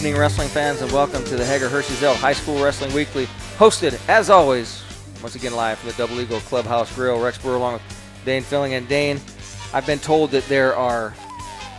[0.00, 3.26] Evening, wrestling fans, and welcome to the Hager Hershey Zell High School Wrestling Weekly,
[3.58, 4.82] hosted, as always,
[5.20, 7.20] once again live from the Double Eagle Clubhouse Grill.
[7.20, 7.82] Rex Brewer along with
[8.24, 8.72] Dane Fuelling.
[8.72, 9.20] And Dane,
[9.74, 11.12] I've been told that there are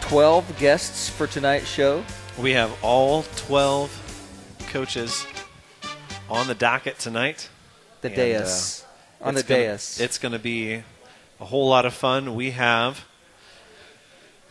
[0.01, 2.03] 12 guests for tonight's show.
[2.37, 5.25] We have all 12 coaches
[6.29, 7.49] on the docket tonight.
[8.01, 8.83] The And, dais.
[9.19, 9.99] uh, On the gonna- dais.
[9.99, 10.83] It's going to be
[11.39, 12.35] a whole lot of fun.
[12.35, 13.03] We have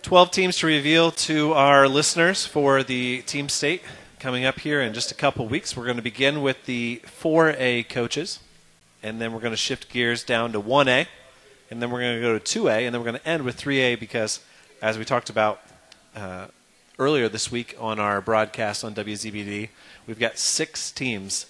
[0.02, 3.82] 12 teams to reveal to our listeners for the team state
[4.18, 5.76] coming up here in just a couple weeks.
[5.76, 8.40] We're going to begin with the 4A coaches,
[9.02, 11.06] and then we're going to shift gears down to 1A,
[11.70, 13.58] and then we're going to go to 2A, and then we're going to end with
[13.58, 14.40] 3A because,
[14.82, 15.60] as we talked about
[16.16, 16.46] uh,
[16.98, 19.68] earlier this week on our broadcast on WZBD,
[20.06, 21.46] we've got six teams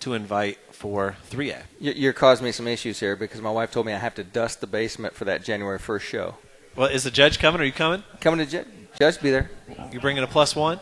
[0.00, 1.62] to invite for 3A.
[1.80, 4.24] You- You're causing me some issues here because my wife told me I have to
[4.24, 6.34] dust the basement for that January 1st show.
[6.76, 7.60] Well, is the judge coming?
[7.60, 8.02] Are you coming?
[8.20, 9.50] Coming to ju- Judge, be there.
[9.92, 10.80] You bringing a plus one?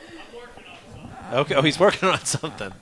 [1.32, 1.54] Okay.
[1.54, 2.72] Oh, he's working on something.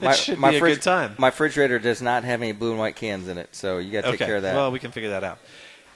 [0.00, 1.14] It should be a good time.
[1.18, 4.02] My refrigerator does not have any blue and white cans in it, so you got
[4.02, 4.16] to okay.
[4.18, 4.54] take care of that.
[4.54, 5.38] Well, we can figure that out.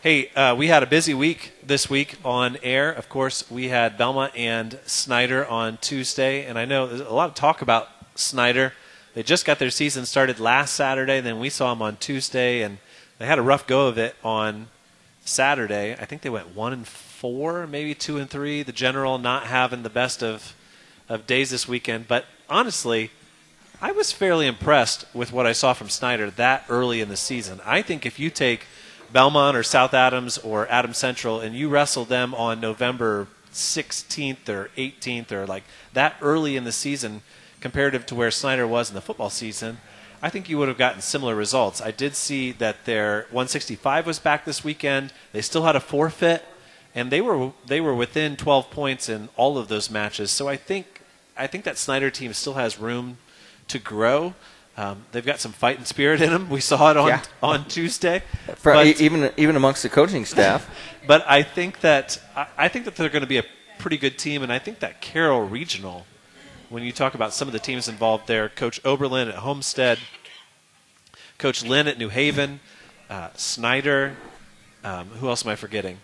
[0.03, 2.93] Hey, uh, we had a busy week this week on air.
[2.93, 7.31] Of course, we had Belmont and Snyder on Tuesday, and I know there's a lot
[7.31, 8.75] of talk about Snyder.
[9.15, 12.79] They just got their season started last Saturday, then we saw them on Tuesday, and
[13.19, 14.69] they had a rough go of it on
[15.27, 15.93] Saturday.
[15.93, 18.63] I think they went one and four, maybe two and three.
[18.63, 20.55] The general not having the best of
[21.09, 23.11] of days this weekend, but honestly,
[23.81, 27.61] I was fairly impressed with what I saw from Snyder that early in the season.
[27.65, 28.67] I think if you take
[29.13, 34.71] Belmont or South Adams or Adams Central and you wrestle them on November 16th or
[34.77, 37.23] 18th or like that early in the season
[37.61, 39.79] comparative to where Snyder was in the football season,
[40.23, 41.81] I think you would have gotten similar results.
[41.81, 45.13] I did see that their 165 was back this weekend.
[45.33, 46.45] They still had a forfeit
[46.95, 50.31] and they were they were within 12 points in all of those matches.
[50.31, 51.03] So I think
[51.37, 53.19] I think that Snyder team still has room
[53.69, 54.35] to grow.
[54.79, 56.51] Um, they've got some fighting spirit in them.
[56.51, 57.23] We saw it on Yeah.
[57.43, 58.23] on Tuesday.
[58.57, 60.69] For, But- even even amongst the coaching staff.
[61.07, 63.45] but I think that I, I think that they're going to be a
[63.79, 66.07] pretty good team, and I think that Carroll Regional,
[66.69, 69.99] when you talk about some of the teams involved there, Coach Oberlin at Homestead,
[71.39, 72.61] Coach Lynn at New Haven,
[73.09, 74.17] uh, Snyder,
[74.85, 75.99] um, who else am I forgetting?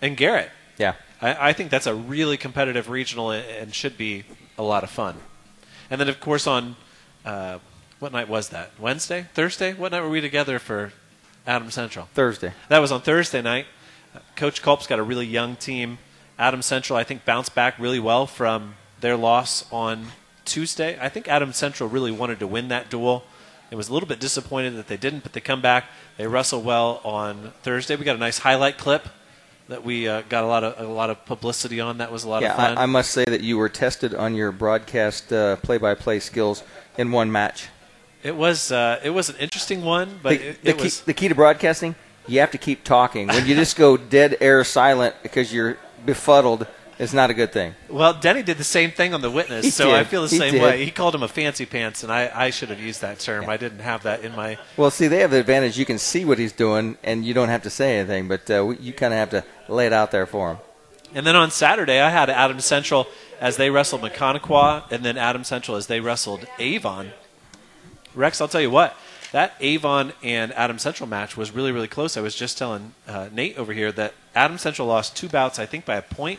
[0.00, 0.50] And Garrett.
[0.78, 0.94] yeah.
[1.20, 4.24] I, I think that's a really competitive regional and, and should be
[4.58, 5.16] a lot of fun.
[5.90, 6.76] And then, of course, on
[7.24, 7.58] uh,
[7.98, 8.72] what night was that?
[8.78, 9.72] Wednesday, Thursday?
[9.72, 10.92] What night were we together for
[11.46, 12.08] Adam Central?
[12.14, 12.52] Thursday.
[12.68, 13.66] That was on Thursday night.
[14.14, 15.98] Uh, Coach Culp's got a really young team.
[16.38, 20.06] Adam Central, I think, bounced back really well from their loss on
[20.44, 20.98] Tuesday.
[21.00, 23.24] I think Adam Central really wanted to win that duel.
[23.70, 25.86] It was a little bit disappointed that they didn't, but they come back.
[26.16, 27.96] They wrestle well on Thursday.
[27.96, 29.08] We got a nice highlight clip
[29.68, 31.98] that we uh, got a lot of a lot of publicity on.
[31.98, 32.78] That was a lot Yeah, of fun.
[32.78, 36.62] I, I must say that you were tested on your broadcast uh, play-by-play skills
[36.98, 37.68] in one match.
[38.22, 41.00] it was uh, it was an interesting one, but the, it, the it key, was
[41.00, 41.94] the key to broadcasting,
[42.26, 43.28] you have to keep talking.
[43.28, 46.66] When you just go dead air silent because you're befuddled,
[46.98, 47.74] it's not a good thing.
[47.88, 49.94] Well, Denny did the same thing on the witness, He so did.
[49.94, 50.62] I feel the He same did.
[50.62, 50.84] way.
[50.84, 53.48] He called him a fancy pants, and I, I should have used that term.
[53.48, 54.58] I didn't have that in my.
[54.76, 57.48] Well, see, they have the advantage you can see what he's doing, and you don't
[57.48, 60.26] have to say anything, but uh, you kind of have to lay it out there
[60.26, 60.58] for him.
[61.14, 63.06] And then on Saturday, I had Adam Central
[63.40, 67.12] as they wrestled Mechaniqua, and then Adam Central as they wrestled Avon.
[68.14, 68.96] Rex, I'll tell you what,
[69.32, 72.16] that Avon and Adam Central match was really, really close.
[72.16, 75.66] I was just telling uh, Nate over here that Adam Central lost two bouts, I
[75.66, 76.38] think, by a point,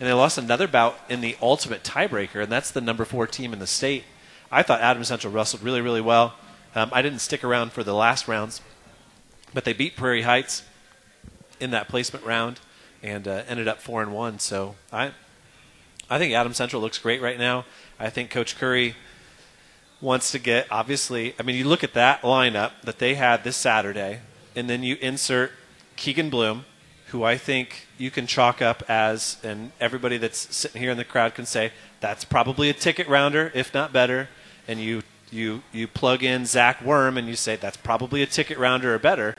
[0.00, 3.52] and they lost another bout in the ultimate tiebreaker, and that's the number four team
[3.52, 4.04] in the state.
[4.50, 6.34] I thought Adam Central wrestled really, really well.
[6.74, 8.62] Um, I didn't stick around for the last rounds,
[9.52, 10.62] but they beat Prairie Heights
[11.60, 12.60] in that placement round
[13.02, 14.38] and uh, ended up four and one.
[14.38, 15.12] So I,
[16.08, 17.66] I think Adam Central looks great right now.
[17.98, 18.96] I think Coach Curry
[20.00, 21.34] wants to get obviously.
[21.38, 24.20] I mean, you look at that lineup that they had this Saturday,
[24.56, 25.52] and then you insert
[25.96, 26.64] Keegan Bloom,
[27.10, 31.04] who I think you can chalk up as, and everybody that's sitting here in the
[31.04, 34.28] crowd can say that's probably a ticket rounder, if not better.
[34.68, 38.58] And you you you plug in Zach Worm, and you say that's probably a ticket
[38.58, 39.36] rounder or better,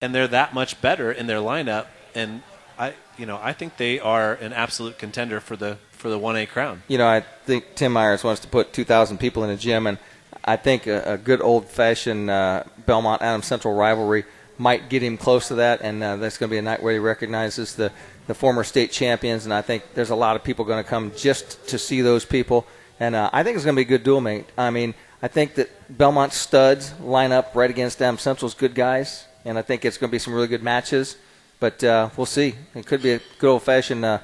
[0.00, 1.86] and they're that much better in their lineup.
[2.14, 2.42] And
[2.78, 6.36] I you know I think they are an absolute contender for the for the one
[6.36, 6.82] A crown.
[6.88, 9.98] You know, I think Tim Myers wants to put 2,000 people in a gym, and
[10.44, 14.24] I think a, a good old-fashioned uh, Belmont Adams Central rivalry
[14.62, 16.92] might get him close to that, and uh, that's going to be a night where
[16.92, 17.90] he recognizes the,
[18.28, 21.10] the former state champions, and I think there's a lot of people going to come
[21.16, 22.64] just to see those people,
[23.00, 24.46] and uh, I think it's going to be a good duel, mate.
[24.56, 29.26] I mean, I think that Belmont studs line up right against Adams Central's good guys,
[29.44, 31.16] and I think it's going to be some really good matches,
[31.58, 32.54] but uh, we'll see.
[32.74, 34.18] It could be a good old-fashioned uh,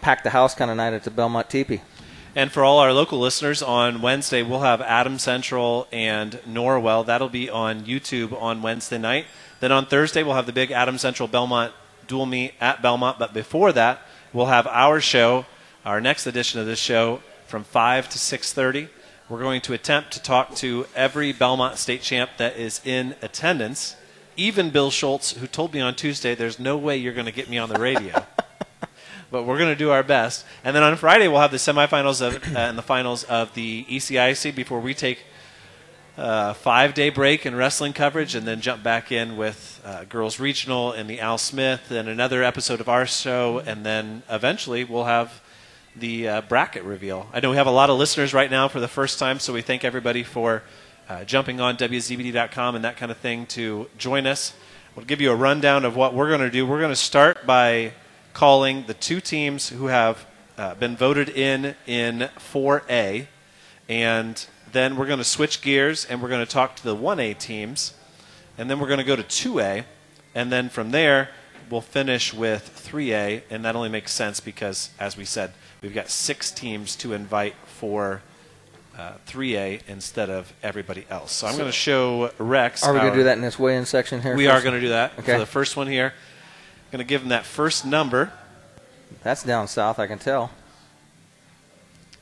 [0.00, 1.82] pack the house kind of night at the Belmont Teepee.
[2.34, 7.04] And for all our local listeners, on Wednesday we'll have Adam Central and Norwell.
[7.04, 9.26] That'll be on YouTube on Wednesday night.
[9.62, 11.72] Then on Thursday we'll have the big Adam Central Belmont
[12.08, 13.20] dual meet at Belmont.
[13.20, 14.00] But before that,
[14.32, 15.46] we'll have our show,
[15.84, 18.88] our next edition of this show, from five to six thirty.
[19.28, 23.94] We're going to attempt to talk to every Belmont state champ that is in attendance,
[24.36, 27.48] even Bill Schultz, who told me on Tuesday, "There's no way you're going to get
[27.48, 28.26] me on the radio."
[29.30, 30.44] but we're going to do our best.
[30.64, 33.86] And then on Friday, we'll have the semifinals of, uh, and the finals of the
[33.88, 35.20] ECIC before we take
[36.16, 40.38] a five day break in wrestling coverage and then jump back in with uh, girls
[40.38, 43.62] regional and the Al Smith and another episode of our show.
[43.64, 45.40] And then eventually we'll have
[45.96, 47.28] the uh, bracket reveal.
[47.32, 49.52] I know we have a lot of listeners right now for the first time, so
[49.52, 50.62] we thank everybody for
[51.08, 54.54] uh, jumping on WZBD.com and that kind of thing to join us.
[54.94, 56.66] We'll give you a rundown of what we're going to do.
[56.66, 57.92] We're going to start by
[58.34, 60.26] calling the two teams who have
[60.58, 63.26] uh, been voted in in 4A,
[63.88, 67.38] and then we're going to switch gears and we're going to talk to the 1A
[67.38, 67.94] teams,
[68.58, 69.84] and then we're going to go to 2A,
[70.34, 71.28] and then from there
[71.70, 76.08] we'll finish with 3A, and that only makes sense because, as we said, we've got
[76.10, 78.22] six teams to invite for.
[78.94, 81.32] Uh, 3A instead of everybody else.
[81.32, 82.84] So I'm going to show Rex.
[82.84, 84.36] Are we going to do that in this weigh-in section here?
[84.36, 84.58] We first?
[84.58, 85.32] are going to do that Okay.
[85.32, 86.08] for the first one here.
[86.12, 88.34] I'm Going to give him that first number.
[89.22, 90.50] That's down south, I can tell.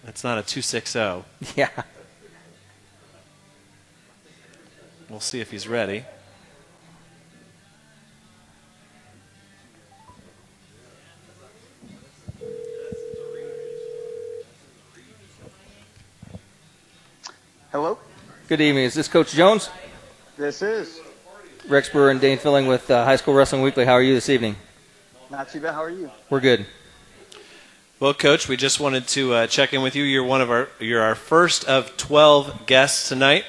[0.04, 1.24] That's not a 260.
[1.56, 1.70] Yeah.
[5.10, 6.04] We'll see if he's ready.
[17.72, 17.98] Hello,
[18.48, 18.84] Good evening.
[18.84, 19.70] Is this Coach Jones?
[20.36, 21.00] this is
[21.68, 23.84] Rex Brewer and Dane Fuelling with uh, High School Wrestling Weekly.
[23.84, 24.56] How are you this evening?
[25.30, 25.74] not too bad.
[25.74, 26.10] How are you?
[26.28, 26.66] We're good.
[28.00, 30.02] Well, Coach, we just wanted to uh, check in with you.
[30.02, 33.44] You're one of our you're our first of 12 guests tonight,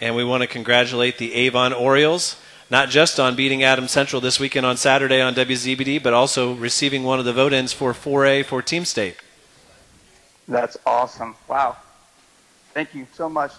[0.00, 2.36] and we want to congratulate the Avon Orioles
[2.70, 7.04] not just on beating Adam Central this weekend on Saturday on WZBD, but also receiving
[7.04, 9.16] one of the vote-ins for 4A for Team State.
[10.48, 11.36] That's awesome.
[11.48, 11.76] Wow.
[12.72, 13.52] Thank you so much.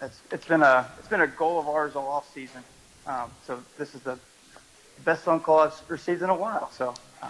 [0.00, 2.62] It's, it's been a it's been a goal of ours all off season.
[3.06, 4.18] Um, so this is the
[5.04, 6.70] best phone call I've received in a while.
[6.70, 7.28] So um,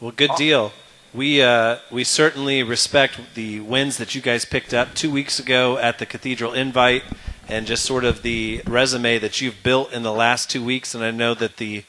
[0.00, 0.72] Well, good deal.
[1.14, 5.78] We uh, we certainly respect the wins that you guys picked up two weeks ago
[5.78, 7.02] at the Cathedral Invite,
[7.48, 10.94] and just sort of the resume that you've built in the last two weeks.
[10.94, 11.84] And I know that the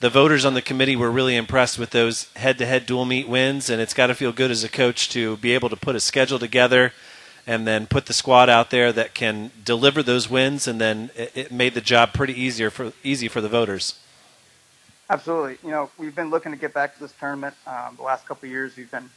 [0.00, 3.80] the voters on the committee were really impressed with those head-to-head dual meet wins, and
[3.80, 6.38] it's got to feel good as a coach to be able to put a schedule
[6.38, 6.94] together
[7.46, 11.32] and then put the squad out there that can deliver those wins, and then it,
[11.34, 13.94] it made the job pretty easier for easy for the voters.
[15.10, 17.54] Absolutely, you know, we've been looking to get back to this tournament.
[17.66, 19.10] Um, the last couple years, we've been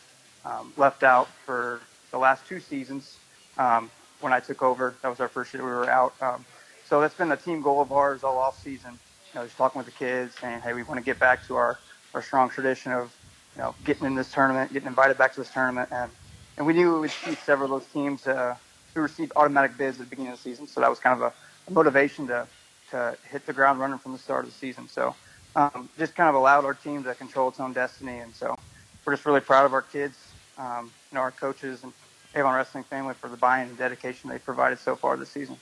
[0.46, 1.81] um, left out for
[2.12, 3.17] the last two seasons.
[3.58, 3.91] Um,
[4.22, 6.13] when I took over, that was our first year we were out.
[6.22, 6.46] Um,
[6.86, 9.00] so that's been a team goal of ours all off season.
[9.34, 11.55] You know, just talking with the kids, saying, "Hey, we want to get back to
[11.55, 11.79] our,
[12.13, 13.15] our strong tradition of,
[13.55, 16.12] you know, getting in this tournament, getting invited back to this tournament." And
[16.58, 18.55] and we knew we would see several of those teams uh,
[18.96, 20.67] who received automatic bids at the beginning of the season.
[20.67, 21.34] So that was kind of a,
[21.69, 22.48] a motivation to
[22.91, 24.88] to hit the ground running from the start of the season.
[24.89, 25.15] So
[25.56, 28.20] um, just kind of allowed our team to control its own destiny.
[28.20, 28.58] And so
[29.06, 30.18] we're just really proud of our kids,
[30.58, 31.94] um, you know, our coaches and
[32.36, 35.58] Avon Wrestling family for the buy-in and dedication they've provided so far this season.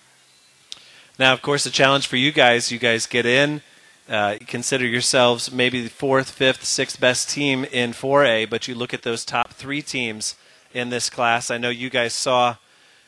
[1.18, 3.62] Now, of course, the challenge for you guys, you guys get in,
[4.08, 8.94] uh, consider yourselves maybe the fourth, fifth, sixth best team in 4A, but you look
[8.94, 10.36] at those top three teams
[10.74, 11.50] in this class.
[11.50, 12.58] I know you guys saw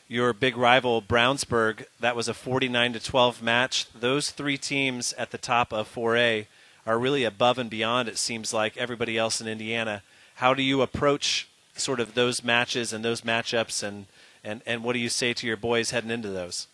[0.08, 1.84] your big rival Brownsburg.
[2.00, 3.86] That was a 49 to 12 match.
[3.92, 6.46] Those three teams at the top of 4A
[6.86, 8.08] are really above and beyond.
[8.08, 10.02] It seems like everybody else in Indiana.
[10.36, 14.06] How do you approach sort of those matches and those matchups, and
[14.42, 16.66] and and what do you say to your boys heading into those?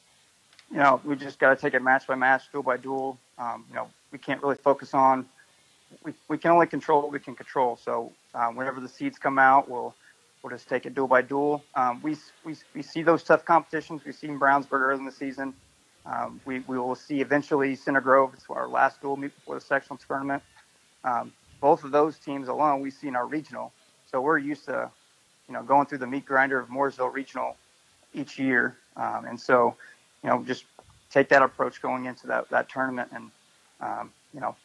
[0.71, 3.19] you know, we just got to take it match by match, duel by duel.
[3.39, 5.27] Um, you know, we can't really focus on.
[6.03, 7.77] We, we can only control what we can control.
[7.77, 9.95] So um, whenever the seeds come out, we'll
[10.43, 11.63] we'll just take it duel by duel.
[11.75, 14.03] Um, we, we we see those tough competitions.
[14.05, 15.55] We've seen Brownsburg early in the season.
[16.07, 18.33] Um, we we will see eventually Center Grove.
[18.35, 20.43] It's our last duel meet before the sectional tournament.
[21.05, 23.73] Um, both of those teams alone we see in our regional.
[24.11, 24.91] So we're used to,
[25.49, 27.57] you know, going through the meat grinder of Mooresville Regional
[28.15, 29.75] each year, um, and so
[30.23, 30.65] you know, just
[31.11, 33.31] take that approach going into that, that tournament and,
[33.81, 34.57] um, you know,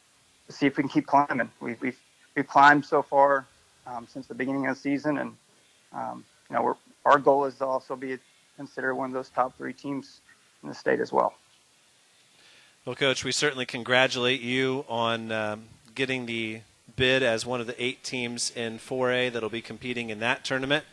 [0.48, 1.48] see if we can keep climbing.
[1.60, 1.98] We've, we've,
[2.34, 3.46] we've climbed so far
[3.86, 5.18] um, since the beginning of the season.
[5.18, 5.36] And,
[5.92, 8.18] um, you know, our goal is to also be
[8.56, 10.20] considered one of those top three teams
[10.62, 11.34] in the state as well.
[12.84, 15.64] Well, Coach, we certainly congratulate you on um,
[15.94, 16.60] getting the
[16.96, 20.84] bid as one of the eight teams in 4A that'll be competing in that tournament.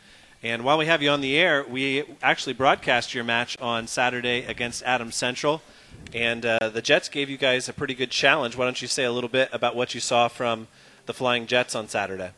[0.42, 4.44] And while we have you on the air, we actually broadcast your match on Saturday
[4.44, 5.62] against Adams Central.
[6.14, 8.56] And uh, the Jets gave you guys a pretty good challenge.
[8.56, 10.68] Why don't you say a little bit about what you saw from
[11.06, 12.30] the Flying Jets on Saturday?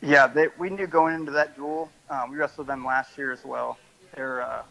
[0.00, 1.90] Yeah, they, we knew going into that duel.
[2.08, 3.76] Um, we wrestled them last year as well.
[4.14, 4.62] They're uh,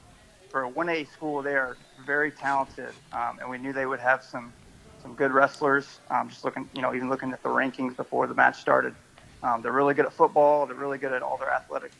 [0.49, 1.41] for a 1A school.
[1.41, 4.53] They are very talented, um, and we knew they would have some
[5.01, 5.99] some good wrestlers.
[6.09, 8.95] Um, just looking, you know, even looking at the rankings before the match started,
[9.43, 10.65] um, they're really good at football.
[10.65, 11.91] They're really good at all their athletic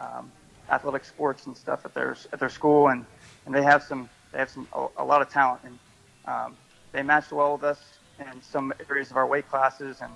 [0.00, 0.32] um,
[0.70, 3.06] athletic sports and stuff at their at their school, and,
[3.46, 5.78] and they have some they have some a, a lot of talent, and
[6.26, 6.56] um,
[6.92, 7.80] they matched well with us
[8.18, 10.12] in some areas of our weight classes, and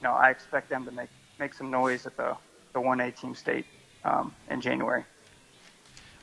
[0.00, 2.36] you know I expect them to make make some noise at the
[2.74, 3.66] the 1A team state
[4.04, 5.04] um, in January.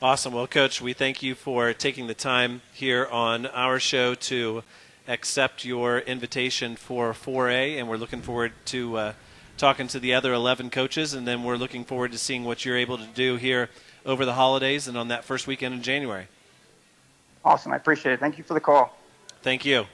[0.01, 0.33] Awesome.
[0.33, 4.61] Well, Coach, we thank you for taking the time here on our show to
[5.07, 9.13] accept your invitation for 4A, and we're looking forward to uh,
[9.57, 12.75] talking to the other 11 coaches, and then we're looking forward to seeing what you're
[12.75, 13.69] able to do here
[14.05, 16.27] over the holidays and on that first weekend in January.
[17.45, 17.71] Awesome.
[17.71, 18.19] I appreciate it.
[18.19, 18.97] Thank you for the call.
[19.43, 19.85] Thank you.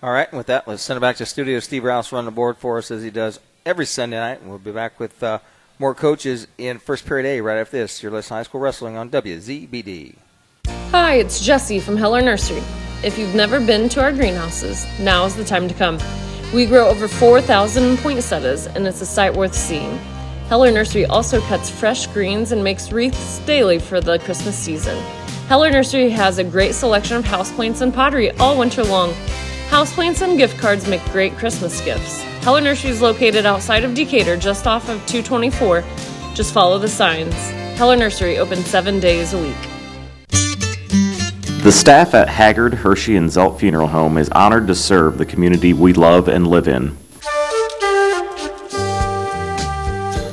[0.00, 1.58] All right, with that, let's send it back to studio.
[1.58, 4.58] Steve Rouse run the board for us as he does every Sunday night, and we'll
[4.58, 5.38] be back with uh,
[5.78, 8.02] more coaches in first period A right after this.
[8.02, 10.16] You're listening to High School Wrestling on WZBD.
[10.90, 12.62] Hi, it's Jesse from Heller Nursery.
[13.04, 15.98] If you've never been to our greenhouses, now is the time to come.
[16.54, 19.98] We grow over 4,000 poinsettias, and it's a sight worth seeing.
[20.48, 24.96] Heller Nursery also cuts fresh greens and makes wreaths daily for the Christmas season.
[25.46, 29.12] Heller Nursery has a great selection of houseplants and pottery all winter long.
[29.68, 32.24] Houseplants and gift cards make great Christmas gifts.
[32.48, 35.84] Heller Nursery is located outside of Decatur, just off of 224.
[36.32, 37.34] Just follow the signs.
[37.76, 39.54] Heller Nursery open seven days a week.
[41.62, 45.74] The staff at Haggard, Hershey, and Zelt Funeral Home is honored to serve the community
[45.74, 46.96] we love and live in.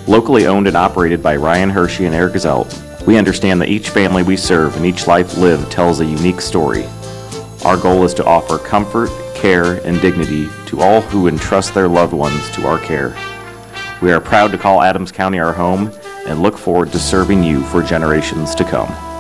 [0.08, 4.24] Locally owned and operated by Ryan Hershey and Eric Zelt, we understand that each family
[4.24, 6.86] we serve and each life lived tells a unique story.
[7.66, 9.10] Our goal is to offer comfort,
[9.46, 13.16] care, and dignity to all who entrust their loved ones to our care.
[14.02, 15.92] We are proud to call Adams County our home
[16.26, 19.15] and look forward to serving you for generations to come.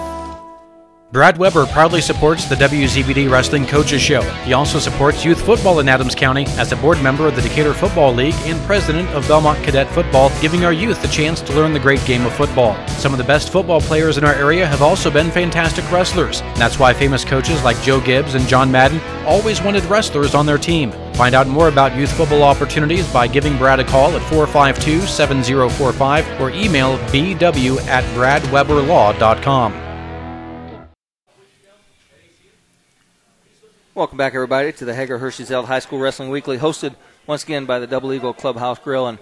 [1.12, 4.22] Brad Weber proudly supports the WZBD Wrestling Coaches Show.
[4.44, 7.74] He also supports youth football in Adams County as a board member of the Decatur
[7.76, 11.74] Football League and president of Belmont Cadet Football, giving our youth the chance to learn
[11.74, 12.76] the great game of football.
[12.88, 16.42] Some of the best football players in our area have also been fantastic wrestlers.
[16.56, 20.58] That's why famous coaches like Joe Gibbs and John Madden always wanted wrestlers on their
[20.58, 20.92] team.
[21.14, 26.42] Find out more about youth football opportunities by giving Brad a call at 452 7045
[26.42, 29.85] or email bw at bradweberlaw.com.
[33.96, 36.96] Welcome back, everybody, to the Hager Hersheyzeld High School Wrestling Weekly, hosted
[37.28, 39.08] once again by the Double Eagle Clubhouse Grill.
[39.08, 39.18] And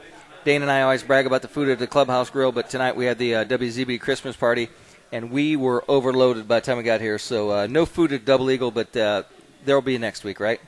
[0.45, 3.05] Dane and I always brag about the food at the Clubhouse Grill, but tonight we
[3.05, 4.69] had the uh, WZB Christmas party,
[5.11, 7.19] and we were overloaded by the time we got here.
[7.19, 9.21] So uh, no food at Double Eagle, but uh,
[9.63, 10.59] there will be next week, right?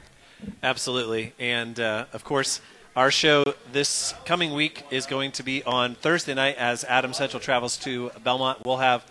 [0.62, 1.34] Absolutely.
[1.40, 2.62] And uh, of course,
[2.96, 7.40] our show this coming week is going to be on Thursday night as Adam Central
[7.40, 8.66] travels to Belmont.
[8.66, 9.04] We'll have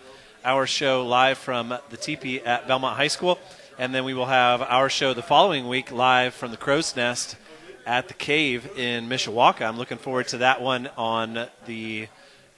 [0.45, 3.39] our show live from the teepee at Belmont High School.
[3.77, 7.35] And then we will have our show the following week live from the Crow's Nest
[7.85, 9.67] at the Cave in Mishawaka.
[9.67, 12.07] I'm looking forward to that one on the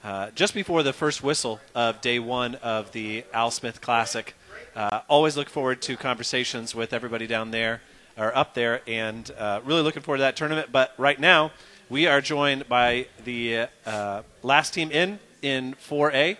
[0.04, 4.32] uh, just before the first whistle of day one of the Al Smith Classic.
[4.76, 7.82] Uh, always look forward to conversations with everybody down there
[8.16, 10.70] or up there, and uh, really looking forward to that tournament.
[10.70, 11.50] But right now,
[11.88, 16.36] we are joined by the uh, last team in in 4A.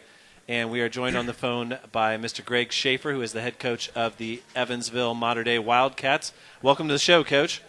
[0.48, 2.42] And we are joined on the phone by Mr.
[2.42, 6.32] Greg Schaefer, who is the head coach of the Evansville Mater Dei Wildcats.
[6.62, 7.60] Welcome to the show, Coach.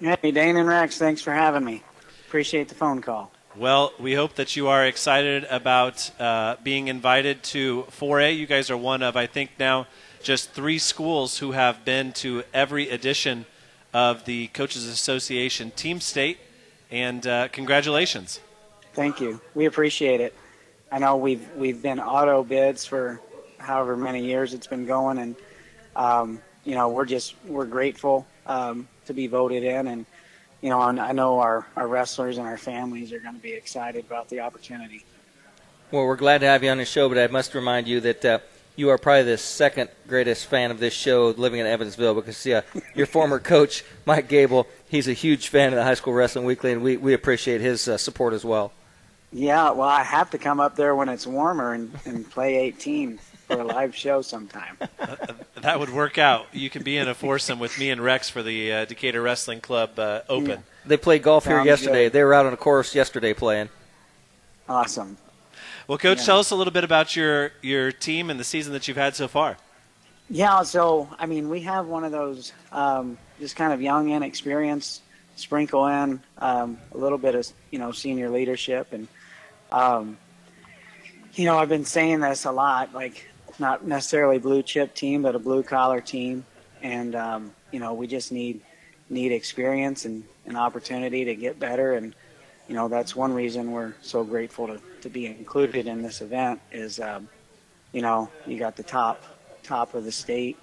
[0.00, 1.84] Hey, Dane and Rex, thanks for having me.
[2.26, 3.30] Appreciate the phone call.
[3.54, 8.36] Well, we hope that you are excited about uh, being invited to 4A.
[8.36, 9.86] You guys are one of, I think, now
[10.20, 13.46] just three schools who have been to every edition
[13.94, 16.38] of the Coaches Association Team State,
[16.90, 18.40] and uh, congratulations.
[18.92, 19.40] Thank you.
[19.54, 20.34] We appreciate it.
[20.90, 23.20] I know we've we've been auto bids for
[23.58, 25.36] however many years it's been going, and
[25.94, 30.06] um, you know we're just we're grateful um, to be voted in, and
[30.62, 34.04] you know I know our our wrestlers and our families are going to be excited
[34.06, 35.04] about the opportunity.
[35.90, 38.24] Well, we're glad to have you on the show, but I must remind you that.
[38.24, 38.38] Uh,
[38.76, 42.60] you are probably the second greatest fan of this show living in Evansville because yeah,
[42.94, 46.70] your former coach Mike Gable, he's a huge fan of the High School Wrestling Weekly,
[46.70, 48.70] and we, we appreciate his uh, support as well.
[49.32, 53.18] Yeah, well, I have to come up there when it's warmer and, and play 18.
[53.46, 54.76] for a live show sometime.
[55.62, 56.46] That would work out.
[56.52, 59.60] You could be in a foursome with me and Rex for the uh, Decatur Wrestling
[59.60, 60.62] Club uh, Open.
[60.86, 62.04] They played golf here yesterday.
[62.04, 62.12] good.
[62.12, 63.68] They were out on a course yesterday playing.
[64.68, 65.16] Awesome.
[65.88, 66.24] Well, Coach, Yeah.
[66.26, 69.16] tell us a little bit about your, your team and the season that you've had
[69.16, 69.56] so far.
[70.30, 75.02] Yeah, so I mean, we have one of those um, just kind of young, inexperienced,
[75.34, 79.08] sprinkle in um, a little bit of you know senior leadership, and
[79.72, 80.18] um,
[81.34, 83.26] you know I've been saying this a lot, like
[83.58, 86.44] not necessarily blue chip team, but a blue collar team,
[86.82, 88.60] and um, you know we just need
[89.10, 92.14] need experience and an opportunity to get better, and
[92.68, 96.60] you know that's one reason we're so grateful to, to be included in this event
[96.72, 97.28] is um,
[97.92, 99.22] you know you got the top
[99.62, 100.56] top of the state,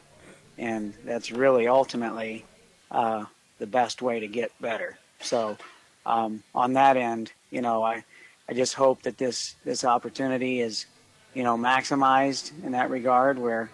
[0.58, 2.46] and that's really ultimately
[2.92, 3.26] uh,
[3.60, 4.98] the best way to get better.
[5.20, 5.58] So,
[6.06, 8.04] um, on that end, you know, I,
[8.48, 10.86] I just hope that this this opportunity is,
[11.34, 13.70] you know, maximized in that regard, where,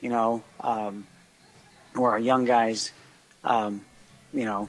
[0.00, 1.06] you know, um,
[1.94, 2.92] where our young guys,
[3.44, 3.84] um,
[4.32, 4.68] you know,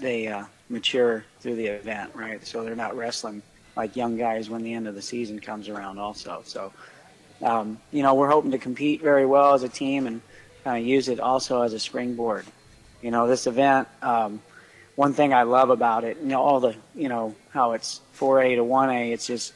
[0.00, 2.46] they uh, mature through the event, right?
[2.46, 3.42] So they're not wrestling
[3.76, 6.42] like young guys when the end of the season comes around, also.
[6.44, 6.72] So
[7.42, 10.20] um, you know, we're hoping to compete very well as a team and
[10.64, 12.44] kind of use it also as a springboard.
[13.02, 14.42] You know, this event, um,
[14.98, 18.56] one thing I love about it, you know, all the, you know, how it's 4A
[18.56, 19.52] to 1A, it's just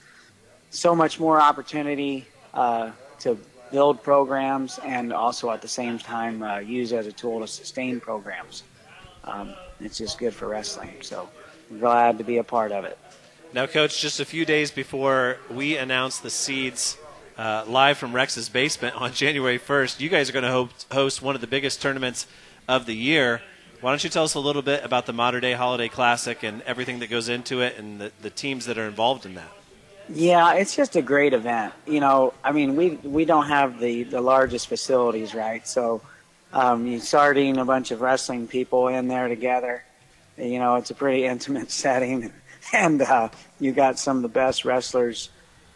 [0.71, 3.37] so much more opportunity uh, to
[3.73, 7.99] build programs and also at the same time uh, use as a tool to sustain
[7.99, 8.62] programs.
[9.25, 10.95] Um, it's just good for wrestling.
[11.01, 11.29] So
[11.73, 12.97] I'm glad to be a part of it.
[13.53, 16.97] Now, Coach, just a few days before we announce the seeds
[17.37, 21.35] uh, live from Rex's basement on January 1st, you guys are going to host one
[21.35, 22.29] of the biggest tournaments
[22.69, 23.43] of the year.
[23.83, 26.62] Why don't you tell us a little bit about the Mater Dei Holiday Classic and
[26.62, 29.53] everything that goes into it and the, the teams that are involved in that?
[30.09, 31.75] Yeah, it's just a great event.
[31.85, 35.66] You know, I mean, we we don't have the the largest facilities, right?
[35.66, 36.01] So,
[36.53, 39.83] um, you starting a bunch of wrestling people in there together.
[40.38, 42.33] You know, it's a pretty intimate setting,
[42.73, 45.31] and uh, you got some of the best wrestlers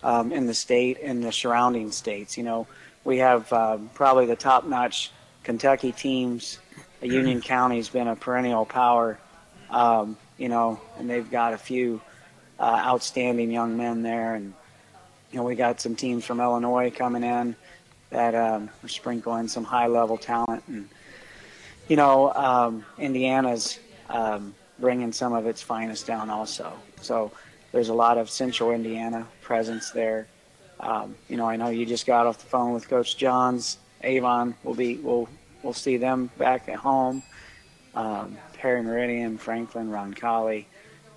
[0.05, 2.39] um, in the state and the surrounding states.
[2.39, 2.69] You know,
[3.03, 5.11] we have um, probably the top-notch
[5.43, 6.61] Kentucky teams.
[7.03, 9.19] Union County's been a perennial power.
[9.71, 12.01] Um, you know, and they've got a few
[12.59, 14.55] uh, outstanding young men there, and
[15.31, 17.57] you know we got some teams from Illinois coming in
[18.11, 20.89] that um, are sprinkling some high level talent, and
[21.89, 23.79] you know um, Indiana's
[24.09, 26.73] um, bringing some of its finest down also.
[27.01, 27.33] So
[27.73, 30.29] there's a lot of Central Indiana presence there.
[30.79, 33.79] Um, you know, I know you just got off the phone with Coach Johns.
[34.03, 35.29] Avon will be we'll
[35.67, 37.25] we'll see them back at home.
[37.95, 40.65] Um, Perry Meridian, Franklin, Roncalli,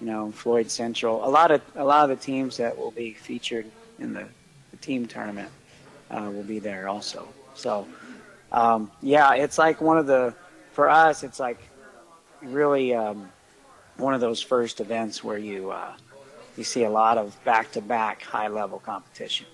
[0.01, 1.23] you know, Floyd Central.
[1.25, 3.65] A lot of a lot of the teams that will be featured
[3.99, 4.25] in the,
[4.71, 5.49] the team tournament
[6.09, 7.27] uh, will be there also.
[7.53, 7.87] So,
[8.51, 10.33] um, yeah, it's like one of the
[10.71, 11.23] for us.
[11.23, 11.59] It's like
[12.41, 13.29] really um,
[13.97, 15.93] one of those first events where you uh,
[16.57, 19.45] you see a lot of back-to-back high-level competition.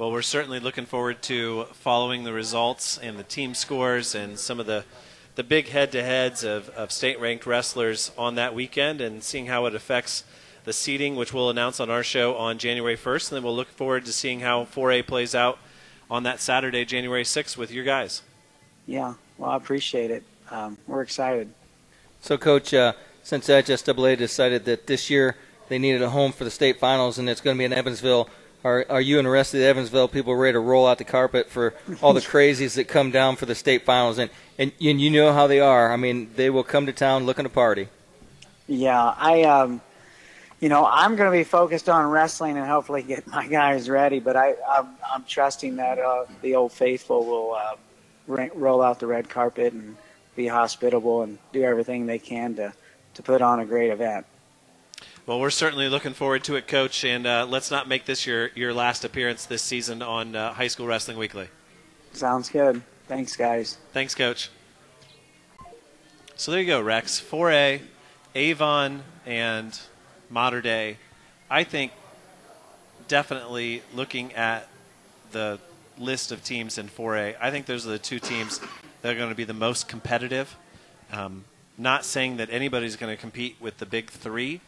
[0.00, 4.58] Well, we're certainly looking forward to following the results and the team scores and some
[4.58, 4.86] of the,
[5.34, 9.44] the big head to heads of, of state ranked wrestlers on that weekend and seeing
[9.44, 10.24] how it affects
[10.64, 13.28] the seeding, which we'll announce on our show on January 1st.
[13.28, 15.58] And then we'll look forward to seeing how 4A plays out
[16.10, 18.22] on that Saturday, January 6th, with your guys.
[18.86, 20.22] Yeah, well, I appreciate it.
[20.50, 21.52] Um, we're excited.
[22.22, 25.36] So, Coach, uh, since HSAA decided that this year
[25.68, 28.30] they needed a home for the state finals and it's going to be in Evansville,
[28.64, 31.04] are, are you and the rest of the Evansville people ready to roll out the
[31.04, 34.18] carpet for all the crazies that come down for the state finals?
[34.18, 35.92] And, and, and you know how they are.
[35.92, 37.88] I mean, they will come to town looking to party.
[38.66, 39.80] Yeah, I, um,
[40.60, 44.20] you know, I'm going to be focused on wrestling and hopefully get my guys ready.
[44.20, 47.76] But I, I'm, I'm trusting that uh, the old faithful will uh,
[48.26, 49.96] ra- roll out the red carpet and
[50.36, 52.72] be hospitable and do everything they can to,
[53.14, 54.26] to put on a great event.
[55.30, 57.04] Well, we're certainly looking forward to it, Coach.
[57.04, 60.66] And uh, let's not make this your, your last appearance this season on uh, High
[60.66, 61.46] School Wrestling Weekly.
[62.12, 62.82] Sounds good.
[63.06, 63.78] Thanks, guys.
[63.92, 64.50] Thanks, Coach.
[66.34, 67.20] So there you go, Rex.
[67.20, 67.80] 4A,
[68.34, 69.78] Avon, and
[70.30, 70.96] Mater Dei.
[71.48, 71.92] I think
[73.06, 74.68] definitely looking at
[75.30, 75.60] the
[75.96, 78.60] list of teams in 4A, I think those are the two teams
[79.02, 80.56] that are going to be the most competitive.
[81.12, 81.44] Um,
[81.78, 84.60] not saying that anybody's going to compete with the big three,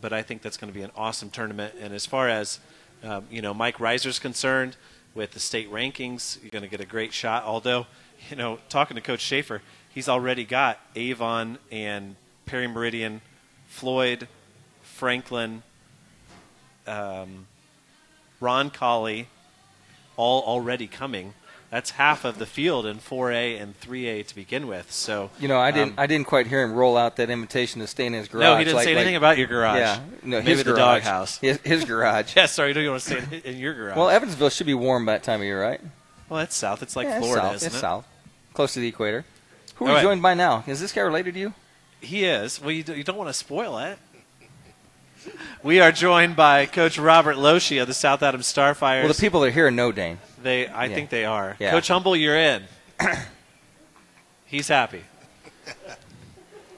[0.00, 1.74] but I think that's going to be an awesome tournament.
[1.80, 2.60] And as far as
[3.02, 4.76] um, you know, Mike Reiser's concerned
[5.14, 7.44] with the state rankings, you're going to get a great shot.
[7.44, 7.86] Although,
[8.30, 13.20] you know, talking to Coach Schaefer, he's already got Avon and Perry Meridian,
[13.66, 14.28] Floyd,
[14.82, 15.62] Franklin,
[16.86, 17.46] um,
[18.40, 19.26] Roncalli,
[20.16, 21.34] all already coming
[21.70, 24.90] That's half of the field in 4A and 3A to begin with.
[24.90, 25.90] So You know, I didn't.
[25.92, 28.42] um, I didn't quite hear him roll out that invitation to stay in his garage.
[28.42, 29.78] no, he didn't like- say anything like- about your garage.
[29.78, 30.78] Yeah, no, maybe his the garage.
[31.04, 31.38] doghouse.
[31.38, 32.32] His, his garage.
[32.36, 33.96] Yeah, sorry, don't want to stay in, in your garage.
[33.96, 35.80] Well, Evansville should be warm by that time of year, right?
[36.28, 36.82] well, it's south.
[36.82, 37.54] It's like yeah, it's Florida, south.
[37.56, 37.80] isn't it's it?
[37.80, 38.06] south,
[38.52, 39.24] close to the equator.
[39.76, 40.02] Who are All we right.
[40.02, 40.64] joined by now?
[40.66, 41.54] Is this guy related to you?
[42.00, 42.60] He is.
[42.60, 43.96] Well, you, do, you don't want to spoil it.
[45.62, 49.02] We are joined by Coach Robert Loshe of the South Adams Starfires.
[49.04, 50.18] Well, the people that are here know Dane.
[50.42, 50.94] They, I Yeah.
[50.94, 51.56] think they are.
[51.58, 51.70] Yeah.
[51.72, 52.64] Coach Humble, you're in.
[54.46, 55.02] He's happy.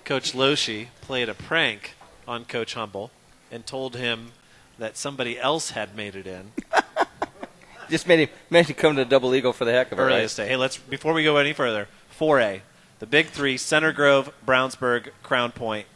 [0.05, 1.95] Coach Loshe played a prank
[2.27, 3.11] on Coach Humble
[3.51, 4.33] and told him
[4.79, 6.53] that somebody else had made it in
[7.91, 10.03] Just made him made him come to Double Eagle for the heck of it.
[10.03, 10.35] early right?
[10.35, 10.49] day.
[10.49, 11.89] Hey, let's before we go any further.
[12.19, 12.61] 4A,
[13.01, 15.87] the big three: Center Grove, Brownsburg, Crown Point,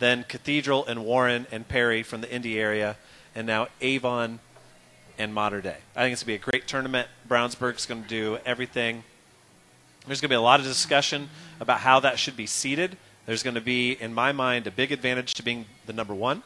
[0.00, 2.96] then Cathedral and Warren and Perry from the Indy area,
[3.34, 4.40] and now Avon
[5.16, 5.76] and Mater Dei.
[5.94, 7.06] I think it's going to be a great tournament.
[7.28, 9.04] Brownsburg's going to do everything.
[10.06, 11.28] There's going to be a lot of discussion
[11.60, 12.96] about how that should be seated.
[13.26, 16.42] There's going to be, in my mind, a big advantage to being the number one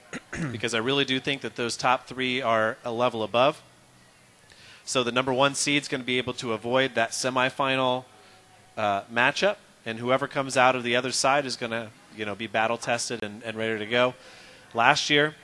[0.52, 3.62] because I really do think that those top three are a level above.
[4.84, 8.04] So the number one seed is going to be able to avoid that semifinal
[8.76, 12.34] uh, matchup, and whoever comes out of the other side is going to, you know,
[12.34, 14.14] be battle tested and, and ready to go.
[14.74, 15.34] Last year,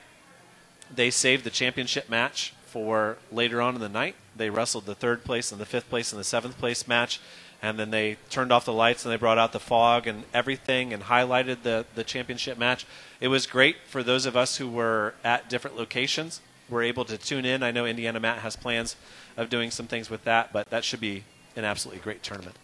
[0.93, 4.15] they saved the championship match for later on in the night.
[4.35, 7.21] They wrestled the third place and the fifth place and the seventh place match,
[7.61, 10.93] and then they turned off the lights and they brought out the fog and everything
[10.93, 12.85] and highlighted the, the championship match.
[13.21, 16.41] It was great for those of us who were at different locations.
[16.69, 17.63] We're able to tune in.
[17.63, 18.95] I know Indiana Mat has plans
[19.37, 21.23] of doing some things with that, but that should be
[21.55, 22.57] an absolutely great tournament.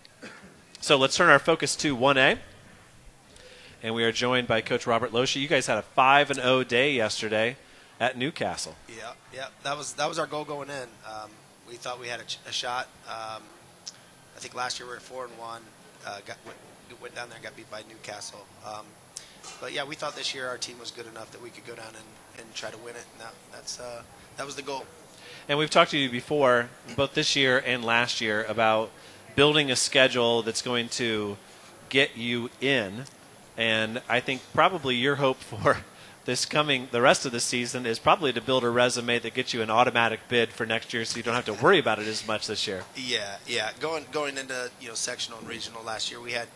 [0.81, 2.39] So let's turn our focus to 1A.
[3.83, 5.41] And we are joined by Coach Robert Loshe.
[5.41, 7.57] You guys had a 5 and 0 day yesterday
[7.99, 8.75] at Newcastle.
[8.87, 10.87] Yeah, yeah, that was that was our goal going in.
[11.07, 11.31] Um,
[11.67, 12.87] we thought we had a, ch- a shot.
[13.07, 13.41] Um,
[14.35, 15.61] I think last year we were four and one.
[16.05, 16.57] Uh, got went,
[17.01, 18.45] went down there and got beat by Newcastle.
[18.65, 18.85] Um,
[19.59, 21.73] but yeah, we thought this year our team was good enough that we could go
[21.73, 23.05] down and, and try to win it.
[23.13, 24.03] And that, that's uh,
[24.37, 24.85] that was the goal.
[25.47, 28.91] And we've talked to you before, both this year and last year, about
[29.35, 31.37] building a schedule that's going to
[31.89, 33.05] get you in.
[33.57, 35.77] And I think probably your hope for
[36.25, 39.53] this coming, the rest of the season, is probably to build a resume that gets
[39.53, 42.07] you an automatic bid for next year so you don't have to worry about it
[42.07, 42.83] as much this year.
[42.95, 43.71] Yeah, yeah.
[43.79, 46.47] Going going into you know sectional and regional last year, we had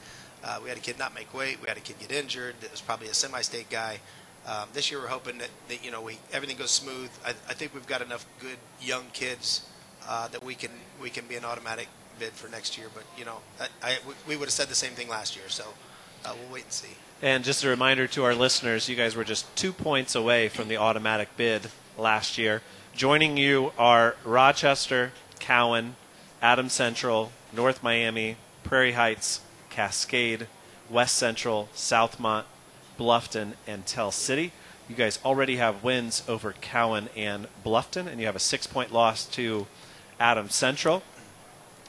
[0.43, 1.59] uh, we had a kid not make weight.
[1.61, 2.55] We had a kid get injured.
[2.61, 3.99] It was probably a semi-state guy.
[4.47, 7.09] Um, this year, we're hoping that, that you know we everything goes smooth.
[7.25, 9.67] I, I think we've got enough good young kids
[10.07, 11.87] uh, that we can we can be an automatic
[12.19, 12.87] bid for next year.
[12.93, 15.45] But you know, I, I, we would have said the same thing last year.
[15.49, 15.65] So
[16.25, 16.89] uh, we'll wait and see.
[17.21, 20.67] And just a reminder to our listeners, you guys were just two points away from
[20.67, 22.61] the automatic bid last year.
[22.93, 25.95] Joining you are Rochester, Cowan,
[26.41, 30.47] Adam Central, North Miami, Prairie Heights, Cascade,
[30.89, 32.43] West Central, Southmont,
[32.99, 34.51] Bluffton, and Tell City.
[34.87, 38.93] You guys already have wins over Cowan and Bluffton, and you have a six point
[38.93, 39.67] loss to
[40.19, 41.01] Adam Central.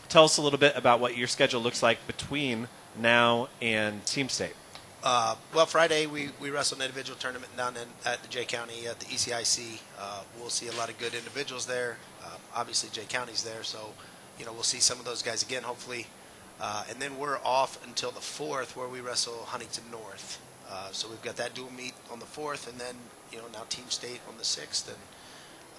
[0.08, 4.28] Tell us a little bit about what your schedule looks like between now and Team
[4.28, 4.54] State.
[5.02, 8.86] Uh, well, Friday we, we wrestle an individual tournament down in, at the Jay County
[8.88, 9.80] at the ECIC.
[9.98, 11.96] Uh, we'll see a lot of good individuals there.
[12.24, 13.92] Um, obviously, Jay County's there, so
[14.38, 16.06] you know we'll see some of those guys again, hopefully.
[16.60, 20.40] Uh, and then we're off until the fourth, where we wrestle Huntington North.
[20.68, 22.96] Uh, so we've got that dual meet on the fourth, and then
[23.30, 24.98] you know now Team State on the sixth, and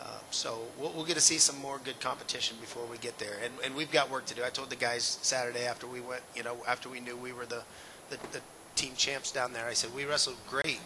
[0.02, 3.38] uh, so we'll, we'll get to see some more good competition before we get there.
[3.44, 4.44] And, and we've got work to do.
[4.44, 7.46] I told the guys Saturday after we went, you know, after we knew we were
[7.46, 7.64] the,
[8.10, 8.42] the, the
[8.76, 10.80] team champs down there, I said, we wrestled great,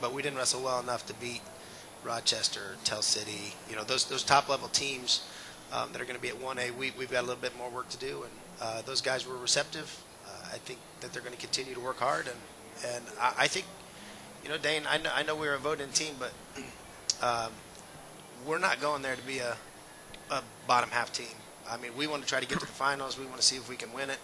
[0.00, 1.42] but we didn't wrestle well enough to beat
[2.04, 5.26] Rochester, Tell City, you know, those, those top level teams
[5.72, 6.76] um, that are going to be at 1A.
[6.76, 8.22] We, we've got a little bit more work to do.
[8.22, 10.02] And uh, those guys were receptive.
[10.26, 12.28] Uh, I think that they're going to continue to work hard.
[12.28, 13.66] And, and I, I think,
[14.42, 16.32] you know, Dane, I know, I know we were a voting team, but
[17.22, 17.52] um,
[18.46, 19.56] we're not going there to be a,
[20.30, 21.26] a bottom half team.
[21.68, 23.18] I mean, we want to try to get to the finals.
[23.18, 24.18] We want to see if we can win it.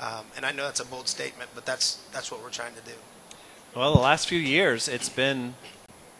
[0.00, 2.80] Um, and I know that's a bold statement, but that's that's what we're trying to
[2.82, 2.96] do.
[3.74, 5.54] Well, the last few years, it's been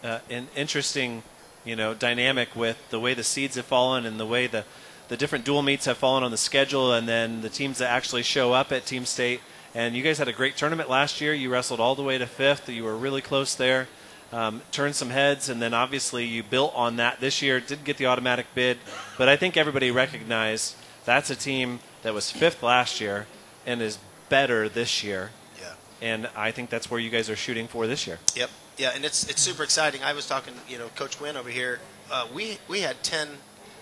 [0.03, 1.23] uh, an interesting,
[1.65, 4.65] you know, dynamic with the way the seeds have fallen and the way the
[5.09, 8.23] the different dual meets have fallen on the schedule, and then the teams that actually
[8.23, 9.41] show up at Team State.
[9.75, 11.35] And you guys had a great tournament last year.
[11.35, 12.69] You wrestled all the way to fifth.
[12.69, 13.89] You were really close there.
[14.35, 17.61] Um, turned some heads, and then obviously you built on that this year.
[17.61, 18.79] Didn't get the automatic bid,
[19.17, 23.29] but I think everybody recognized that's a team that was fifth last year
[23.65, 25.31] and is better this year.
[25.61, 25.75] Yeah.
[26.03, 28.19] And I think that's where you guys are shooting for this year.
[28.35, 28.51] Yep.
[28.77, 30.03] Yeah, and it's it's super exciting.
[30.03, 31.79] I was talking, you know, Coach Wynn over here.
[32.11, 33.29] Uh, we we had ten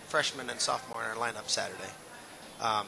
[0.07, 1.93] freshmen and sophomore in our lineup Saturday.
[2.61, 2.87] um,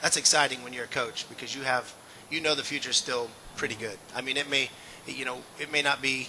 [0.00, 1.94] that's exciting when you're a coach because you have
[2.30, 3.98] you know the future's still pretty good.
[4.14, 4.70] I mean, it may
[5.04, 6.28] you know it may not be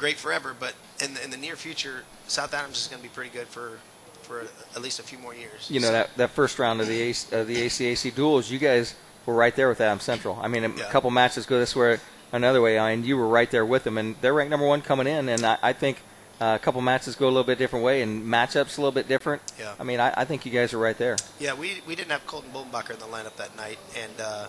[0.00, 3.12] great forever, but in the, in the near future, South Adams is going to be
[3.14, 3.78] pretty good for
[4.22, 4.42] for
[4.76, 5.68] at least a few more years.
[5.70, 8.58] You know So- that that first round of the AC, uh, the ACAC duels, you
[8.58, 8.94] guys
[9.26, 10.38] were right there with Adams Central.
[10.42, 10.90] I mean, a Yeah.
[10.90, 11.98] couple matches go this way,
[12.32, 15.06] another way, and you were right there with them, and they're ranked number one coming
[15.06, 15.98] in, and I, I think.
[16.42, 19.06] Uh, a couple matches go a little bit different way, and matchups a little bit
[19.06, 19.42] different.
[19.58, 19.74] Yeah.
[19.78, 21.16] I mean, I, I think you guys are right there.
[21.38, 24.46] Yeah, we, we didn't have Colton Bullenbacher in the lineup that night, and uh,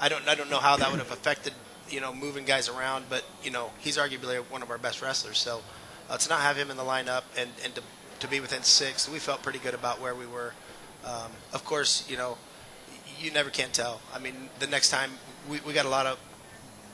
[0.00, 1.52] I don't I don't know how that would have affected
[1.90, 5.38] you know moving guys around, but you know he's arguably one of our best wrestlers.
[5.38, 5.62] So
[6.08, 7.82] uh, to not have him in the lineup and, and to,
[8.20, 10.54] to be within six, we felt pretty good about where we were.
[11.04, 12.38] Um, of course, you know
[13.20, 14.00] you never can tell.
[14.14, 15.10] I mean, the next time
[15.48, 16.18] we, we got a lot of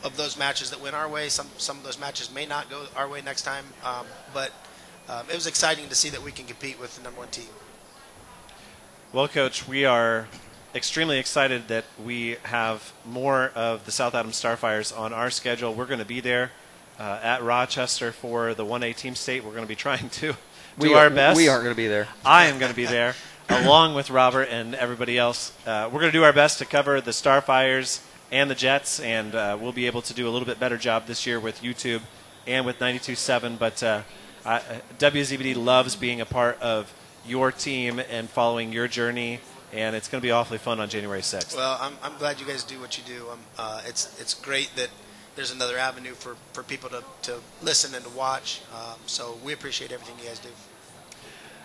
[0.02, 1.28] of those matches that went our way.
[1.28, 4.52] Some some of those matches may not go our way next time, um, but
[5.08, 7.46] um, it was exciting to see that we can compete with the number one team.
[9.12, 10.28] Well, Coach, we are
[10.74, 15.72] extremely excited that we have more of the South Adams Starfires on our schedule.
[15.72, 16.50] We're going to be there
[16.98, 19.44] uh, at Rochester for the 1A team state.
[19.44, 20.36] We're going to be trying to do
[20.76, 21.36] we our are, best.
[21.36, 22.08] We aren't going to be there.
[22.24, 23.14] I am going to be there,
[23.48, 25.52] along with Robert and everybody else.
[25.66, 29.34] Uh, we're going to do our best to cover the Starfires and the Jets, and
[29.34, 32.00] uh, we'll be able to do a little bit better job this year with YouTube
[32.48, 33.58] and with 92.7.
[33.58, 34.02] But uh,
[34.44, 34.60] I,
[34.98, 36.92] WZBD loves being a part of
[37.24, 39.38] your team and following your journey,
[39.74, 41.56] and it's going to be awfully fun on January 6th.
[41.56, 43.28] Well, I'm, I'm glad you guys do what you do.
[43.30, 44.88] Um, uh, it's it's great that
[45.34, 48.62] there's another avenue for, for people to, to listen and to watch.
[48.72, 50.50] Um, so we appreciate everything you guys do.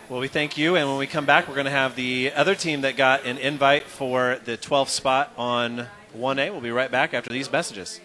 [0.08, 2.56] Well, we thank you, and when we come back, we're going to have the other
[2.56, 5.86] team that got an invite for the 12th spot on
[6.18, 6.50] 1A.
[6.50, 8.00] We'll be right back after these messages.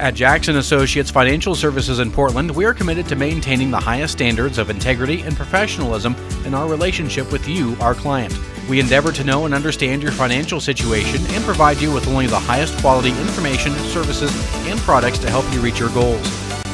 [0.00, 4.58] At Jackson Associates Financial Services in Portland, we are committed to maintaining the highest standards
[4.58, 6.16] of integrity and professionalism
[6.46, 8.38] in our relationship with you, our client.
[8.68, 12.38] We endeavor to know and understand your financial situation and provide you with only the
[12.38, 14.30] highest quality information, services,
[14.66, 16.22] and products to help you reach your goals.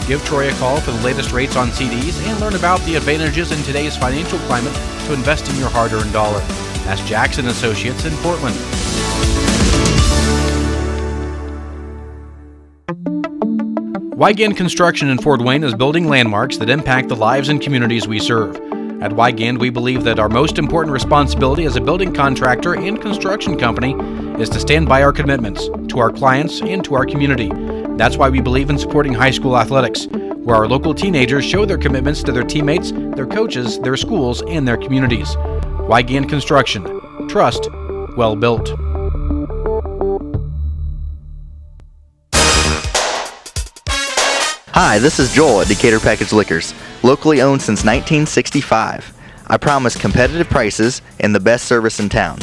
[0.07, 3.51] Give Troy a call for the latest rates on CDs and learn about the advantages
[3.51, 4.75] in today's financial climate
[5.07, 6.41] to invest in your hard earned dollar.
[6.85, 8.57] That's Jackson Associates in Portland.
[14.17, 18.19] Weigand Construction in Fort Wayne is building landmarks that impact the lives and communities we
[18.19, 18.76] serve.
[19.03, 23.59] At Weigand, we believe that our most important responsibility as a building contractor and construction
[23.59, 23.93] company
[24.41, 27.51] is to stand by our commitments to our clients and to our community.
[27.99, 31.77] That's why we believe in supporting high school athletics, where our local teenagers show their
[31.77, 35.37] commitments to their teammates, their coaches, their schools, and their communities.
[35.91, 37.29] Weigand Construction.
[37.29, 37.69] Trust.
[38.17, 38.71] Well built.
[44.79, 49.11] Hi, this is Joel at Decatur Package Liquors, locally owned since 1965.
[49.47, 52.41] I promise competitive prices and the best service in town.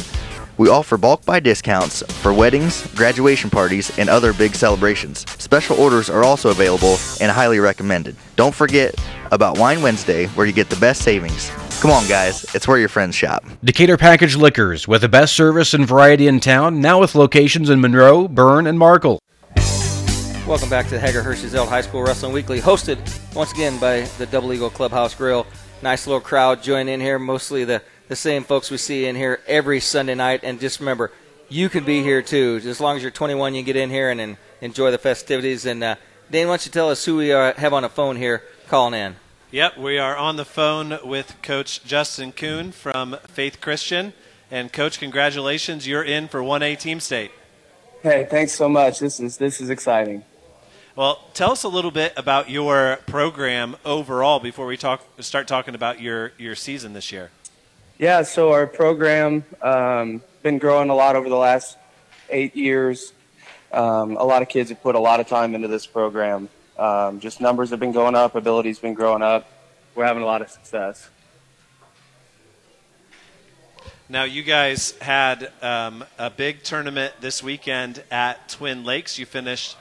[0.58, 5.20] We offer bulk buy discounts for weddings, graduation parties, and other big celebrations.
[5.40, 8.16] Special orders are also available and highly recommended.
[8.34, 8.96] Don't forget
[9.30, 11.50] about Wine Wednesday, where you get the best savings.
[11.80, 13.44] Come on, guys, it's where your friends shop.
[13.62, 17.80] Decatur Package Liquors, with the best service and variety in town, now with locations in
[17.80, 19.20] Monroe, Berne, and Markle.
[20.46, 22.98] Welcome back to Hager Hershey's Held High School Wrestling Weekly, hosted
[23.34, 25.46] once again by the Double Eagle Clubhouse Grill.
[25.82, 29.40] Nice little crowd join in here, mostly the, the same folks we see in here
[29.46, 30.40] every Sunday night.
[30.42, 31.12] And just remember,
[31.48, 32.60] you can be here too.
[32.62, 35.64] As long as you're 21, you can get in here and, and enjoy the festivities.
[35.64, 35.96] And uh,
[36.30, 38.92] Dane, why don't you tell us who we are, have on the phone here calling
[38.92, 39.16] in?
[39.50, 44.12] Yep, we are on the phone with Coach Justin Kuhn from Faith Christian.
[44.50, 47.30] And Coach, congratulations, you're in for 1A Team State.
[48.02, 48.98] Hey, thanks so much.
[48.98, 50.22] This is this is exciting.
[50.96, 55.74] Well, tell us a little bit about your program overall before we talk start talking
[55.74, 57.32] about your, your season this year.
[57.98, 61.76] Yeah, so our program um, been growing a lot over the last
[62.30, 63.12] eight years.
[63.72, 66.48] Um, a lot of kids have put a lot of time into this program.
[66.78, 69.50] Um, just numbers have been going up, abilities been growing up.
[69.96, 71.10] We're having a lot of success.
[74.08, 79.18] Now, you guys had um, a big tournament this weekend at Twin Lakes.
[79.18, 79.76] You finished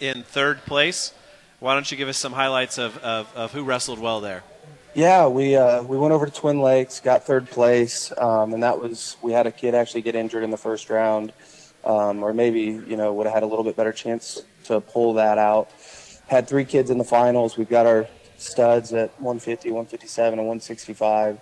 [0.00, 1.12] in third place.
[1.60, 4.42] Why don't you give us some highlights of, of, of who wrestled well there?
[4.94, 8.80] Yeah, we uh, we went over to Twin Lakes, got third place, um, and that
[8.80, 11.32] was we had a kid actually get injured in the first round,
[11.84, 15.14] um, or maybe you know would have had a little bit better chance to pull
[15.14, 15.68] that out.
[16.26, 17.56] Had three kids in the finals.
[17.56, 18.08] We've got our
[18.38, 21.38] studs at 150, 157, and 165.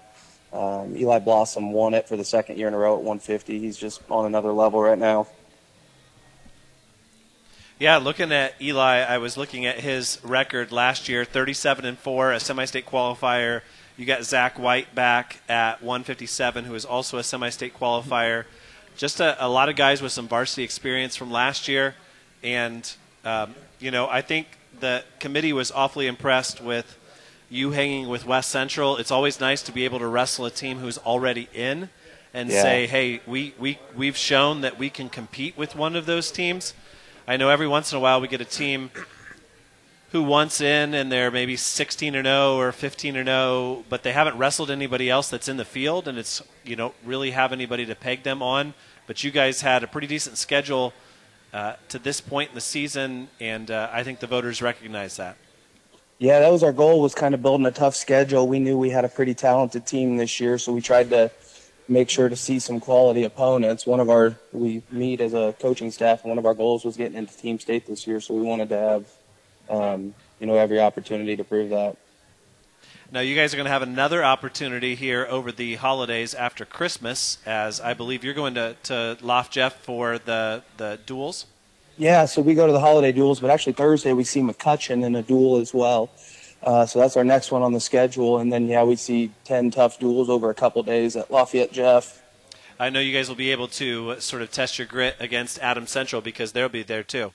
[0.53, 3.59] Um, Eli Blossom won it for the second year in a row at 150.
[3.59, 5.29] He's just on another level right now.
[7.79, 12.33] Yeah, looking at Eli, I was looking at his record last year: 37 and four,
[12.33, 13.61] a semi-state qualifier.
[13.99, 18.45] You got Zach White back at 157, who is also a semi-state qualifier.
[18.97, 21.95] Just a, a lot of guys with some varsity experience from last year,
[22.43, 22.91] and
[23.27, 24.47] um, you know I think
[24.81, 26.97] the committee was awfully impressed with
[27.51, 28.97] you hanging with West Central.
[28.97, 31.91] It's always nice to be able to wrestle a team who's already in
[32.33, 32.63] and Yeah.
[32.63, 36.75] say, hey, we, we, we've shown that we can compete with one of those teams.
[37.29, 38.91] I know every once in a while we get a team
[40.13, 44.13] who wants in and they're maybe 16 or 0 or 15 or 0, but they
[44.13, 47.85] haven't wrestled anybody else that's in the field, and it's you don't really have anybody
[47.85, 48.75] to peg them on.
[49.09, 50.93] But you guys had a pretty decent schedule
[51.53, 55.37] uh, to this point in the season, and uh, I think the voters recognize that.
[56.19, 57.03] Yeah, that was our goal.
[57.03, 58.47] Was kind of building a tough schedule.
[58.47, 61.33] We knew we had a pretty talented team this year, so we tried to
[61.89, 63.87] make sure to see some quality opponents.
[63.87, 66.97] One of our we meet as a coaching staff, and one of our goals was
[66.97, 68.21] getting into team state this year.
[68.21, 69.07] So we wanted to have,
[69.69, 71.97] um, you know, every opportunity to prove that.
[73.13, 77.39] Now, you guys are going to have another opportunity here over the holidays after Christmas,
[77.47, 81.47] as I believe you're going to, to Loft Jeff for the, the duels.
[81.99, 85.15] Yeah, so we go to the holiday duels, but actually Thursday we see McCutcheon in
[85.15, 86.11] a duel as well.
[86.67, 89.71] Uh, so that's our next one on the schedule, and then yeah, we see ten
[89.71, 92.21] tough duels over a couple days at Lafayette Jeff.
[92.79, 95.61] I know you guys will be able to uh, sort of test your grit against
[95.61, 97.33] Adams Central because they'll be there too.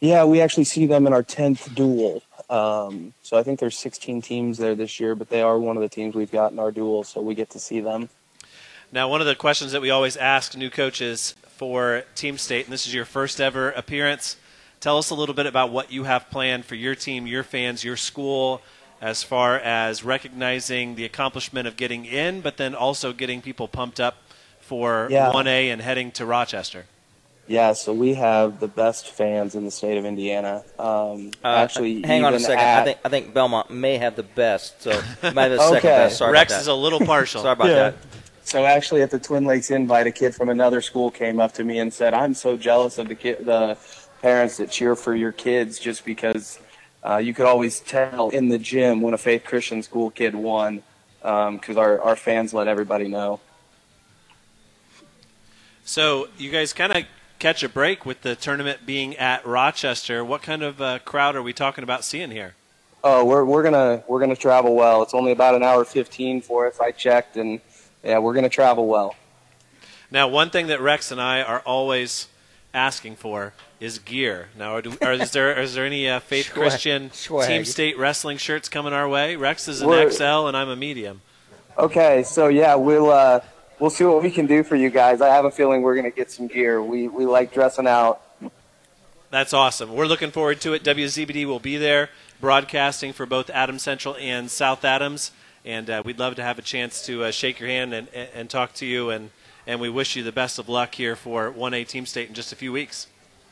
[0.00, 2.24] Yeah, we actually see them in our tenth duel.
[2.50, 5.82] Um, so I think there's 16 teams there this year, but they are one of
[5.82, 8.08] the teams we've got in our duel, so we get to see them.
[8.90, 12.72] Now, one of the questions that we always ask new coaches for Team State, and
[12.72, 14.36] this is your first ever appearance,
[14.80, 17.84] tell us a little bit about what you have planned for your team, your fans,
[17.84, 18.60] your school,
[19.02, 23.98] as far as recognizing the accomplishment of getting in, but then also getting people pumped
[24.00, 24.18] up
[24.60, 25.30] for Yeah.
[25.32, 26.86] 1A and heading to Rochester.
[27.48, 30.62] Yeah, so we have the best fans in the state of Indiana.
[30.78, 32.60] Um, Uh, actually, hang on a second.
[32.60, 34.90] at- I think I think Bellmont may have the best, so
[35.22, 36.18] it might have the second best.
[36.18, 36.60] Sorry Rex about that.
[36.62, 37.42] is a little partial.
[37.42, 37.74] Sorry about Yeah.
[37.90, 37.94] that.
[38.44, 41.64] So actually, at the Twin Lakes Invite, a kid from another school came up to
[41.64, 43.76] me and said, "I'm so jealous of the kid, the
[44.22, 46.60] parents that cheer for your kids, just because
[47.04, 50.82] uh, you could always tell in the gym when a Faith Christian school kid won,
[51.20, 53.40] because our our fans let everybody know."
[55.84, 57.04] So you guys kind of
[57.38, 60.24] catch a break with the tournament being at Rochester.
[60.24, 62.54] What kind of uh, crowd are we talking about seeing here?
[63.02, 65.02] Oh, we're we're gonna we're gonna travel well.
[65.02, 66.78] It's only about an hour fifteen for us.
[66.78, 67.60] I checked, and
[68.04, 69.16] yeah, we're gonna travel well.
[70.12, 72.28] Now, one thing that Rex and I are always
[72.72, 74.48] asking for is gear.
[74.56, 76.54] Now, are, do, are, is there is there any uh, Faith Swag.
[76.56, 77.48] Christian Swag.
[77.48, 79.36] Team State wrestling shirts coming our way?
[79.36, 81.20] Rex is an We're- XL and I'm a medium.
[81.76, 83.40] Okay, so yeah, we'll uh,
[83.80, 85.20] we'll see what we can do for you guys.
[85.20, 86.82] I have a feeling we're gonna get some gear.
[86.82, 88.20] We we like dressing out.
[89.30, 89.94] That's awesome.
[89.94, 90.84] We're looking forward to it.
[90.84, 92.10] WZBD will be there
[92.42, 95.30] broadcasting for both Adams Central and South Adams,
[95.64, 98.28] and uh, we'd love to have a chance to uh, shake your hand and, and,
[98.34, 99.08] and talk to you.
[99.08, 99.30] And,
[99.66, 102.52] and we wish you the best of luck here for 1A Team State in just
[102.52, 103.06] a few weeks.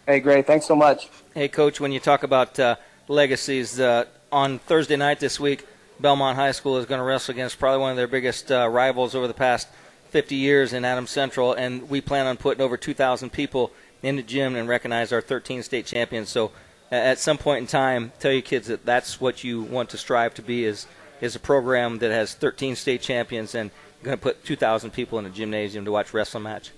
[0.07, 0.47] Hey, great.
[0.47, 1.09] Thanks so much.
[1.35, 5.67] Hey, Coach, when you talk about uh, legacies, uh, on Thursday night this week,
[6.01, 9.15] Bellmont High School is going to wrestle against probably one of their biggest uh, rivals
[9.15, 9.69] over the past
[10.11, 13.71] 50 years in Adams Central, and we plan on putting over 2,000 people
[14.03, 16.29] in the gym and recognize our 13 state champions.
[16.29, 16.53] So,
[16.91, 20.35] at some point in time, tell your kids that that's what you want to strive
[20.35, 20.87] to be is
[21.21, 23.71] is a program that has 13 state champions and
[24.03, 26.71] going to put 2,000 people in a gymnasium to watch wrestling match.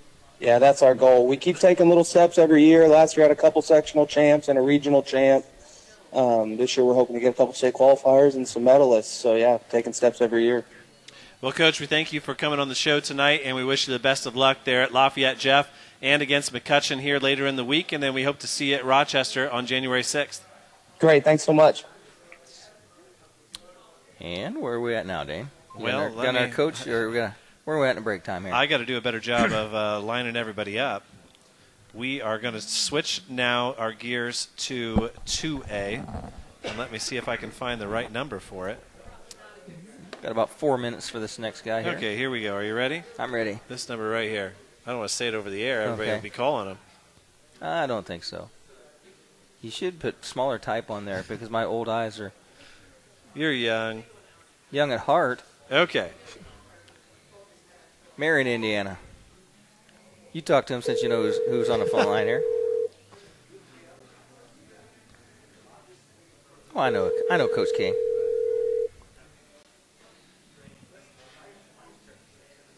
[0.42, 1.28] Yeah, that's our goal.
[1.28, 2.88] We keep taking little steps every year.
[2.88, 5.46] Last year, had a couple sectional champs and a regional champ.
[6.12, 9.04] Um, this year, we're hoping to get a couple state qualifiers and some medalists.
[9.04, 10.64] So yeah, taking steps every year.
[11.40, 13.92] Well, Coach, we thank you for coming on the show tonight, and we wish you
[13.94, 17.64] the best of luck there at Lafayette Jeff and against McCutcheon here later in the
[17.64, 20.40] week, and then we hope to see you at Rochester on January 6th.
[20.98, 21.22] Great.
[21.22, 21.84] Thanks so much.
[24.20, 25.50] And where are we at now, Dane?
[25.76, 27.96] Well, got let our, got our me- coach, or we gonna, where are we at
[27.96, 28.52] in break time here?
[28.54, 31.04] I got to do a better job of uh, lining everybody up.
[31.94, 36.30] We are going to switch now our gears to 2A,
[36.64, 38.80] and let me see if I can find the right number for it.
[40.22, 41.92] Got about four minutes for this next guy here.
[41.92, 42.54] Okay, here we go.
[42.54, 43.02] Are you ready?
[43.18, 43.58] I'm ready.
[43.68, 44.54] This number right here.
[44.86, 45.82] I don't want to say it over the air.
[45.82, 46.16] Everybody Okay.
[46.16, 46.78] will be calling him.
[47.60, 48.48] I don't think so.
[49.60, 52.32] You should put smaller type on there because my old eyes are
[53.34, 54.04] You're young.
[54.70, 55.42] young at heart.
[55.70, 56.10] Okay.
[58.16, 58.98] Marion, Indiana.
[60.32, 62.42] You talk to him since you know who's, who's on the phone line here.
[66.74, 67.10] Oh, I know.
[67.30, 67.94] I know Coach King.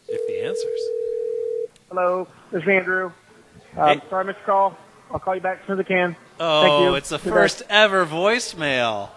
[0.07, 0.79] If he answers.
[1.89, 3.11] Hello, this is Andrew.
[3.77, 4.01] Um, Hey.
[4.09, 4.43] Sorry, Mr.
[4.45, 4.77] Call.
[5.11, 6.15] I'll call you back as soon as I can.
[6.39, 6.95] Oh, Thank you.
[6.95, 7.31] it's the Goodbye.
[7.31, 9.09] first ever voicemail.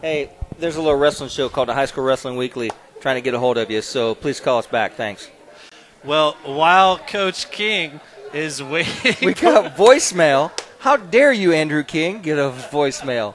[0.00, 2.68] Hey, there's a little wrestling show called the High School Wrestling Weekly.
[2.68, 3.82] Trying trying to get a hold of you.
[3.82, 4.94] So please call us back.
[4.94, 5.28] Thanks.
[6.06, 8.00] Well, while Coach King
[8.32, 10.52] is waiting, We got voicemail.
[10.78, 13.34] How dare you, Andrew King, get a voicemail?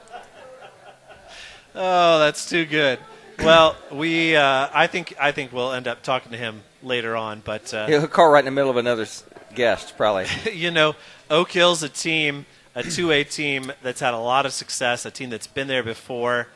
[1.74, 2.98] Oh, that's too good.
[3.40, 7.40] Well, we uh, I think I think we'll end up talking to him later on,
[7.44, 10.26] but uh, He'll call right in the middle of another s- guest, probably.
[10.52, 10.94] you know,
[11.30, 15.30] Oak Hill's a team, a 2A team that's had a lot of success, a team
[15.30, 16.48] that's been there before.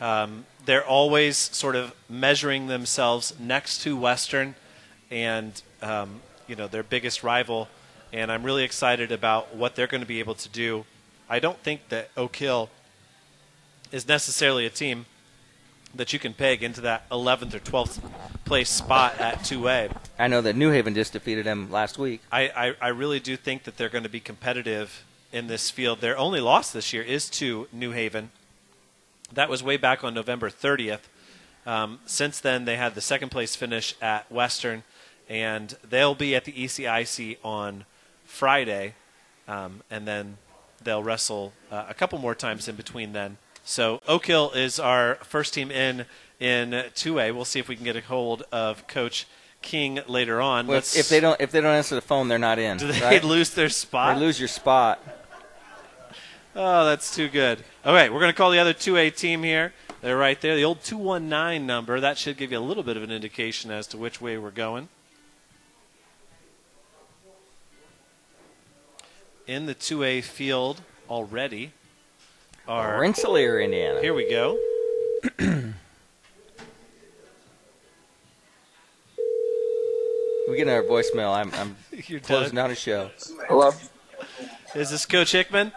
[0.00, 4.54] Um, they're always sort of measuring themselves next to Western
[5.12, 7.68] and, um, you know, their biggest rival.
[8.12, 10.84] And I'm really excited about what they're going to be able to do.
[11.28, 12.70] I don't think that Oak Hill
[13.92, 15.06] is necessarily a team
[15.94, 18.00] that you can peg into that 11th or 12th
[18.46, 19.94] place spot at 2A.
[20.18, 22.22] I know that New Haven just defeated them last week.
[22.32, 26.00] I, I, I really do think that they're going to be competitive in this field.
[26.00, 28.30] Their only loss this year is to New Haven.
[29.32, 31.00] That was way back on November 30th.
[31.66, 34.82] Um, since then, they had the second place finish at Western,
[35.32, 37.86] and they'll be at the ECIC on
[38.26, 38.94] Friday,
[39.48, 40.36] um, and then
[40.84, 43.38] they'll wrestle uh, a couple more times in between then.
[43.64, 46.04] So Oak Hill is our first team in
[46.38, 47.34] in 2A.
[47.34, 49.26] We'll see if we can get a hold of Coach
[49.62, 50.66] King later on.
[50.66, 52.76] Well, if they don't, if they don't answer the phone, they're not in.
[52.78, 53.24] do they right?
[53.24, 54.16] lose their spot?
[54.16, 55.00] They lose your spot.
[56.54, 57.64] Oh, that's too good.
[57.86, 59.72] All right, we're going to call the other 2A team here.
[60.02, 60.54] They're right there.
[60.54, 61.98] The old 219 number.
[62.00, 64.50] That should give you a little bit of an indication as to which way we're
[64.50, 64.88] going.
[69.46, 71.72] In the 2A field already
[72.68, 73.00] are.
[73.00, 74.00] Rensselaer, Indiana.
[74.00, 74.58] Here we go.
[80.48, 81.34] We get our voicemail.
[81.34, 81.76] I'm, I'm
[82.08, 82.64] You're closing done.
[82.64, 83.10] down a show.
[83.48, 83.70] Hello.
[84.74, 85.72] Is this Coach Hickman?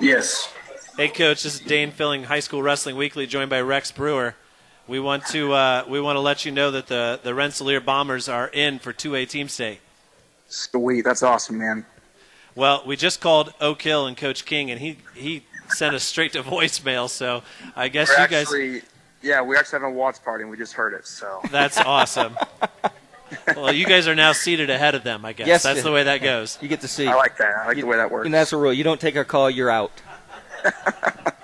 [0.00, 0.52] Yes.
[0.96, 1.44] Hey, Coach.
[1.44, 4.34] This is Dane Fuelling, High School Wrestling Weekly, joined by Rex Brewer.
[4.88, 8.28] We want to uh, we want to let you know that the the Rensselaer Bombers
[8.28, 9.80] are in for 2A Team State.
[10.48, 11.02] Sweet.
[11.02, 11.86] That's awesome, man.
[12.54, 16.32] Well, we just called Oak Hill and Coach King, and he he sent us straight
[16.32, 17.08] to voicemail.
[17.08, 17.42] So
[17.76, 18.42] I guess We're you guys.
[18.42, 18.82] actually,
[19.22, 21.06] yeah, we're actually having a watch party and we just heard it.
[21.06, 22.36] So That's awesome.
[23.56, 25.24] well, you guys are now seated ahead of them.
[25.24, 26.58] I guess Yes, that's the way that goes.
[26.60, 27.06] You get to see.
[27.06, 27.54] I like that.
[27.56, 28.24] I like the way that works.
[28.24, 28.72] And that's a rule.
[28.72, 29.92] You don't take a call, you're out.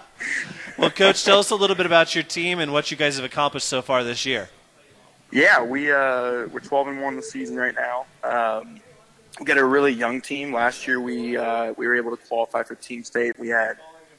[0.79, 3.25] Well, Coach, tell us a little bit about your team and what you guys have
[3.25, 4.51] accomplished so far this year.
[5.33, 8.05] Yeah, we uh, we're 12 and one this season right now.
[8.23, 8.81] Um,
[9.39, 10.53] we got a really young team.
[10.53, 13.39] Last year we uh, we were able to qualify for team state.
[13.39, 13.79] We had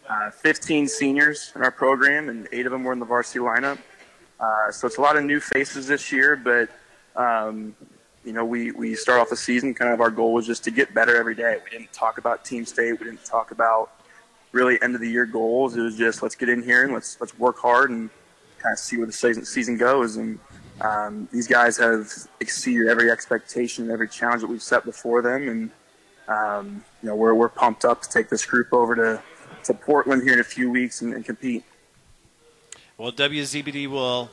[0.10, 3.78] uh, 15 seniors in our program, and eight of them were in the varsity lineup.
[4.40, 6.70] Uh, so it's a lot of new faces this year, but
[7.16, 7.76] um,
[8.24, 10.72] you know we we start off the season kind of our goal was just to
[10.72, 11.58] get better every day.
[11.64, 13.00] We didn't talk about team state.
[13.00, 13.92] We didn't talk about
[14.52, 15.76] really end of the year goals.
[15.76, 18.10] It was just let's get in here and let's let's work hard and
[18.60, 20.18] kind of see where the season season goes.
[20.18, 20.40] And
[20.82, 25.48] um, these guys have exceeded every expectation, and every challenge that we've set before them,
[25.48, 25.72] and
[26.28, 29.22] um, you know we're we're pumped up to take this group over to
[29.64, 31.64] to Portland here in a few weeks and, and compete.
[32.98, 34.30] Well, WZBD will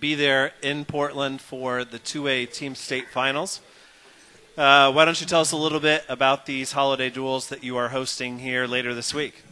[0.00, 3.60] be there in Portland for the 2A Team State Finals.
[4.56, 7.76] Uh, why don't you tell us a little bit about these holiday duels that you
[7.76, 9.42] are hosting here later this week?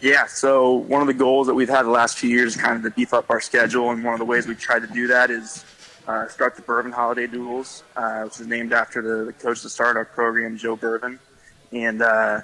[0.00, 2.74] Yeah, so one of the goals that we've had the last few years is kind
[2.74, 5.06] of to beef up our schedule, and one of the ways we tried to do
[5.08, 5.62] that is
[6.08, 9.68] uh, start the Bourbon Holiday Duels, uh, which is named after the, the coach that
[9.68, 11.20] started our program, Joe Bourbon.
[11.72, 12.40] And, uh,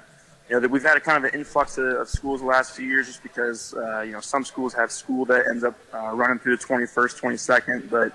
[0.47, 2.75] you know, that we've had a kind of an influx of, of schools the last
[2.75, 6.11] few years just because, uh, you know, some schools have school that ends up uh,
[6.13, 8.13] running through the 21st, 22nd, but,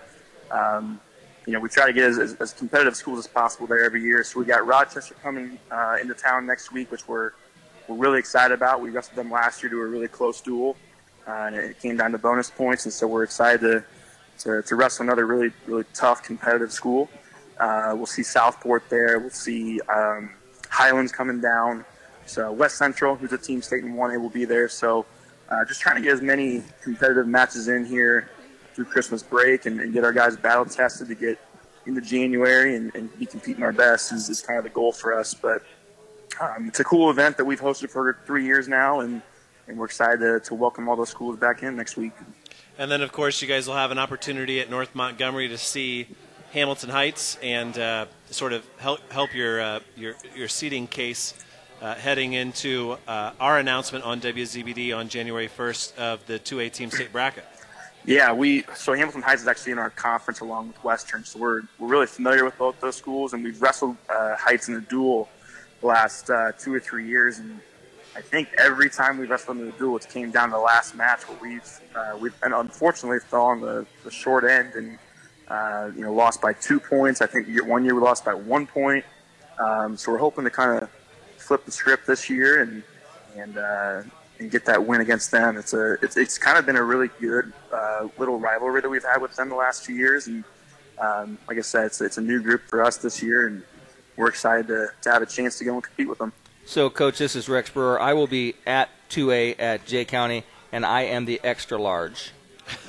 [0.56, 1.00] um,
[1.46, 4.02] you know, we try to get as, as, as competitive schools as possible there every
[4.02, 4.22] year.
[4.22, 7.32] So we got Rochester coming uh, into town next week, which we're
[7.88, 8.80] we're really excited about.
[8.80, 10.76] We wrestled them last year to a really close duel,
[11.26, 13.84] uh, and it came down to bonus points, and so we're excited to
[14.38, 17.08] to, to wrestle another really really tough competitive school.
[17.58, 19.18] Uh, we'll see Southport there.
[19.18, 20.30] We'll see um,
[20.68, 21.84] Highlands coming down.
[22.26, 24.68] So West Central, who's a team state in 1A, will be there.
[24.68, 25.06] So
[25.48, 28.30] uh, just trying to get as many competitive matches in here
[28.74, 31.38] through Christmas break and, and get our guys battle tested to get
[31.86, 35.12] into January and, and be competing our best is, is kind of the goal for
[35.16, 35.34] us.
[35.34, 35.62] But
[36.40, 39.22] um, it's a cool event that we've hosted for three years now, and,
[39.68, 42.12] and we're excited to, to welcome all those schools back in next week.
[42.78, 46.08] And then, of course, you guys will have an opportunity at North Montgomery to see
[46.52, 51.34] Hamilton Heights and uh, sort of help help your uh, your your seating case
[51.80, 56.90] uh, heading into uh, our announcement on WZBD on January 1st of the 2A Team
[56.90, 57.44] State bracket.
[58.04, 61.62] Yeah, we so Hamilton Heights is actually in our conference along with Western, so we're
[61.78, 65.28] we're really familiar with both those schools, and we've wrestled uh, Heights in a duel
[65.82, 67.60] last uh, two or three years, and
[68.14, 70.94] I think every time we've wrestled in the duel, it came down to the last
[70.94, 74.98] match where we've uh, we've and unfortunately fell on the, the short end and
[75.48, 77.22] uh, you know lost by two points.
[77.22, 79.04] I think one year we lost by one point.
[79.58, 80.90] Um, so we're hoping to kind of
[81.38, 82.82] flip the script this year and
[83.36, 84.02] and uh,
[84.38, 85.56] and get that win against them.
[85.56, 89.04] It's a it's, it's kind of been a really good uh, little rivalry that we've
[89.04, 90.26] had with them the last few years.
[90.26, 90.44] And
[91.00, 93.62] um, like I said, it's it's a new group for us this year, and
[94.16, 96.32] we're excited to, to have a chance to go and compete with them.
[96.64, 98.00] So, Coach, this is Rex Brewer.
[98.00, 102.30] I will be at 2A at Jay County, and I am the extra large.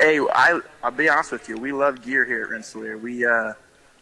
[0.00, 1.56] hey, I, I'll be honest with you.
[1.56, 2.98] We love gear here at Rensselaer.
[2.98, 3.52] We, uh,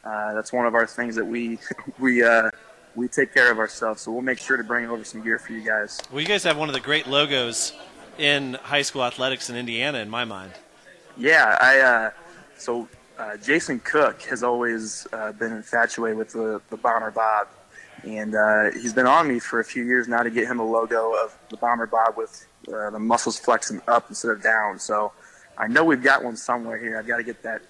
[0.05, 1.59] uh, that's one of our things that we,
[1.99, 2.51] we, uh,
[2.95, 4.01] we take care of ourselves.
[4.01, 6.01] So we'll make sure to bring over some gear for you guys.
[6.11, 7.73] Well, you guys have one of the great logos
[8.19, 10.53] in high school athletics in Indiana, in my mind.
[11.17, 11.81] Yeah, I.
[11.81, 12.11] Uh,
[12.57, 12.89] so
[13.19, 17.49] uh, Jason Cook has always uh, been infatuated with the, the bomber bob,
[18.05, 20.65] and uh, he's been on me for a few years now to get him a
[20.65, 24.79] logo of the bomber bob with uh, the muscles flexing up instead of down.
[24.79, 25.13] So
[25.57, 26.99] I know we've got one somewhere here.
[26.99, 27.63] I've got to get that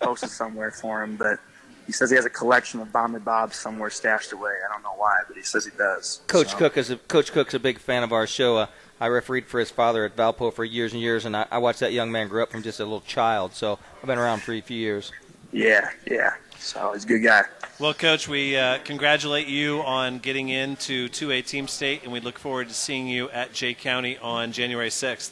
[0.00, 1.38] posted somewhere for him, but
[1.86, 4.52] he says he has a collection of bomber bobs somewhere stashed away.
[4.68, 6.20] I don't know why, but he says he does.
[6.26, 6.56] Coach so.
[6.56, 8.58] Cook is a, Coach Cook's a big fan of our show.
[8.58, 8.66] Uh,
[9.00, 11.80] I refereed for his father at Valpo for years and years, and I, I watched
[11.80, 13.54] that young man grow up from just a little child.
[13.54, 15.12] So I've been around for a few years.
[15.52, 16.34] Yeah, yeah.
[16.58, 17.42] So he's a good guy.
[17.78, 22.38] Well, Coach, we uh, congratulate you on getting into 2A Team State, and we look
[22.38, 25.30] forward to seeing you at Jay County on January 6th.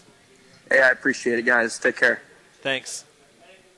[0.70, 1.78] Hey, I appreciate it, guys.
[1.78, 2.20] Take care.
[2.60, 3.04] Thanks.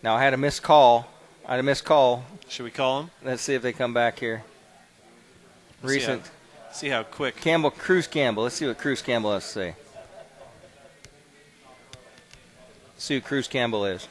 [0.03, 1.09] Now, I had a missed call.
[1.47, 2.25] I had a missed call.
[2.49, 3.11] Should we call them?
[3.25, 4.43] Let's see if they come back here.
[5.83, 6.25] Recent.
[6.25, 7.37] See how, see how quick.
[7.37, 8.45] Campbell, Cruz Campbell.
[8.45, 9.75] Let's see what Cruz Campbell has to say.
[13.01, 14.07] see who Cruz Campbell is.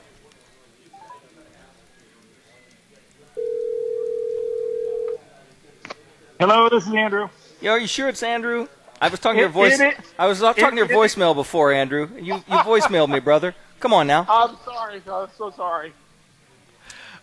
[6.40, 7.28] Hello, this is Andrew.
[7.60, 8.70] Yo, are you sure it's Andrew?
[9.02, 9.78] I was talking to your voice.
[9.78, 12.10] It, I was talking to your voicemail before, Andrew.
[12.16, 13.54] You you voicemailed me, brother.
[13.82, 14.26] Come on now.
[14.30, 15.02] I'm sorry.
[15.12, 15.92] I'm so sorry.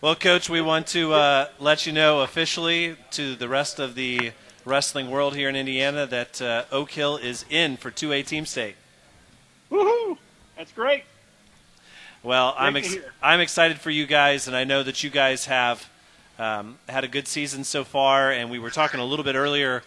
[0.01, 4.33] Well, Coach, we want to uh, let you know officially to the rest of the
[4.65, 8.75] wrestling world here in Indiana that uh, Oak Hill is in for 2A Team State.
[9.71, 10.19] Woohoo!
[10.55, 11.05] That's great.
[12.21, 15.45] Well, great I'm ex- I'm excited for you guys, and I know that you guys
[15.45, 15.89] have
[16.39, 19.83] um, had a good season so far, and we were talking a little bit earlier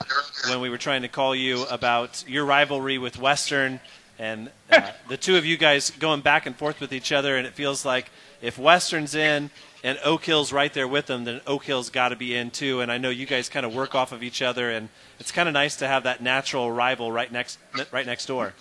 [0.48, 3.80] when we were trying to call you about your rivalry with Western
[4.18, 7.46] and uh, the two of you guys going back and forth with each other, and
[7.46, 8.10] it feels like
[8.42, 9.50] if Western's in
[9.82, 12.82] and Oak Hill's right there with them, then Oak Hill's got to be in too.
[12.82, 15.48] And I know you guys kind of work off of each other, and it's kind
[15.48, 17.58] of nice to have that natural rival right next
[17.92, 18.52] right next door.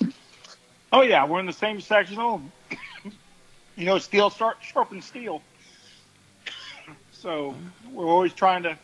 [0.93, 2.41] Oh yeah, we're in the same sectional.
[3.75, 5.41] you know, steel sharpens steel.
[7.21, 7.53] So
[7.91, 8.77] we're always trying to.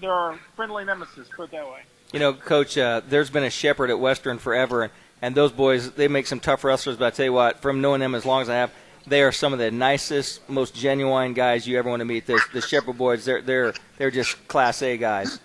[0.00, 1.80] There are friendly nemesis, put it that way.
[2.12, 4.92] You know, Coach, uh, there's been a shepherd at Western forever, and,
[5.22, 6.96] and those boys, they make some tough wrestlers.
[6.96, 8.70] But I tell you what, from knowing them as long as I have,
[9.06, 12.26] they are some of the nicest, most genuine guys you ever want to meet.
[12.26, 15.40] The, the Shepherd boys, they're they're they're just class A guys.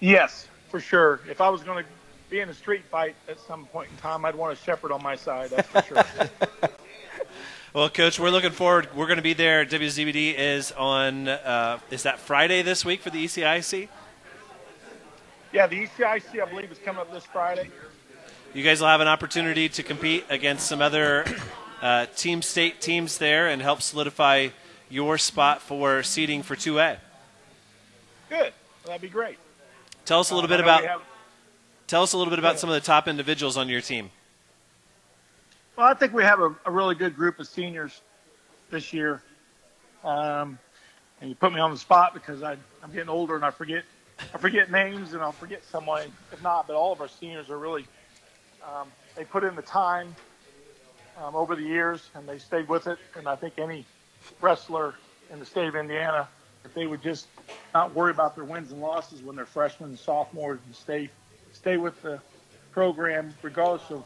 [0.00, 1.20] Yes, for sure.
[1.28, 1.90] If I was going to
[2.28, 5.02] be in a street fight at some point in time, I'd want a Shepherd on
[5.02, 5.50] my side.
[5.50, 6.70] That's for sure.
[7.72, 8.88] Well, Coach, we're looking forward.
[8.96, 9.64] We're going to be there.
[9.64, 11.28] WZBD is on.
[11.28, 13.88] Uh, is that Friday this week for the ECIC?
[15.52, 17.70] Yeah, the ECIC, I believe, is coming up this Friday.
[18.54, 21.24] You guys will have an opportunity to compete against some other
[21.80, 24.48] uh, team state teams there and help solidify
[24.88, 26.96] your spot for seeding for 2A.
[28.28, 28.40] Good.
[28.40, 28.52] Well,
[28.86, 29.38] that'd be great.
[30.06, 30.84] Tell us a little uh, bit about.
[30.84, 31.02] Have...
[31.86, 34.10] Tell us a little bit about some of the top individuals on your team.
[35.76, 38.00] Well, I think we have a, a really good group of seniors
[38.70, 39.22] this year.
[40.04, 40.58] Um,
[41.20, 43.84] and you put me on the spot because I, I'm getting older and I forget
[44.34, 46.66] I forget names and I'll forget someone if not.
[46.66, 47.86] But all of our seniors are really
[48.62, 50.14] um, they put in the time
[51.18, 52.98] um, over the years and they stayed with it.
[53.16, 53.84] And I think any
[54.40, 54.94] wrestler
[55.32, 56.28] in the state of Indiana,
[56.64, 57.26] if they would just
[57.74, 61.10] not worry about their wins and losses when they're freshmen and sophomores and stay
[61.52, 62.20] stay with the
[62.72, 64.04] program regardless of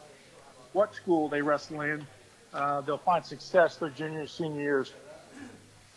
[0.75, 2.05] what school they wrestle in,
[2.53, 4.93] uh, they'll find success their junior senior years.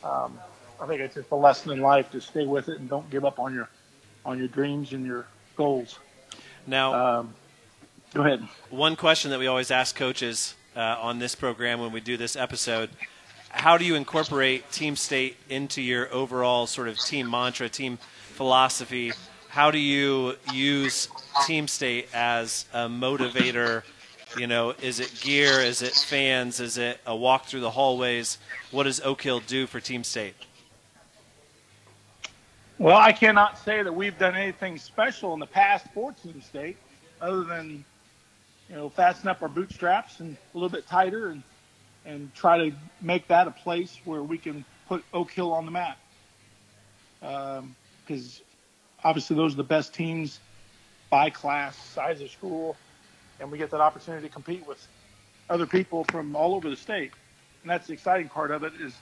[0.05, 0.39] Um,
[0.81, 3.25] I think it's just a lesson in life to stay with it and don't give
[3.25, 3.69] up on your
[4.25, 5.27] on your dreams and your
[5.57, 5.99] goals.
[6.67, 7.35] Now, um,
[8.15, 8.47] go ahead.
[8.71, 12.37] One question that we always ask coaches uh, on this program when we do this
[12.37, 12.91] episode:
[13.51, 17.99] How do you incorporate Team State into your overall sort of team mantra, team
[18.35, 19.13] philosophy?
[19.49, 21.09] How do you use
[21.47, 23.83] Team State as a motivator?
[24.37, 25.61] You know, is it gear?
[25.61, 26.61] Is it fans?
[26.61, 28.39] Is it a walk through the hallways?
[28.71, 30.35] What does Oak Hill do for Team State?
[32.79, 36.77] Well, I cannot say that we've done anything special in the past for Team State,
[37.21, 37.85] other than
[38.69, 41.43] you know fasten up our bootstraps and a little bit tighter, and
[42.05, 45.71] and try to make that a place where we can put Oak Hill on the
[45.71, 45.99] map.
[47.21, 47.61] Because
[48.39, 48.45] um,
[49.03, 50.39] obviously those are the best teams
[51.11, 52.77] by class, size of school,
[53.41, 54.87] and we get that opportunity to compete with
[55.49, 57.13] other people from all over the state.
[57.63, 58.95] And that's the exciting part of it is,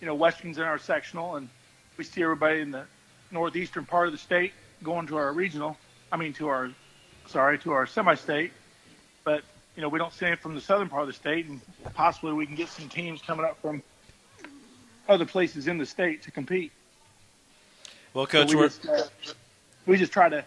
[0.00, 1.48] you know, Western's in our sectional, and
[1.96, 2.84] we see everybody in the
[3.30, 4.52] northeastern part of the state
[4.82, 5.76] going to our regional.
[6.10, 6.70] I mean, to our,
[7.26, 8.52] sorry, to our semi-state.
[9.24, 9.44] But
[9.76, 11.60] you know, we don't see it from the southern part of the state, and
[11.94, 13.82] possibly we can get some teams coming up from
[15.08, 16.72] other places in the state to compete.
[18.12, 19.02] Well, coach, so we, just, uh,
[19.86, 20.44] we just try to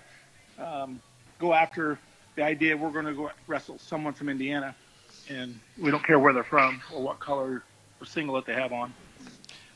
[0.59, 1.01] um,
[1.39, 1.97] go after
[2.35, 4.75] the idea we're going to go wrestle someone from Indiana,
[5.29, 7.63] and we don't care where they're from or what color
[7.99, 8.93] or singlet they have on.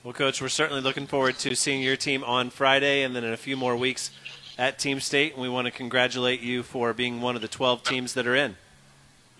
[0.04, 3.34] Well, coach, we're certainly looking forward to seeing your team on Friday, and then in
[3.34, 4.12] a few more weeks
[4.58, 5.34] at Team State.
[5.34, 8.36] And we want to congratulate you for being one of the 12 teams that are
[8.36, 8.56] in.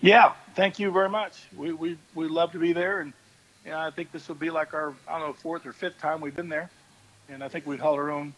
[0.02, 1.46] Yeah, thank you very much.
[1.54, 3.12] We we we love to be there, and
[3.64, 5.98] you know, I think this will be like our I don't know fourth or fifth
[5.98, 6.70] time we've been there,
[7.28, 8.34] and I think we've held our own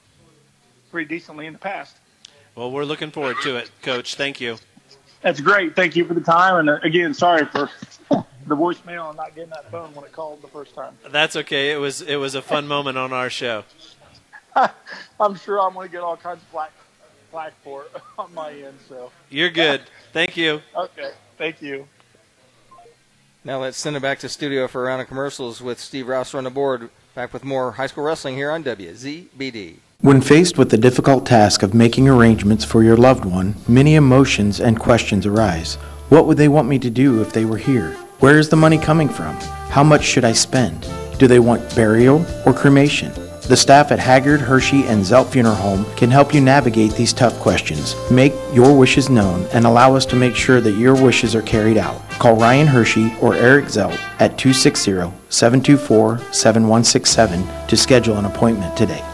[0.90, 1.96] pretty decently in the past.
[2.56, 4.16] Well, we're looking forward to it, Coach.
[4.16, 4.58] Thank you.
[5.22, 5.76] That's great.
[5.76, 7.70] Thank you for the time, and uh, again, sorry for
[8.46, 10.96] the voicemail and not getting that phone when it called the first time.
[11.10, 11.72] That's okay.
[11.72, 13.64] It was it was a fun moment on our show.
[15.20, 16.72] I'm sure I'm going to get all kinds of flack,
[17.30, 18.78] flack for it on my end.
[18.88, 19.82] So you're good.
[20.12, 20.60] Thank you.
[20.76, 21.12] Okay.
[21.38, 21.88] Thank you.
[23.44, 26.38] Now let's send it back to studio for a round of commercials with Steve Rouser
[26.38, 26.90] on the board.
[27.14, 29.76] Back with more high school wrestling here on WZBD.
[30.02, 34.58] When faced with the difficult task of making arrangements for your loved one, many emotions
[34.60, 35.76] and questions arise.
[36.08, 37.92] What would they want me to do if they were here?
[38.18, 39.36] Where is the money coming from?
[39.70, 40.88] How much should I spend?
[41.20, 43.12] Do they want burial or cremation?
[43.46, 47.38] The staff at Haggard, Hershey, and Zelt Funeral Home can help you navigate these tough
[47.38, 47.94] questions.
[48.10, 51.78] Make your wishes known and allow us to make sure that your wishes are carried
[51.78, 52.00] out.
[52.18, 59.04] Call Ryan Hershey or Eric Zelt at 260 724 7167 to schedule an appointment today.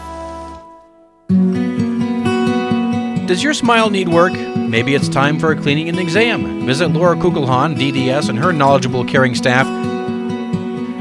[3.29, 4.33] Does your smile need work?
[4.33, 6.65] Maybe it's time for a cleaning and exam.
[6.65, 9.67] Visit Laura Kugelhahn, DDS, and her knowledgeable, caring staff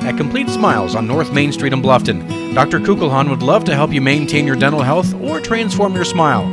[0.04, 2.52] at Complete Smiles on North Main Street in Bluffton.
[2.54, 2.80] Dr.
[2.80, 6.46] Kugelhahn would love to help you maintain your dental health or transform your smile.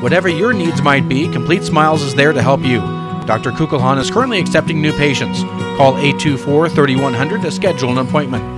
[0.00, 2.78] Whatever your needs might be, Complete Smiles is there to help you.
[3.26, 3.50] Dr.
[3.50, 5.42] Kugelhahn is currently accepting new patients.
[5.76, 8.55] Call 824 3100 to schedule an appointment.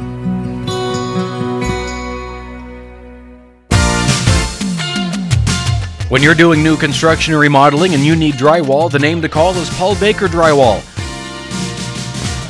[6.09, 9.55] When you're doing new construction or remodeling and you need drywall, the name to call
[9.57, 10.83] is Paul Baker Drywall.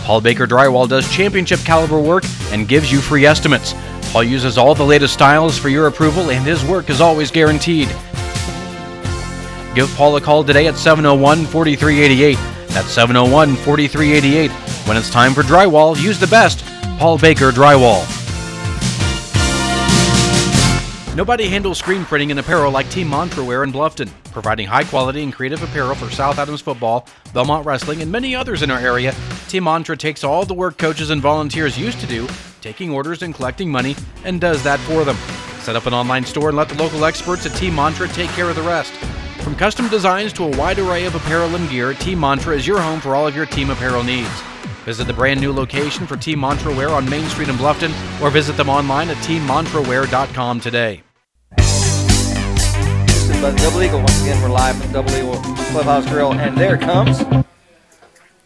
[0.05, 3.75] Paul Baker Drywall does championship caliber work and gives you free estimates.
[4.13, 7.89] Paul uses all the latest styles for your approval and his work is always guaranteed.
[9.75, 12.39] Give Paul a call today at 701 4388.
[12.69, 14.53] That's 701 4388.
[14.87, 16.65] When it's time for drywall, use the best
[17.01, 18.18] Paul Baker Drywall.
[21.19, 25.25] Nobody handles screen printing and apparel like Team Mantra Wear in Bluffton, providing high quality
[25.25, 29.13] and creative apparel for South Adams football, Bellmont wrestling, and many others in our area.
[29.49, 32.29] Team Mantra takes all the work coaches and volunteers used to do,
[32.61, 35.17] taking orders and collecting money, and does that for them.
[35.59, 38.49] Set up an online store and let the local experts at Team Mantra take care
[38.49, 38.93] of the rest.
[39.43, 42.81] From custom designs to a wide array of apparel and gear, Team Mantra is your
[42.81, 44.41] home for all of your team apparel needs.
[44.85, 47.91] Visit the brand new location for Team Mantra Wear on Main Street in Bluffton
[48.23, 51.03] or visit them online at teammantrawear.com today.
[53.41, 55.37] But Double Eagle, once again, we're live from Double Eagle
[55.71, 57.23] Clubhouse Grill, and there it comes.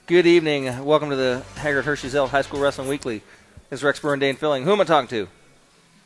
[0.07, 0.85] Good evening.
[0.85, 3.23] Welcome to the Haggard Hershey Zelt High School Wrestling Weekly.
[3.71, 4.65] This is Rex Burndane Fuelling.
[4.65, 5.29] Who am I talking to?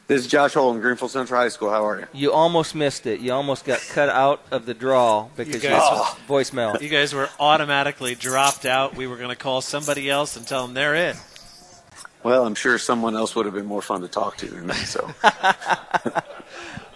[0.07, 1.69] This is Josh Holm, Greenfield Central High School.
[1.69, 2.07] How are you?
[2.13, 3.19] You almost missed it.
[3.19, 6.17] You almost got cut out of the draw because you, guys, oh.
[6.29, 6.81] voicemail.
[6.81, 8.95] You guys were automatically dropped out.
[8.95, 11.17] We were going to call somebody else and tell them they're in.
[12.23, 14.75] Well, I'm sure someone else would have been more fun to talk to than me.
[14.75, 15.09] So.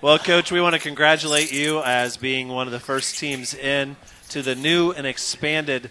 [0.02, 3.96] Well, Coach, we want to congratulate you as being one of the first teams in
[4.30, 5.90] to the new and expanded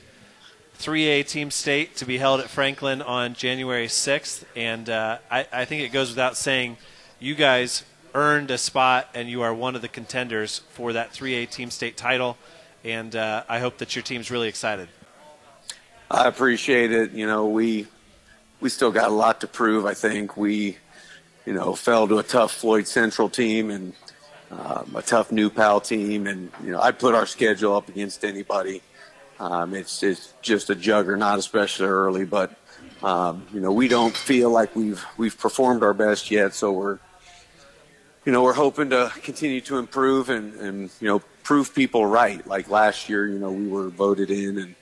[0.80, 4.46] 3A Team State to be held at Franklin on January 6th.
[4.56, 6.78] And uh, I, I think it goes without saying,
[7.20, 7.84] you guys
[8.16, 11.96] earned a spot and you are one of the contenders for that 3A Team State
[11.96, 12.36] title.
[12.84, 14.90] And uh, I hope that your team's really excited.
[16.10, 17.12] I appreciate it.
[17.12, 17.86] You know, we
[18.60, 19.86] we still got a lot to prove.
[19.86, 20.78] I think we
[21.50, 23.94] you know, fell to a tough Floyd Central team and
[24.52, 28.24] um, a tough New Pal team, and you know, I put our schedule up against
[28.24, 28.84] anybody.
[29.40, 32.26] Um, it's it's just a juggernaut, especially early.
[32.26, 32.56] But
[33.02, 37.00] um, you know, we don't feel like we've we've performed our best yet, so we're
[38.26, 42.46] you know, we're hoping to continue to improve and, and you know prove people right.
[42.46, 44.76] Like last year, you know, we were voted in, and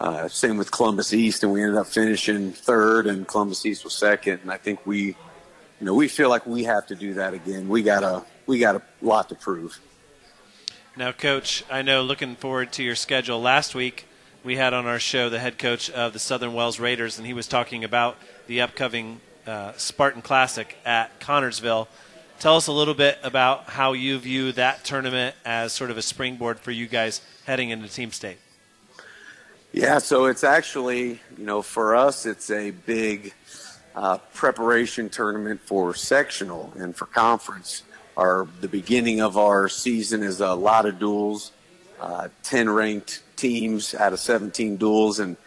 [0.00, 3.94] uh, same with Columbus East, and we ended up finishing third, and Columbus East was
[3.94, 4.40] second.
[4.42, 5.16] And I think we, you
[5.80, 7.68] know, we feel like we have to do that again.
[7.68, 9.78] We got a we got a lot to prove.
[10.96, 13.40] Now, Coach, I know looking forward to your schedule.
[13.40, 14.06] Last week,
[14.44, 17.32] we had on our show the head coach of the Southern Wells Raiders, and he
[17.32, 18.16] was talking about
[18.46, 21.86] the upcoming uh, Spartan Classic at Connersville.
[22.40, 26.02] Tell us a little bit about how you view that tournament as sort of a
[26.02, 28.38] springboard for you guys heading into Team State.
[29.72, 33.32] Yeah, so it's actually, you know, for us, it's a big
[33.96, 37.82] uh, preparation tournament for sectional and for conference.
[38.14, 41.52] Our the beginning of our season is a lot of duels,
[41.98, 45.38] uh, ten ranked teams out of seventeen duels, and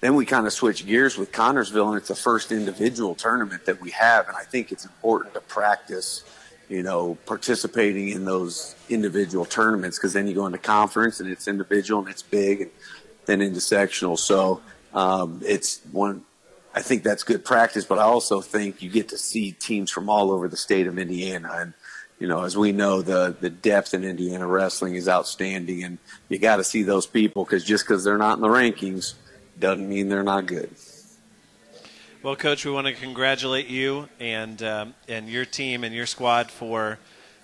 [0.00, 3.80] then we kind of switch gears with Connersville, and it's the first individual tournament that
[3.80, 6.22] we have, and I think it's important to practice
[6.72, 11.46] you know, participating in those individual tournaments because then you go into conference and it's
[11.46, 12.70] individual and it's big and
[13.26, 14.16] then into sectional.
[14.16, 14.60] So
[14.94, 16.24] um, it's one,
[16.74, 20.08] I think that's good practice, but I also think you get to see teams from
[20.08, 21.50] all over the state of Indiana.
[21.54, 21.74] And,
[22.18, 25.98] you know, as we know, the, the depth in Indiana wrestling is outstanding and
[26.28, 29.14] you got to see those people because just because they're not in the rankings
[29.58, 30.70] doesn't mean they're not good.
[32.22, 36.52] Well, Coach, we want to congratulate you and um, and your team and your squad
[36.52, 37.00] for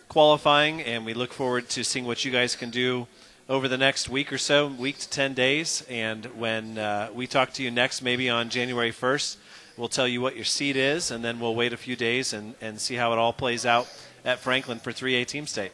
[0.09, 3.09] qualifying, and we look forward to seeing what you guys can do
[3.49, 5.85] over the next week or so, week to ten days.
[5.89, 9.39] And when uh, we talk to you next, maybe on January first,
[9.77, 12.55] we'll tell you what your seed is, and then we'll wait a few days and,
[12.61, 13.89] and see how it all plays out
[14.25, 15.73] at Franklin for 3A Team State.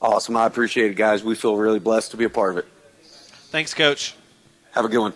[0.00, 0.36] Awesome.
[0.36, 1.24] I appreciate it, guys.
[1.24, 2.66] We feel really blessed to be a part of it.
[3.50, 4.14] Thanks, Coach.
[4.72, 5.14] Have a good one.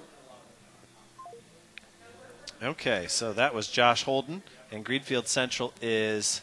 [2.63, 6.43] Okay, so that was Josh Holden, and Greenfield Central is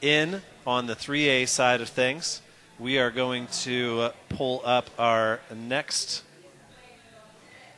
[0.00, 2.40] in on the 3A side of things.
[2.80, 6.22] We are going to uh, pull up our next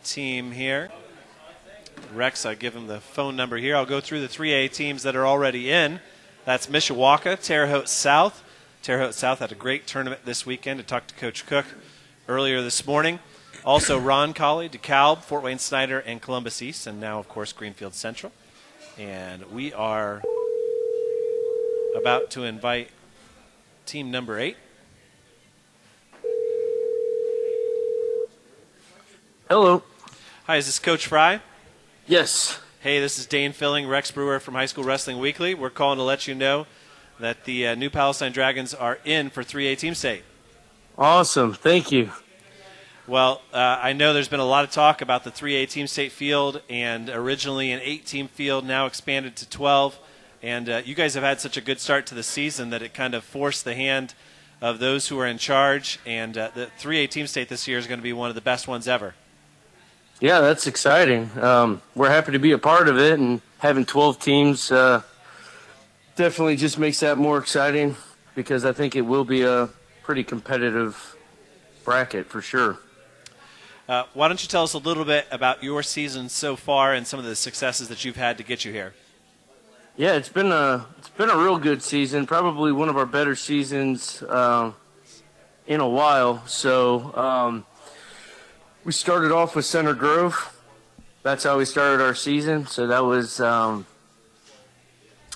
[0.05, 0.91] team here.
[2.13, 3.77] Rex, I give him the phone number here.
[3.77, 6.01] I'll go through the 3A teams that are already in.
[6.45, 8.45] That's Mishawaka, Terre Haute South.
[8.83, 10.81] Terre Haute South had a great tournament this weekend.
[10.81, 11.65] I talked to Coach Cook
[12.29, 13.21] earlier this morning.
[13.65, 18.33] Also, Roncalli, DeKalb, Fort Wayne Snyder, and Columbus East, and now, of course, Greenfield Central.
[18.99, 20.21] And we are
[21.97, 22.91] about to invite
[23.87, 24.59] team number eight.
[29.51, 29.83] Hello.
[30.47, 31.41] Hi, is this Coach Fry?
[32.07, 32.61] Yes.
[32.79, 35.55] Hey, this is Dane Fuelling, Rex Brewer from High School Wrestling Weekly.
[35.55, 36.69] We're calling to let you know
[37.19, 40.23] that the uh, New Palestine Dragons are in for 3A Team State.
[40.97, 41.53] Awesome.
[41.53, 42.13] Thank you.
[43.09, 46.13] Well, uh, I know there's been a lot of talk about the 3A Team State
[46.13, 49.99] field, and originally an eight team field, now expanded to 12.
[50.45, 52.95] And uh, you guys have had such a good start to the season that it
[52.95, 54.15] kind of forced the hand
[54.61, 55.99] of those who are in charge.
[56.07, 58.41] And uh, the 3A Team State this year is going to be one of the
[58.41, 59.17] best ones ever.
[60.21, 61.31] Yeah, that's exciting.
[61.41, 65.01] Um, we're happy to be a part of it, and having 12 teams uh,
[66.15, 67.97] definitely just makes that more exciting
[68.35, 69.71] because I think it will be a
[70.03, 71.17] pretty competitive
[71.87, 72.79] bracket for sure.
[73.89, 77.07] Uh, why don't you tell us a little bit about your season so far and
[77.07, 78.93] some of the successes that you've had to get you here?
[79.97, 82.27] Yeah, it's been a it's been a real good season.
[82.27, 84.73] Probably one of our better seasons uh,
[85.67, 86.47] in a while.
[86.47, 87.67] So um,
[88.85, 90.57] we started off with Center Grove.
[91.23, 92.67] That's how we started our season.
[92.67, 93.87] So that was um,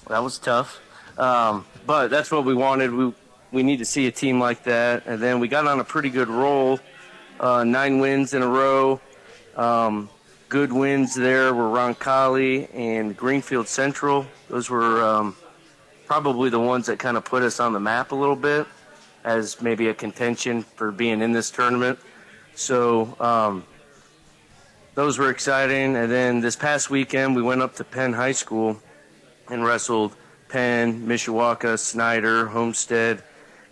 [0.08, 0.80] that was tough,
[1.18, 2.92] um, but that's what we wanted.
[2.92, 3.12] We
[3.52, 6.10] we need to see a team like that, and then we got on a pretty
[6.10, 6.80] good roll
[7.40, 9.00] uh, nine wins in a row.
[9.56, 10.08] Um,
[10.48, 14.26] good wins there were Roncalli and Greenfield Central.
[14.48, 15.36] Those were um,
[16.06, 18.66] probably the ones that kind of put us on the map a little bit
[19.24, 21.98] as maybe a contention for being in this tournament.
[22.54, 23.64] So um,
[24.94, 25.96] those were exciting.
[25.96, 28.80] And then this past weekend, we went up to Penn High School
[29.50, 30.14] and wrestled
[30.48, 33.22] Penn, Mishawaka, Snyder, Homestead,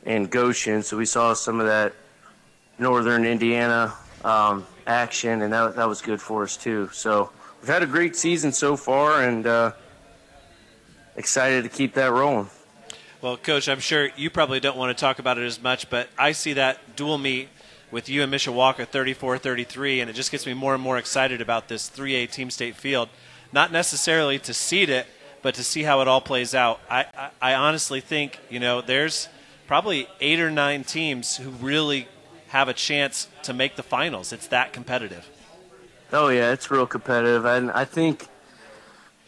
[0.04, 0.82] and Goshen.
[0.82, 1.94] So we saw some of that
[2.78, 6.90] northern Indiana um, action, and that, that was good for us too.
[6.92, 7.30] So
[7.60, 9.72] we've had a great season so far, and uh,
[11.16, 12.50] excited to keep that rolling.
[13.20, 16.08] Well, Coach, I'm sure you probably don't want to talk about it as much, but
[16.18, 17.48] I see that dual meet
[17.92, 21.40] with you and Mishawaka 34 33, and it just gets me more and more excited
[21.40, 23.08] about this 3A Team State field.
[23.52, 25.06] Not necessarily to seed it,
[25.42, 26.80] but to see how it all plays out.
[26.90, 29.28] I, I, I honestly think, you know, there's
[29.66, 32.08] probably eight or nine teams who really
[32.48, 34.32] have a chance to make the finals.
[34.32, 35.28] It's that competitive.
[36.12, 38.28] Oh yeah, it's real competitive, and I think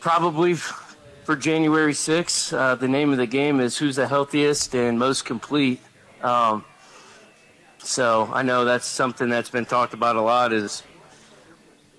[0.00, 4.98] probably for January 6th, uh, the name of the game is who's the healthiest and
[4.98, 5.80] most complete.
[6.22, 6.64] Um,
[7.84, 10.52] so I know that's something that's been talked about a lot.
[10.52, 10.82] Is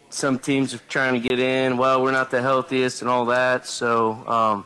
[0.09, 1.77] some teams are trying to get in.
[1.77, 3.67] Well, we're not the healthiest and all that.
[3.67, 4.65] So um,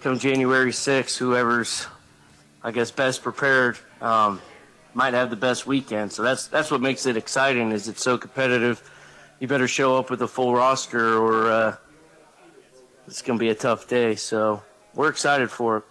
[0.00, 1.86] come January 6th, whoever's
[2.62, 4.40] I guess best prepared um,
[4.92, 6.10] might have the best weekend.
[6.12, 7.72] So that's that's what makes it exciting.
[7.72, 8.82] Is it's so competitive.
[9.38, 11.76] You better show up with a full roster, or uh,
[13.06, 14.14] it's going to be a tough day.
[14.16, 14.62] So
[14.94, 15.84] we're excited for it.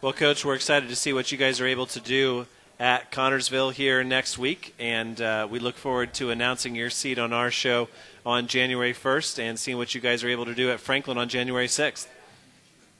[0.00, 2.46] Well, Coach, we're excited to see what you guys are able to do
[2.78, 7.32] at Connersville here next week, and uh, we look forward to announcing your seat on
[7.32, 7.88] our show
[8.24, 11.28] on January 1st and seeing what you guys are able to do at Franklin on
[11.28, 12.06] January 6th.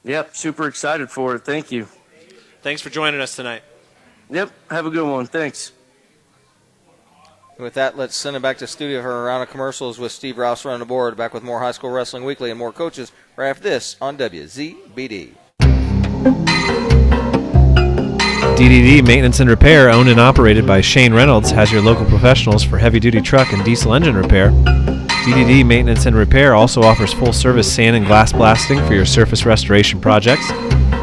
[0.03, 1.45] Yep, super excited for it.
[1.45, 1.87] Thank you.
[2.61, 3.63] Thanks for joining us tonight.
[4.29, 5.25] Yep, have a good one.
[5.25, 5.71] Thanks.
[7.57, 10.37] With that, let's send it back to studio for a round of commercials with Steve
[10.37, 11.17] Rouse running the board.
[11.17, 15.35] Back with more High School Wrestling Weekly and more coaches right after this on WZBD.
[18.59, 22.77] DDD Maintenance and Repair, owned and operated by Shane Reynolds, has your local professionals for
[22.77, 24.51] heavy duty truck and diesel engine repair.
[24.51, 29.45] DDD Maintenance and Repair also offers full service sand and glass blasting for your surface
[29.45, 30.51] restoration projects.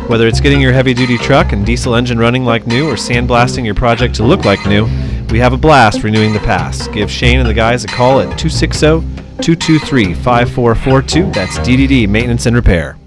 [0.07, 3.65] Whether it's getting your heavy duty truck and diesel engine running like new or sandblasting
[3.65, 4.85] your project to look like new,
[5.31, 6.93] we have a blast renewing the past.
[6.93, 9.01] Give Shane and the guys a call at 260
[9.41, 11.33] 223 5442.
[11.33, 12.99] That's DDD Maintenance and Repair.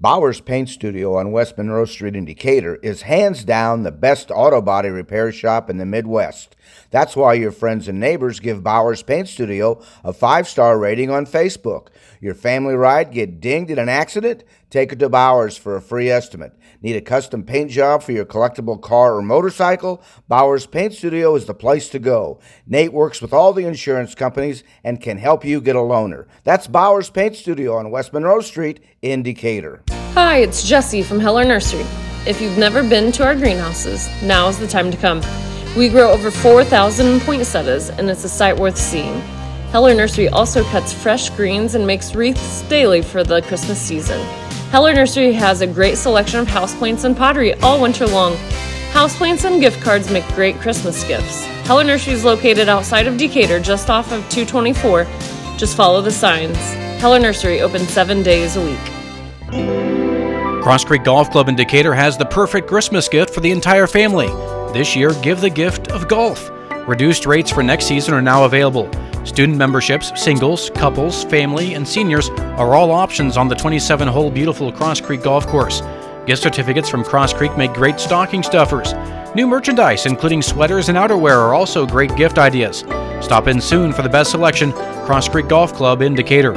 [0.00, 4.62] Bowers Paint Studio on West Monroe Street in Decatur is hands down the best auto
[4.62, 6.54] body repair shop in the Midwest.
[6.90, 11.26] That's why your friends and neighbors give Bowers Paint Studio a five star rating on
[11.26, 11.88] Facebook.
[12.20, 14.44] Your family ride get dinged in an accident?
[14.70, 16.54] Take it to Bowers for a free estimate.
[16.82, 20.02] Need a custom paint job for your collectible car or motorcycle?
[20.28, 22.38] Bowers Paint Studio is the place to go.
[22.66, 26.26] Nate works with all the insurance companies and can help you get a loaner.
[26.44, 29.82] That's Bowers Paint Studio on West Monroe Street in Decatur.
[30.14, 31.86] Hi, it's Jessie from Heller Nursery.
[32.26, 35.22] If you've never been to our greenhouses, now is the time to come.
[35.78, 39.20] We grow over 4,000 poinsettias, and it's a sight worth seeing.
[39.70, 44.20] Heller Nursery also cuts fresh greens and makes wreaths daily for the Christmas season.
[44.72, 48.34] Heller Nursery has a great selection of houseplants and pottery all winter long.
[48.90, 51.44] Houseplants and gift cards make great Christmas gifts.
[51.68, 55.06] Heller Nursery is located outside of Decatur, just off of 224.
[55.56, 56.58] Just follow the signs.
[57.00, 58.80] Heller Nursery open seven days a week.
[60.60, 64.57] Cross Creek Golf Club in Decatur has the perfect Christmas gift for the entire family.
[64.72, 66.50] This year, give the gift of golf.
[66.86, 68.90] Reduced rates for next season are now available.
[69.24, 74.70] Student memberships, singles, couples, family, and seniors are all options on the 27 hole beautiful
[74.70, 75.80] Cross Creek Golf Course.
[76.26, 78.92] Gift certificates from Cross Creek make great stocking stuffers.
[79.34, 82.80] New merchandise, including sweaters and outerwear, are also great gift ideas.
[83.22, 84.72] Stop in soon for the best selection
[85.06, 86.52] Cross Creek Golf Club in Decatur.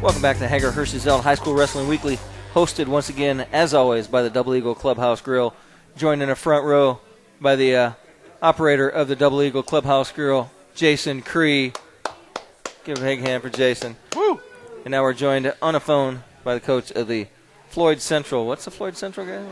[0.00, 2.16] Welcome back to Hager Hershey's High School Wrestling Weekly,
[2.56, 5.54] hosted once again, as always, by the Double Eagle Clubhouse Grill.
[5.94, 7.00] Joined in a front row
[7.38, 7.92] by the uh,
[8.40, 11.74] operator of the Double Eagle Clubhouse Grill, Jason Cree.
[12.84, 13.96] Give a big hand for Jason.
[14.16, 14.40] Woo!
[14.84, 17.26] And now we're joined on a phone by the coach of the
[17.68, 18.46] Floyd Central.
[18.46, 19.42] What's the Floyd Central guy?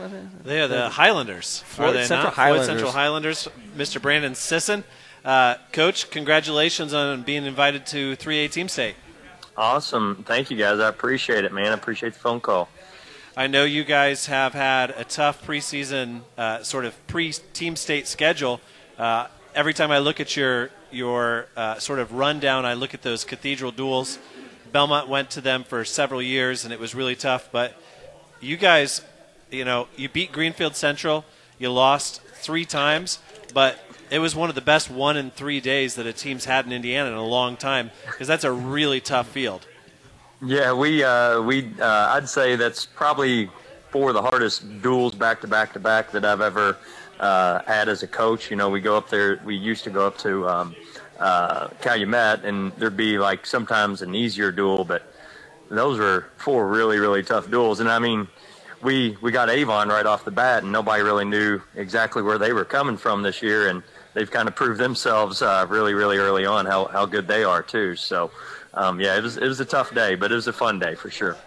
[0.43, 1.59] They are the Highlanders.
[1.59, 2.33] Floyd are they Central not?
[2.33, 2.65] Highlanders.
[2.65, 3.47] Floyd Central Highlanders.
[3.77, 4.01] Mr.
[4.01, 4.83] Brandon Sisson.
[5.23, 8.95] Uh, Coach, congratulations on being invited to 3A Team State.
[9.55, 10.23] Awesome.
[10.27, 10.79] Thank you, guys.
[10.79, 11.67] I appreciate it, man.
[11.67, 12.67] I appreciate the phone call.
[13.37, 18.61] I know you guys have had a tough preseason, uh, sort of pre-team state schedule.
[18.97, 23.01] Uh, every time I look at your your uh, sort of rundown, I look at
[23.01, 24.19] those cathedral duels.
[24.73, 27.49] Bellmont went to them for several years, and it was really tough.
[27.51, 27.75] But
[28.39, 29.01] you guys,
[29.51, 31.25] you know, you beat Greenfield Central.
[31.59, 33.19] You lost three times,
[33.53, 33.77] but
[34.09, 36.71] it was one of the best one in three days that a team's had in
[36.71, 39.67] Indiana in a long time because that's a really tough field.
[40.41, 43.49] Yeah, we uh, we uh, I'd say that's probably
[43.89, 46.77] four of the hardest duels back to back to back that I've ever
[47.19, 48.51] uh, had as a coach.
[48.51, 49.39] You know, we go up there.
[49.45, 50.75] We used to go up to um,
[51.19, 55.03] uh, Calumet, and there'd be like sometimes an easier duel, but
[55.69, 57.79] those were four really really tough duels.
[57.79, 58.27] And I mean,
[58.83, 62.51] we we got Avon right off the bat, and nobody really knew exactly where they
[62.51, 63.81] were coming from this year, and
[64.13, 67.63] they've kind of proved themselves uh, really really early on how how good they are
[67.63, 67.95] too.
[67.95, 68.31] So
[68.75, 70.95] um, yeah, it was it was a tough day, but it was a fun day
[70.95, 71.37] for sure.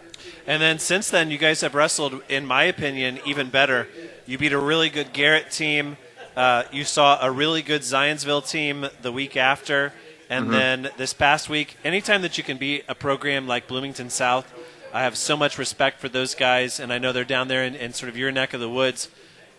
[0.47, 3.87] And then since then, you guys have wrestled, in my opinion, even better.
[4.27, 5.97] You beat a really good Garrett team.
[6.37, 9.93] Uh, you saw a really good Zionsville team the week after.
[10.31, 10.53] And Mhm.
[10.53, 14.51] then this past week, anytime that you can beat a program like Bloomington South,
[14.93, 16.81] I have so much respect for those guys.
[16.81, 19.09] And I know they're down there in, in sort of your neck of the woods.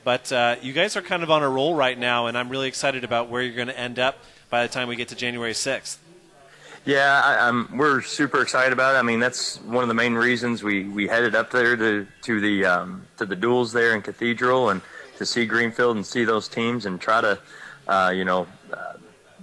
[0.03, 2.67] But uh, you guys are kind of on a roll right now, and I'm really
[2.67, 4.17] excited about where you're going to end up.
[4.49, 5.97] by the time we get to January 6th.
[6.85, 8.99] Yeah, I, we're super excited about it.
[8.99, 12.39] I mean, that's one of the main reasons we, we headed up there to to
[12.39, 14.81] the um, to the duels there in Cathedral and
[15.17, 17.37] to see Greenfield and see those teams and try to,
[17.87, 18.93] uh, you know, uh,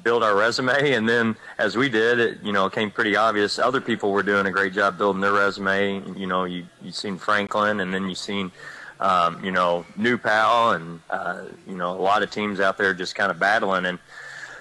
[0.03, 0.93] build our resume.
[0.93, 3.59] And then as we did, it you know it came pretty obvious.
[3.59, 6.03] Other people were doing a great job building their resume.
[6.17, 8.51] You know, you you seen Franklin, and then you seen.
[8.99, 12.95] Um, you know, New Pal, and uh, you know, a lot of teams out there
[12.95, 13.99] just kind of battling, and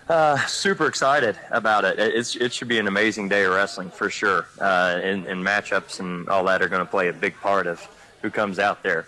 [0.10, 1.98] uh, super excited about it.
[2.00, 4.48] It's, it should be an amazing day of wrestling for sure.
[4.60, 7.88] Uh, and, and matchups and all that are going to play a big part of
[8.22, 9.08] who comes out there.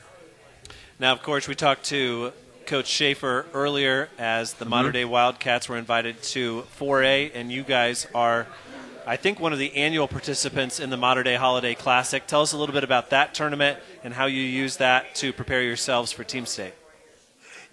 [1.00, 2.32] Now, of course, we talked to
[2.66, 4.70] Coach Schaefer earlier as the Mhm.
[4.70, 8.48] Mater Dei Wildcats were invited to 4A, and you guys are,
[9.06, 12.26] I think, one of the annual participants in the Mater Dei Holiday Classic.
[12.28, 15.62] Tell us a little bit about that tournament and how you use that to prepare
[15.62, 16.74] yourselves for Team State.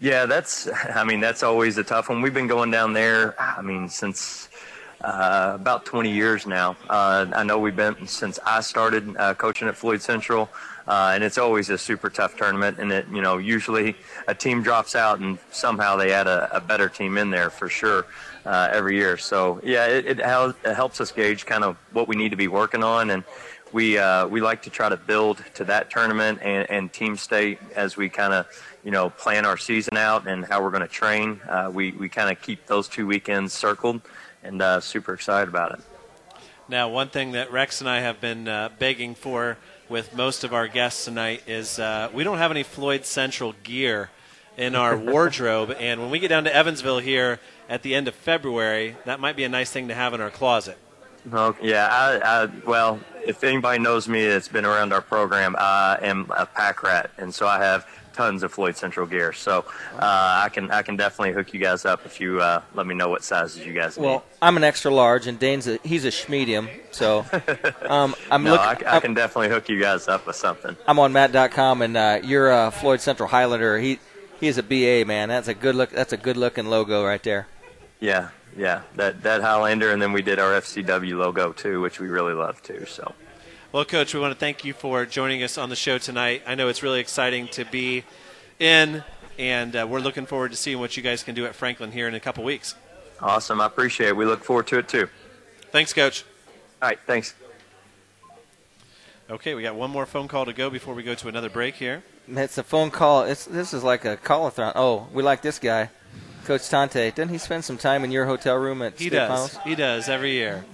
[0.05, 0.69] Yeah, that's.
[0.95, 2.21] I mean, that's always a tough one.
[2.21, 3.35] We've been going down there.
[3.41, 4.51] I mean, since
[5.01, 6.77] uh, about 20 years now.
[6.91, 10.51] Uh, I know we've been since I started uh, coaching at Floyd Central,
[10.87, 12.79] uh, and it's always a super tough tournament.
[12.79, 13.97] And it, you know, usually
[14.29, 17.71] a team drops out, and somehow they add a, a better team in there for
[17.71, 18.05] sure
[18.45, 19.17] uh, every year.
[19.17, 22.49] So yeah, it, it, it helps us gauge kind of what we need to be
[22.49, 23.25] working on and
[23.75, 27.59] we uh, we like to try to build to that tournament and, and team state
[27.75, 28.47] as we kind of
[28.85, 31.41] you know plan our season out and how we're going to train.
[31.49, 34.01] Uh, we we kind of keep those two weekends circled,
[34.43, 35.81] and uh, super excited about it.
[36.69, 39.59] Now, one thing that Rex and I have been uh, begging for
[39.89, 44.11] with most of our guests tonight is uh, we don't have any Floyd Central gear
[44.57, 48.15] in our wardrobe, and when we get down to Evansville here at the end of
[48.15, 50.79] February, that might be a nice thing to have in our closet.
[51.33, 55.99] Oh, yeah, I, I, well, if anybody knows me that's been around our program, I
[56.03, 59.33] am a pack rat, and so I have tons of Floyd Central gear.
[59.33, 62.87] So uh, I can I can definitely hook you guys up if you uh, let
[62.87, 64.07] me know what sizes you guys need.
[64.07, 66.69] Well, I'm an extra large, and Dane's a, he's a schmedium.
[66.91, 67.27] So
[67.89, 68.87] um, I'm no, looking.
[68.87, 70.77] I, I can definitely hook you guys up with something.
[70.87, 73.79] I'm on Matt.com, and uh, you're a Floyd Central Highlander.
[73.79, 73.99] He
[74.41, 75.29] he's a BA man.
[75.29, 75.91] That's a good look.
[75.91, 77.49] That's a good looking logo right there.
[78.01, 82.09] Yeah, yeah, that that Highlander, and then we did our FCW logo too, which we
[82.09, 82.87] really love too.
[82.87, 83.15] So.
[83.75, 86.45] Well, Coach, we want to thank you for joining us on the show tonight.
[86.47, 88.05] I know it's really exciting to be
[88.61, 89.03] in,
[89.37, 92.07] and uh, we're looking forward to seeing what you guys can do at Franklin here
[92.07, 92.77] in a couple weeks.
[93.21, 93.61] Awesome.
[93.61, 94.17] I appreciate it.
[94.17, 95.09] We look forward to it too.
[95.73, 96.25] Thanks, Coach.
[96.81, 97.01] All right.
[97.05, 97.35] Thanks.
[99.29, 101.75] Okay, we got one more phone call to go before we go to another break
[101.75, 102.05] here.
[102.29, 103.25] It's a phone call.
[103.25, 104.75] It's this is like a call-a-thon.
[104.77, 105.91] Oh, we like this guy,
[106.45, 107.11] Coach Tante.
[107.11, 109.29] Didn't he spend some time in your hotel room at He state does.
[109.29, 109.59] finals?
[109.65, 110.65] He does every year.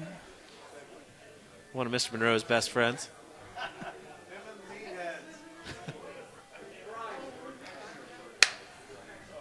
[1.72, 2.10] One of Mr.
[2.12, 3.08] Monroe's best friends.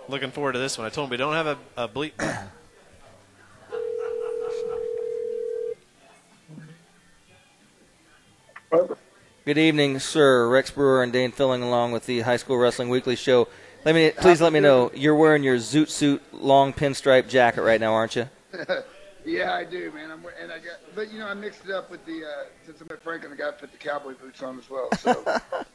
[0.07, 0.85] Looking forward to this one.
[0.85, 2.11] I told him we don't have a, a bleep.
[9.45, 10.47] Good evening, sir.
[10.47, 13.47] Rex Brewer and Dane Fuelling along with the High School Wrestling Weekly Show.
[13.85, 17.81] Let me please let me know you're wearing your zoot suit long pinstripe jacket right
[17.81, 18.29] now, aren't you?
[19.29, 20.11] yeah, I do, man.
[20.11, 22.81] I'm, and I got, but you know, I mixed it up with the uh, since
[22.81, 24.89] I'm at Franklin, I got to put the cowboy boots on as well.
[24.97, 25.23] So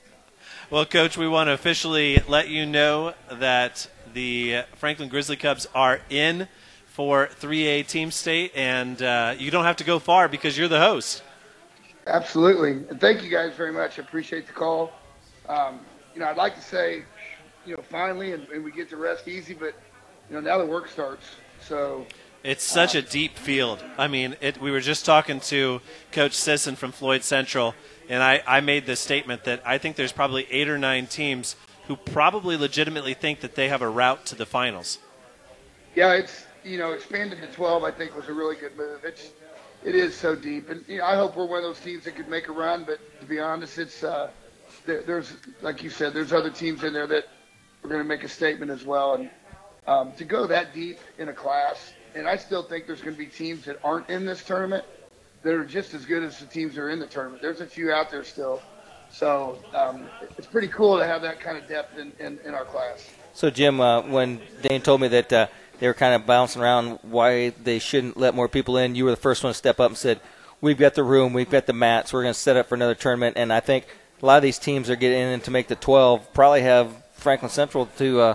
[0.70, 6.00] Well, Coach, we want to officially let you know that the Franklin Grizzly Cubs are
[6.11, 6.48] in
[6.86, 10.80] for 3A Team State, and uh, you don't have to go far because you're the
[10.80, 11.22] host.
[12.07, 13.98] absolutely, and thank you guys very much.
[13.98, 14.92] I appreciate the call.
[15.48, 15.80] Um,
[16.14, 17.05] you know, I'd like to say,
[17.66, 19.74] you know, finally, and, and we get to rest easy, but
[20.30, 21.26] you know, now the work starts.
[21.61, 22.07] So
[22.45, 23.82] It's such a deep field.
[23.97, 25.80] I mean, it, we were just talking to
[26.12, 27.74] Coach Sisson from Floyd Central,
[28.07, 31.57] and I, I made this statement that I think there's probably eight or nine teams
[31.86, 34.99] who probably legitimately think that they have a route to the finals.
[35.95, 37.82] yeah, it's you know, expanded to 12.
[37.82, 39.01] I think was a really good move.
[39.05, 39.30] It's
[39.82, 42.14] it is so deep, and you know, I hope we're one of those teams that
[42.14, 42.84] could make a run.
[42.84, 44.28] But to be honest, it's uh,
[44.84, 45.32] there, there's
[45.62, 47.24] like you said, there's other teams in there that
[47.82, 49.14] are going to make a statement as well.
[49.14, 49.30] And
[49.86, 53.18] um, to go that deep in a class, and I still think there's going to
[53.18, 54.84] be teams that aren't in this tournament
[55.42, 57.42] that are just as good as the teams that are in the tournament.
[57.42, 58.62] There's a few out there still.
[59.10, 60.06] So um,
[60.36, 63.08] it's pretty cool to have that kind of depth in, in, in our class.
[63.32, 65.46] So, Jim, uh, when Dane told me that uh,
[65.78, 69.10] they were kind of bouncing around why they shouldn't let more people in, you were
[69.10, 70.20] the first one to step up and said,
[70.60, 72.94] "We've got the room, we've got the mats, we're going to set up for another
[72.94, 73.86] tournament." And I think
[74.22, 76.32] a lot of these teams are getting in to make the 12.
[76.32, 78.34] Probably have Franklin Central to uh,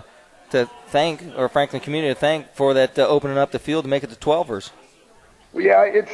[0.50, 3.90] to thank or Franklin Community to thank for that uh, opening up the field to
[3.90, 4.70] make it the 12ers.
[5.52, 6.12] Well, yeah, it's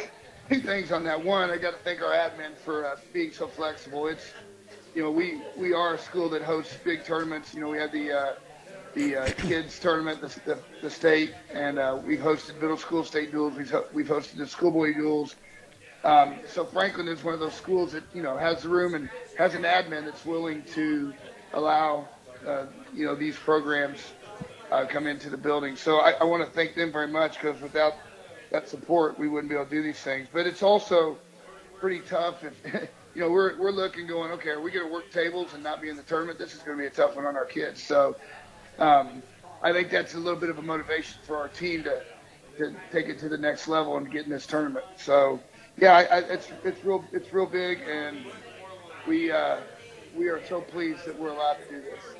[0.49, 1.23] two things on that.
[1.23, 4.07] One, I got to thank our admin for uh, being so flexible.
[4.07, 4.31] It's,
[4.95, 7.53] you know, we we are a school that hosts big tournaments.
[7.53, 8.33] You know, we had the uh,
[8.95, 13.31] the uh, kids tournament, the, the, the state, and uh, we've hosted middle school state
[13.31, 13.55] duels.
[13.55, 15.35] We've, ho- we've hosted the schoolboy duels.
[16.03, 19.09] Um, so Franklin is one of those schools that you know has the room and
[19.37, 21.13] has an admin that's willing to
[21.53, 22.07] allow
[22.47, 23.99] uh, you know these programs
[24.71, 25.75] uh, come into the building.
[25.75, 27.93] So I, I want to thank them very much because without
[28.51, 30.27] that support, we wouldn't be able to do these things.
[30.31, 31.17] But it's also
[31.79, 32.53] pretty tough if
[33.15, 35.81] you know we're we're looking going okay, are we going to work tables and not
[35.81, 36.39] be in the tournament?
[36.39, 37.81] This is going to be a tough one on our kids.
[37.81, 38.15] So
[38.79, 39.21] um,
[39.61, 42.01] I think that's a little bit of a motivation for our team to
[42.57, 44.85] to take it to the next level and get in this tournament.
[44.97, 45.39] So
[45.77, 48.25] yeah, I, I, it's it's real it's real big, and
[49.07, 49.57] we uh,
[50.15, 52.16] we are so pleased that we're allowed to do this.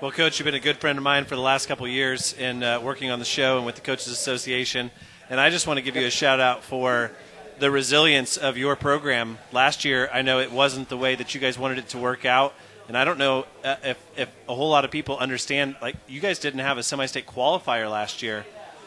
[0.00, 2.64] Well, Coach, you've been a good friend of mine for the last couple years in
[2.64, 4.90] uh, working on the show and with the Coaches Association.
[5.30, 7.12] And I just want to give you a shout out for
[7.60, 9.38] the resilience of your program.
[9.52, 12.24] Last year, I know it wasn't the way that you guys wanted it to work
[12.24, 12.54] out.
[12.88, 16.20] And I don't know uh, if, if a whole lot of people understand, like, you
[16.20, 18.44] guys didn't have a semi state qualifier last year.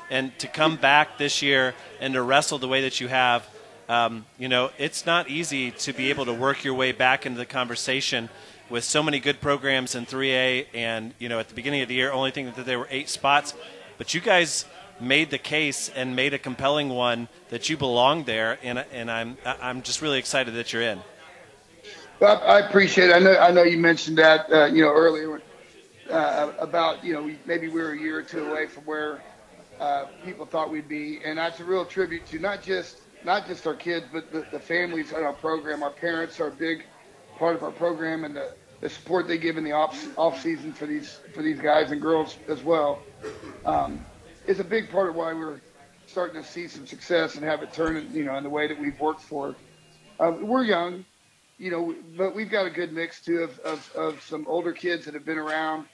[0.09, 3.47] And to come back this year and to wrestle the way that you have,
[3.87, 7.37] um, you know, it's not easy to be able to work your way back into
[7.37, 8.27] the conversation
[8.69, 10.67] with so many good programs in 3A.
[10.73, 13.09] And, you know, at the beginning of the year, only thing that there were eight
[13.09, 13.53] spots.
[13.97, 14.65] But you guys
[14.99, 18.57] made the case and made a compelling one that you belong there.
[18.63, 20.99] And, and I'm, I'm just really excited that you're in.
[22.19, 23.15] Well, I appreciate it.
[23.15, 25.41] I know, I know you mentioned that, uh, you know, earlier
[26.09, 29.21] uh, about, you know, maybe we were a year or two away from where
[29.79, 31.19] uh, people thought we'd be.
[31.23, 34.59] And that's a real tribute to not just not just our kids, but the, the
[34.59, 35.83] families in our program.
[35.83, 36.85] Our parents are big
[37.37, 40.73] part of our program, and the, the support they give in the off off season
[40.73, 42.99] for these for these guys and girls as well
[43.65, 44.03] um,
[44.45, 45.61] is a big part of why we're
[46.05, 48.79] starting to see some success and have it turn, you know, in the way that
[48.79, 49.55] we've worked for.
[50.19, 51.05] Um, we're young,
[51.57, 55.05] you know, but we've got a good mix too of, of, of some older kids
[55.05, 55.85] that have been around,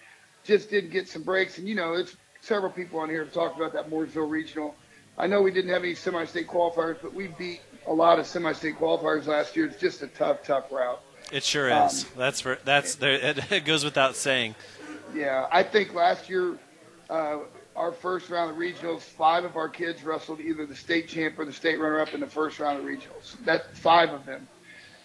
[0.43, 3.57] just didn't get some breaks, and you know, it's several people on here have talked
[3.57, 4.75] about that Mooresville Regional
[5.17, 8.77] I know we didn't have any semi-state qualifiers, but we beat a lot of semi-state
[8.79, 9.67] qualifiers last year.
[9.67, 11.01] It's just a tough, tough route.
[11.33, 12.03] It sure is.
[12.03, 13.33] Um, that's for, that's there.
[13.51, 14.53] It goes without saying.
[15.15, 16.59] Yeah, I think last year,
[17.09, 17.39] uh,
[17.75, 21.45] our first round of regionals, five of our kids wrestled either the state champ or
[21.45, 23.35] the state runner-up in the first round of regionals.
[23.45, 24.47] That five of them.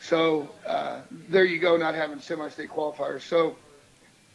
[0.00, 1.00] So uh,
[1.30, 3.22] there you go, not having semi-state qualifiers.
[3.22, 3.56] So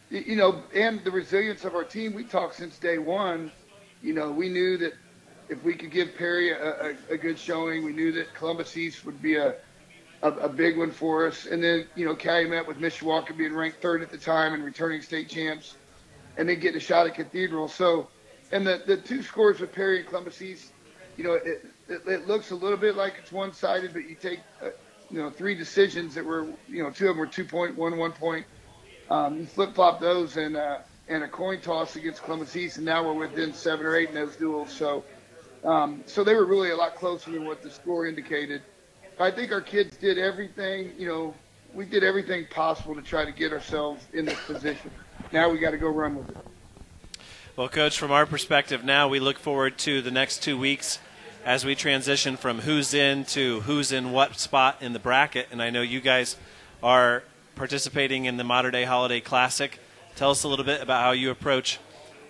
[0.09, 2.13] you know, and the resilience of our team.
[2.13, 3.51] We talked since day one.
[4.01, 4.93] You know, we knew that
[5.49, 9.05] if we could give Perry a, a, a good showing, we knew that Columbus East
[9.05, 9.55] would be a,
[10.23, 11.45] a, a big one for us.
[11.45, 15.01] And then, you know, Calumet with Mishawaka being ranked third at the time and returning
[15.03, 15.75] state champs,
[16.37, 17.67] and then getting a shot at Cathedral.
[17.67, 18.07] So,
[18.51, 20.71] and the, the two scores with Perry and Columbus East,
[21.17, 24.39] you know, it, it, it looks a little bit like it's one-sided, but you take,
[24.63, 24.69] uh,
[25.11, 27.97] you know, three decisions that were, you know, two of them were two point, one
[27.97, 28.45] one point.
[29.11, 33.03] Um, you flip-flop those and uh, and a coin toss against Columbus East, and now
[33.05, 34.71] we're within seven or eight in those duels.
[34.71, 35.03] So
[35.63, 38.61] um, so they were really a lot closer than what the score indicated.
[39.19, 41.33] I think our kids did everything, you know,
[41.73, 44.91] we did everything possible to try to get ourselves in this position.
[45.31, 46.37] Now we got to go run with it.
[47.55, 50.99] Well, Coach, from our perspective now, we look forward to the next two weeks
[51.45, 55.47] as we transition from who's in to who's in what spot in the bracket.
[55.51, 56.37] And I know you guys
[56.81, 57.23] are
[57.55, 59.77] participating in the Mater Dei Holiday Classic.
[60.15, 61.79] Tell us a little bit about how you approach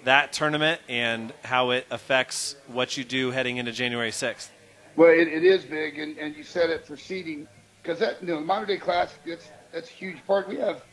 [0.03, 4.49] that tournament and how it affects what you do heading into January 6th?
[4.95, 7.47] Well, it, it is big, and, and you said it for seeding
[7.81, 10.47] because that you know the Mater Dei Classic that's that's a huge part.
[10.47, 10.83] We have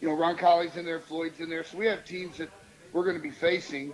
[0.00, 2.50] you know Roncalli's in there, Floyd's in there, so we have teams that
[2.92, 3.92] we're going to be facing.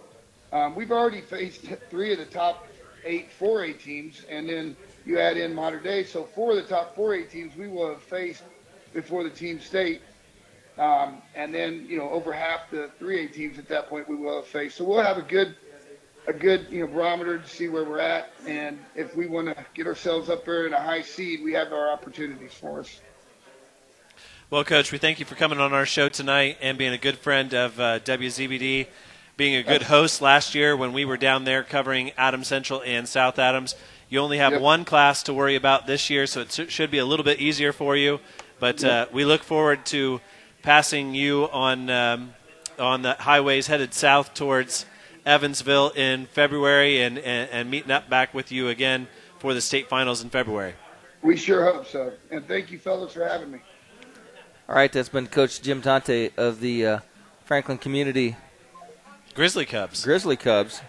[0.53, 2.67] Um, we've already faced three of the top
[3.05, 4.77] eight 4A teams, and then
[5.07, 8.03] you add in Mater Dei, so four of the top 4A teams we will have
[8.03, 8.43] faced
[8.93, 10.03] before the team state.
[10.79, 14.37] Um, and then, you know, over half the 3A teams at that point we will
[14.37, 14.77] have faced.
[14.77, 15.55] So we'll have a good,
[16.31, 18.33] a good, you know, barometer to see where we're at.
[18.47, 21.73] And if we want to get ourselves up there in a high seed, we have
[21.73, 23.01] our opportunities for us.
[24.49, 27.19] Well, Coach, we thank you for coming on our show tonight and being a good
[27.19, 28.87] friend of uh, WZBD,
[29.37, 33.09] being a good host last year when we were down there covering Adams Central and
[33.09, 33.75] South Adams.
[34.09, 34.61] You only have yep.
[34.61, 37.73] one class to worry about this year, so it should be a little bit easier
[37.73, 38.21] for you.
[38.61, 39.09] But yep.
[39.09, 40.21] uh, we look forward to
[40.63, 42.35] passing you on um,
[42.79, 44.85] on the highways headed south towards
[45.27, 49.89] Evansville in February and, and, and, meeting up back with you again for the state
[49.89, 50.75] finals in February.
[51.23, 52.13] We sure hope so.
[52.31, 53.61] And thank you, fellas, for having me.
[54.69, 56.99] All right, that's been Coach Jim Tante of the uh,
[57.45, 58.37] Franklin Community
[59.35, 60.05] Grizzly Cubs.
[60.05, 60.81] Grizzly Cubs.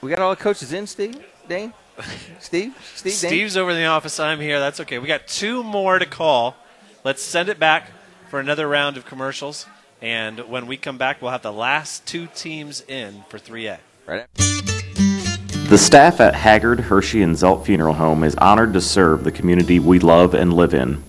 [0.00, 1.22] We got all the coaches in, Steve?
[1.48, 1.72] Dane?
[2.40, 2.74] Steve?
[2.94, 3.12] Steve?
[3.12, 4.18] Steve's over in the office.
[4.18, 4.58] I'm here.
[4.58, 4.98] That's okay.
[4.98, 6.56] We got two more to call.
[7.04, 7.90] Let's send it back
[8.28, 9.66] for another round of commercials.
[10.02, 13.78] And when we come back, we'll have the last two teams in for 3A.
[14.06, 14.26] Right.
[14.34, 19.78] The staff at Haggard, Hershey, and Zelt Funeral Home is honored to serve the community
[19.78, 21.02] we love and live in.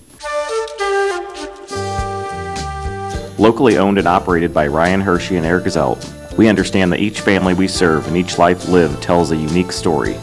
[3.38, 7.54] Locally owned and operated by Ryan Hershey and Eric Zelt, we understand that each family
[7.54, 10.16] we serve and each life lived tells a unique story.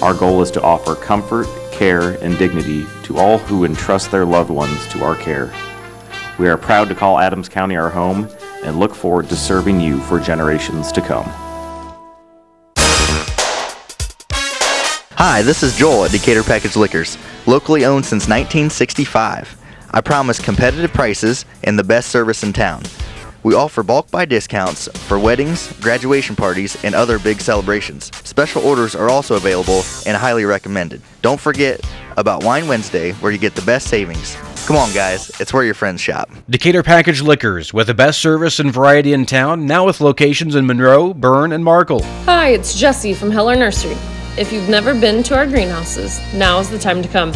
[0.00, 4.50] Our goal is to offer comfort, care, and dignity to all who entrust their loved
[4.50, 5.52] ones to our care.
[6.38, 8.28] We are proud to call Adams County our home
[8.62, 11.24] and look forward to serving you for generations to come.
[15.16, 19.56] Hi, this is Joel at Decatur Package Liquors, locally owned since 1965.
[19.90, 22.84] I promise competitive prices and the best service in town.
[23.42, 28.14] We offer bulk buy discounts for weddings, graduation parties, and other big celebrations.
[28.24, 31.02] Special orders are also available and highly recommended.
[31.20, 31.80] Don't forget
[32.16, 34.36] about Wine Wednesday, where you get the best savings.
[34.68, 36.28] Come on, guys, it's where your friends shop.
[36.50, 40.66] Decatur Package Liquors, with the best service and variety in town, now with locations in
[40.66, 42.02] Monroe, Berne, and Markle.
[42.26, 43.96] Hi, it's Jesse from Heller Nursery.
[44.36, 47.32] If you've never been to our greenhouses, now is the time to come.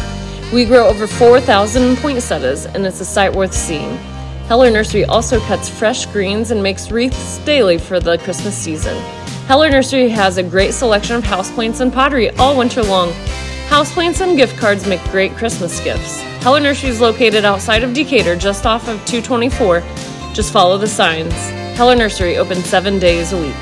[0.53, 3.97] We grow over 4,000 poinsettias, and it's a sight worth seeing.
[4.45, 8.95] Heller Nursery also cuts fresh greens and makes wreaths daily for the Christmas season.
[9.47, 13.09] Heller Nursery has a great selection of houseplants and pottery all winter long.
[13.69, 16.23] Houseplants and gift cards make great Christmas gifts.
[16.43, 19.81] Heller Nursery is located outside of Decatur, just off of 224.
[20.33, 21.31] Just follow the signs.
[21.77, 23.55] Heller Nursery open seven days a week.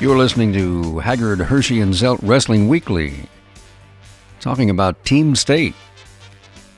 [0.00, 3.28] You're listening to Haggard, Hershey, and Zelt Wrestling Weekly,
[4.40, 5.74] talking about Team State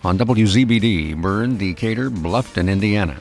[0.02, 3.20] on WZBD, Berne, Decatur, Bluffton, Indiana.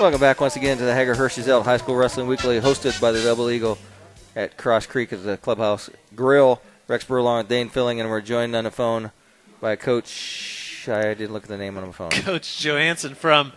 [0.00, 3.22] Welcome back once again to the Hager Hershey High School Wrestling Weekly, hosted by the
[3.22, 3.78] Double Eagle
[4.34, 6.60] at Cross Creek at the Clubhouse Grill.
[6.88, 9.12] Rex Brewer along with Dane Fuelling, and we're joined on the phone
[9.60, 10.86] by Coach.
[10.88, 12.10] I didn't look at the name on the phone.
[12.10, 13.52] Coach Johansson from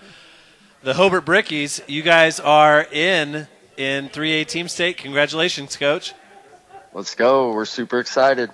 [0.84, 1.82] the Hobart Brickies.
[1.88, 4.98] You guys are in in 3A Team State.
[4.98, 6.14] Congratulations, Coach.
[6.94, 7.52] Let's go.
[7.52, 8.52] We're super excited.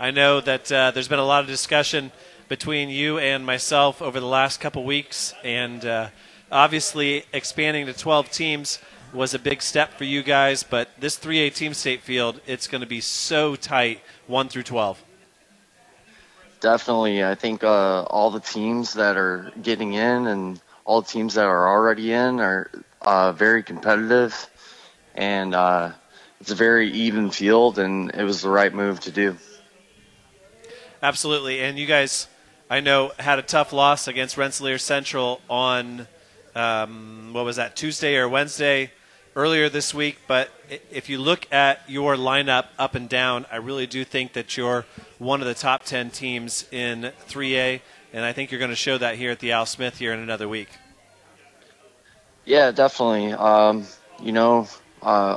[0.00, 2.12] I know that uh, there's been a lot of discussion
[2.48, 6.08] between you and myself over the last couple weeks, and uh,
[6.50, 8.78] obviously expanding to 12 teams
[9.12, 10.62] was a big step for you guys.
[10.62, 15.02] But this 3A Team State field, it's going to be so tight, one through 12.
[16.60, 17.24] Definitely.
[17.24, 21.44] I think uh, all the teams that are getting in and all the teams that
[21.44, 22.70] are already in are
[23.02, 24.48] uh, very competitive,
[25.14, 25.92] and uh,
[26.40, 29.36] it's a very even field, and it was the right move to do.
[31.02, 31.60] Absolutely.
[31.60, 32.26] And you guys,
[32.68, 36.08] I know, had a tough loss against Rensselaer Central on,
[36.58, 38.90] um, what was that, Tuesday or Wednesday
[39.36, 40.18] earlier this week.
[40.26, 40.50] But
[40.90, 44.84] if you look at your lineup up and down, I really do think that you're
[45.18, 47.80] one of the top 10 teams in 3A.
[48.12, 50.18] And I think you're going to show that here at the Al Smith here in
[50.18, 50.68] another week.
[52.44, 53.32] Yeah, definitely.
[53.34, 53.86] Um,
[54.20, 54.66] you know,
[55.02, 55.36] uh,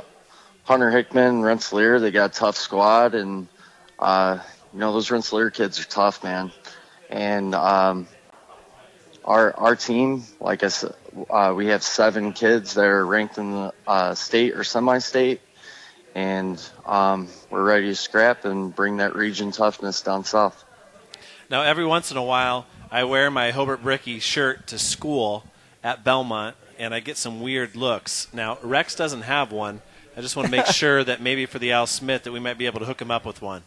[0.64, 3.48] Hunter Hickman, Rensselaer, they got a tough squad, and
[3.98, 4.38] uh,
[4.72, 6.50] you know those Rensselaer kids are tough, man.
[7.10, 8.08] And um,
[9.24, 10.94] our our team, like I said,
[11.30, 15.40] uh, we have seven kids that are ranked in the uh, state or semi-state,
[16.14, 20.64] and um, we're ready to scrap and bring that region toughness down south.
[21.50, 25.44] Now, every once in a while, I wear my Hobart Bricky shirt to school
[25.84, 28.28] at Bellmont, and I get some weird looks.
[28.32, 29.82] Now, Rex doesn't have one.
[30.16, 32.58] I just want to make sure that maybe for the Al Smith that we might
[32.58, 33.62] be able to hook him up with one.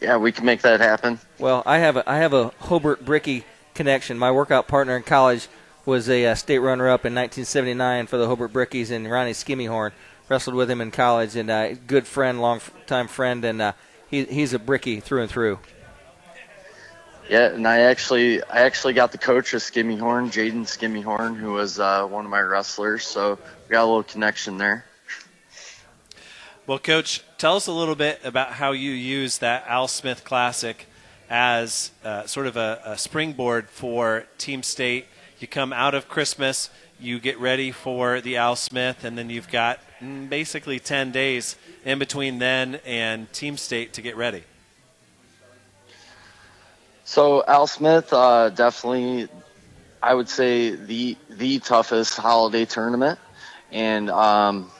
[0.00, 1.20] Yeah, we can make that happen.
[1.38, 3.44] Well, I have a I have a Hobart Bricky
[3.74, 4.18] connection.
[4.18, 5.48] My workout partner in college
[5.84, 9.92] was a uh, state runner-up in 1979 for the Hobart Brickies, and Ronnie Skimmyhorn
[10.28, 13.72] wrestled with him in college, and uh, good friend, long-time friend, and uh,
[14.08, 15.58] he, he's a Bricky through and through.
[17.28, 21.78] Yeah, and I actually I actually got the coach of Skimmyhorn, Jaden Skimmyhorn, who was
[21.78, 23.06] uh, one of my wrestlers.
[23.06, 23.38] So
[23.68, 24.84] we got a little connection there.
[26.66, 30.86] Well, Coach, tell us a little bit about how you use that Al Smith Classic
[31.32, 35.06] as uh, sort of a, a, springboard for Team State.
[35.38, 36.68] You come out of Christmas,
[37.00, 41.56] you get ready for the Al Smith, and then you've got mm, basically 10 days
[41.86, 44.44] in between then and Team State to get ready.
[47.04, 49.28] So Al Smith, uh, definitely,
[50.02, 53.18] I would say the the toughest holiday tournament,
[53.70, 54.70] and um,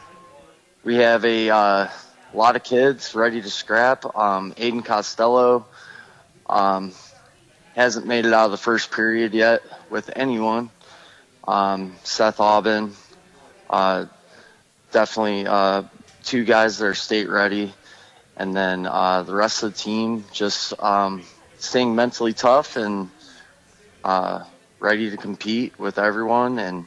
[0.84, 1.88] we have a uh,
[2.34, 4.04] lot of kids ready to scrap.
[4.16, 5.66] Um, Aiden Costello
[6.48, 6.92] um,
[7.74, 10.70] hasn't made it out of the first period yet with anyone.
[11.46, 12.92] Um, Seth Aubin,
[13.68, 14.06] uh,
[14.92, 15.82] definitely uh,
[16.22, 17.72] two guys that are state ready,
[18.36, 21.24] and then uh, the rest of the team just um,
[21.58, 23.10] staying mentally tough and
[24.04, 24.44] uh,
[24.78, 26.58] ready to compete with everyone.
[26.58, 26.86] And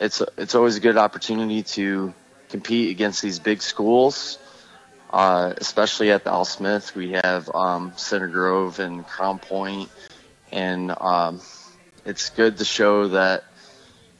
[0.00, 2.14] it's it's always a good opportunity to
[2.48, 4.38] compete against these big schools,
[5.14, 6.96] uh, especially at the Al Smith.
[6.96, 9.88] We have um, Center Grove and Crown Point,
[10.50, 11.40] and um,
[12.04, 13.44] it's good to show that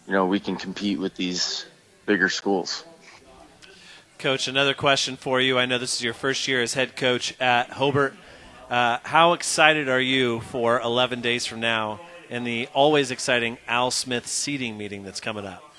[0.07, 1.67] you know we can compete with these
[2.07, 2.85] bigger schools.
[4.21, 5.59] Coach, another question for you.
[5.59, 8.15] I know this is your first year as head coach at Hobart.
[8.71, 12.01] Uh, how excited are you for 11 days from now
[12.31, 15.74] in the always exciting Al Smith seeding meeting that's coming up?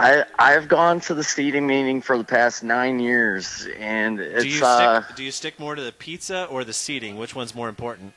[0.00, 4.48] I I've gone to the seeding meeting for the past nine years, and it's do
[4.48, 7.16] you uh, stick, do you stick more to the pizza or the seeding?
[7.16, 8.14] Which one's more important?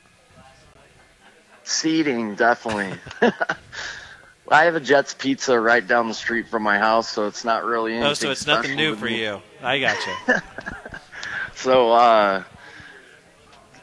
[1.65, 2.99] seeding definitely.
[4.49, 7.63] I have a Jets Pizza right down the street from my house, so it's not
[7.63, 9.21] really anything Oh, so it's nothing new for me.
[9.21, 9.41] you.
[9.61, 10.35] I got you.
[11.55, 12.43] So uh,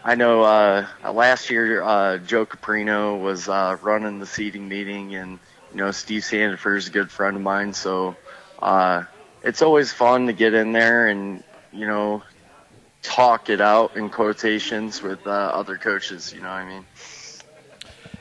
[0.04, 5.38] I know uh, last year uh, Joe Caprino was uh, running the seeding meeting, and
[5.72, 7.72] you know Steve Sandifer is a good friend of mine.
[7.72, 8.16] So
[8.60, 9.04] uh,
[9.42, 11.42] it's always fun to get in there and
[11.72, 12.22] you know
[13.02, 16.32] talk it out in quotations with uh, other coaches.
[16.32, 16.84] You know what I mean?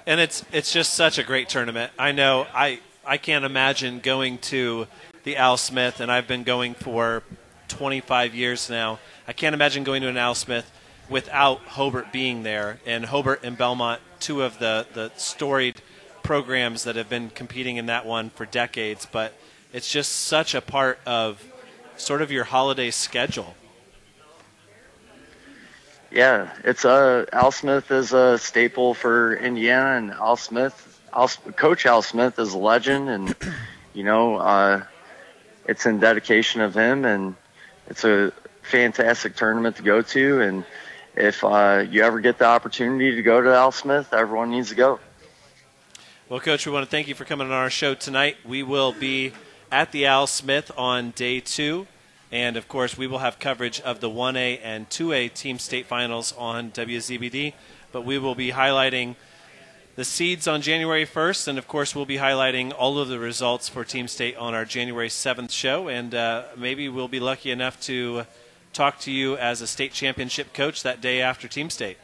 [0.10, 1.92] and it's it's just such a great tournament.
[1.98, 4.88] I know I I can't imagine going to
[5.24, 7.22] the Al Smith, and I've been going for
[7.68, 8.98] 25 years now.
[9.28, 10.72] I can't imagine going to an Al Smith
[11.10, 15.80] without Hobart being there, and Hobart and Bellmont, two of the the storied
[16.30, 19.08] programs that have been competing in that one for decades.
[19.12, 19.34] But
[19.74, 21.44] it's just such a part of
[21.98, 23.56] sort of your holiday schedule.
[26.12, 31.88] Yeah, it's a Al Smith is a staple for Indiana, and Al Smith, Al, Coach
[31.88, 33.36] Al Smith is a legend, and
[33.96, 34.84] you know, uh,
[35.68, 37.36] it's in dedication of him, and
[37.88, 38.32] it's a
[38.62, 40.64] fantastic tournament to go to, and
[41.16, 44.76] if uh, you ever get the opportunity to go to Al Smith, everyone needs to
[44.76, 45.00] go.
[46.30, 48.38] Well, Coach, we want to thank you for coming on our show tonight.
[48.46, 49.34] We will be
[49.72, 51.88] at the Al Smith on day two.
[52.32, 56.32] And of course, we will have coverage of the 1A and 2A team state finals
[56.38, 57.54] on WZBD.
[57.92, 59.16] But we will be highlighting
[59.96, 61.48] the seeds on January 1st.
[61.48, 64.66] And of course, we'll be highlighting all of the results for Team State on our
[64.66, 65.88] January 7th show.
[65.88, 68.28] And uh, maybe we'll be lucky enough to
[68.72, 71.98] talk to you as a state championship coach that day after Team State.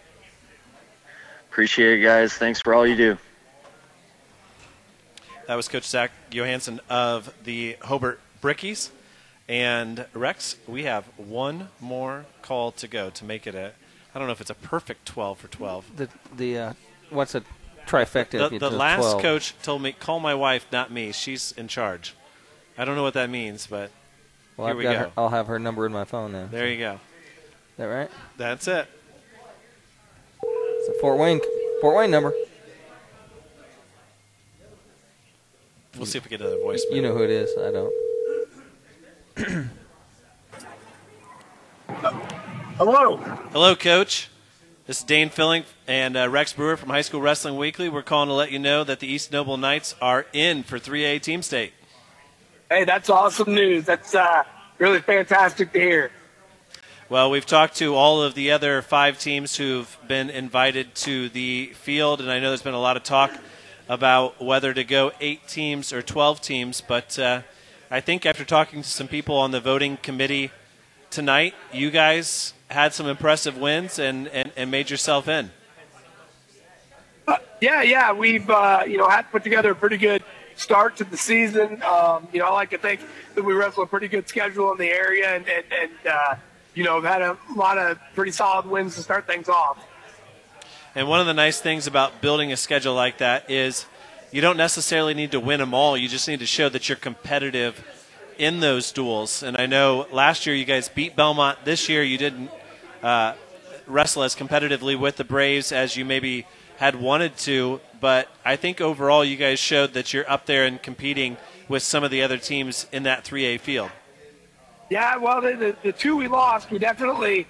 [1.52, 2.34] Appreciate it, guys.
[2.34, 3.18] Thanks for all you do.
[5.48, 8.90] That was Coach Zach Johansson of the Hobart Brickies.
[9.48, 13.74] And Rex, we have one more call to go to make it a.
[14.14, 15.98] I don't know if it's a perfect 12 for 12.
[15.98, 16.74] The the uh,
[17.12, 17.44] what's a
[17.86, 18.50] trifecta?
[18.50, 19.22] The, the last 12?
[19.22, 21.12] coach told me, call my wife, not me.
[21.12, 22.16] She's in charge.
[22.78, 23.92] I don't know what that means, but
[24.58, 24.94] Well, here I've we go.
[24.94, 26.48] Her, I'll have her number in my phone now.
[26.50, 26.94] There you go.
[26.94, 28.10] Is that right?
[28.38, 28.88] That's it.
[30.42, 31.40] It's a Fort Wayne
[31.82, 32.34] Fort Wayne number.
[35.98, 36.92] We'll see if we get another voicemail.
[36.92, 37.50] You know who it is.
[37.58, 37.94] I don't.
[42.78, 43.18] Hello.
[43.18, 44.30] Hello, Coach.
[44.88, 47.88] This is Dane Fuelling and uh, Rex Brewer from High School Wrestling Weekly.
[47.88, 51.22] We're calling to let you know that the East Noble Knights are in for 3A
[51.22, 51.72] Team State.
[52.70, 53.86] Hey, that's awesome news.
[53.86, 54.44] That's uh,
[54.78, 56.12] really fantastic to hear.
[57.08, 61.68] Well, we've talked to all of the other five teams who've been invited to the
[61.76, 63.32] field, and I know there's been a lot of talk
[63.88, 67.42] about whether to go eight teams or 12 teams, but uh,
[67.92, 70.52] I think after talking to some people on the voting committee
[71.10, 75.52] tonight, you guys had some impressive wins and, and, and made yourself in.
[77.62, 80.24] Yeah, yeah, we've uh, you know had put together a pretty good
[80.56, 81.82] start to the season.
[81.84, 83.00] Um, you know, I like to think
[83.34, 86.36] that we wrestle a pretty good schedule in the area, and and, and uh,
[86.74, 89.78] you know have had a lot of pretty solid wins to start things off.
[90.98, 93.86] And one of the nice things about building a schedule like that is
[94.32, 95.98] you don't necessarily need to win them all.
[95.98, 97.86] You just need to show that you're competitive
[98.38, 99.44] in those duels.
[99.44, 101.58] And I know last year you guys beat Bellmont.
[101.66, 102.50] This year you didn't
[103.04, 103.34] uh,
[103.88, 106.48] wrestle as competitively with the Braves as you maybe
[106.78, 107.82] had wanted to.
[108.00, 111.36] But I think overall you guys showed that you're up there and competing
[111.68, 113.92] with some of the other teams in that 3A field.
[114.90, 117.48] Yeah, well, the, the, the two we lost, we definitely,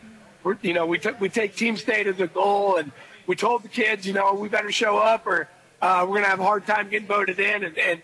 [0.64, 2.92] you know, we took we take team state as a goal, and
[3.28, 5.48] we told the kids, you know, we better show up, or
[5.82, 7.64] uh, we're gonna have a hard time getting voted in.
[7.64, 8.02] And, and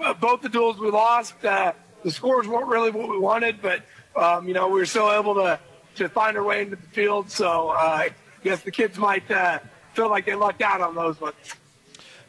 [0.00, 1.72] uh, both the duels we lost, uh,
[2.04, 3.82] the scores weren't really what we wanted, but
[4.16, 5.58] um, you know we were still able to
[5.96, 7.30] to find our way into the field.
[7.30, 8.10] So uh, I
[8.44, 9.58] guess the kids might uh,
[9.94, 11.36] feel like they lucked out on those ones.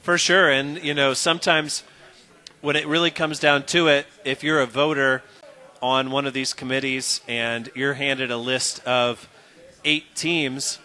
[0.01, 1.83] For sure, and you know sometimes
[2.61, 5.23] when it really comes down to it, if you're a voter
[5.81, 9.29] on one of these committees and you're handed a list of
[9.85, 10.79] eight teams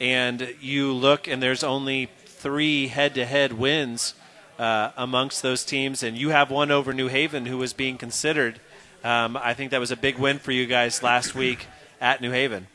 [0.00, 4.14] and you look and there's only three head-to-head wins
[4.58, 8.60] uh, amongst those teams, and you have one over New Haven who was being considered.
[9.04, 11.66] Um, I think that was a big win for you guys last week
[12.00, 12.66] at New Haven.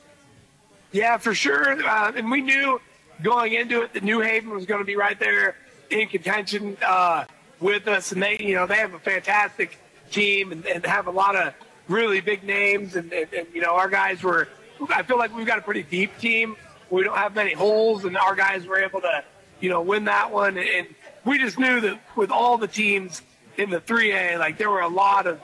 [0.92, 1.84] Yeah, for sure.
[1.88, 2.80] Uh, and we knew
[3.22, 5.56] going into it that New Haven was going to be right there
[5.90, 7.26] in contention uh,
[7.60, 9.78] with us, and they, you know, they have a fantastic
[10.12, 11.54] team and, and have a lot of
[11.88, 14.48] really big names, and, and, and you know, our guys were.
[14.90, 16.56] I feel like we've got a pretty deep team.
[16.90, 19.24] We don't have many holes, and our guys were able to,
[19.60, 20.58] you know, win that one.
[20.58, 20.88] And
[21.24, 23.22] we just knew that with all the teams
[23.58, 25.40] in the 3A, like there were a lot of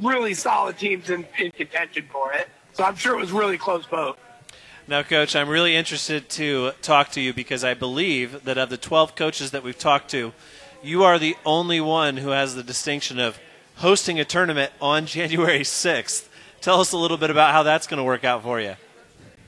[0.00, 2.48] really solid teams in, in contention for it.
[2.72, 4.18] So I'm sure it was really close vote.
[4.86, 8.76] Now, Coach, I'm really interested to talk to you because I believe that of the
[8.76, 10.32] 12 coaches that we've talked to,
[10.82, 13.38] you are the only one who has the distinction of
[13.76, 16.28] hosting a tournament on January 6th.
[16.60, 18.74] Tell us a little bit about how that's going to work out for you.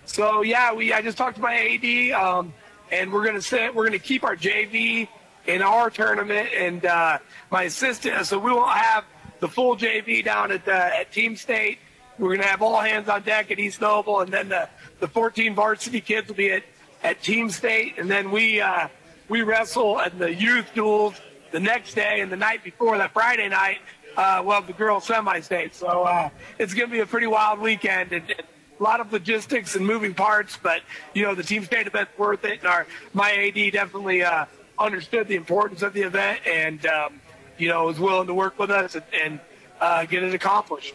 [0.07, 2.53] So yeah, we I just talked to my AD, um,
[2.91, 5.09] and we're gonna set we're gonna keep our JV
[5.47, 7.19] in our tournament, and uh,
[7.51, 8.27] my assistant.
[8.27, 9.05] So we won't have
[9.41, 11.79] the full JV down at uh, at Team State.
[12.19, 14.69] We're gonna have all hands on deck at East Noble, and then the
[15.01, 16.65] the 14 varsity kids will be at
[17.03, 18.89] at Team State, and then we uh,
[19.29, 21.21] we wrestle at the youth duels
[21.53, 23.79] the next day and the night before that Friday night.
[24.17, 25.75] Uh, well, the girls semi-state.
[25.75, 28.47] So uh, it's to be a pretty wild weekend, and, and
[28.83, 30.59] a lot of logistics and moving parts.
[30.61, 30.83] But
[31.15, 34.47] you know, the team state event's worth it, and our my AD definitely uh,
[34.79, 37.21] understood the importance of the event, and um,
[37.59, 39.41] you know, was willing to work with us and, and
[39.81, 40.95] uh, get it accomplished.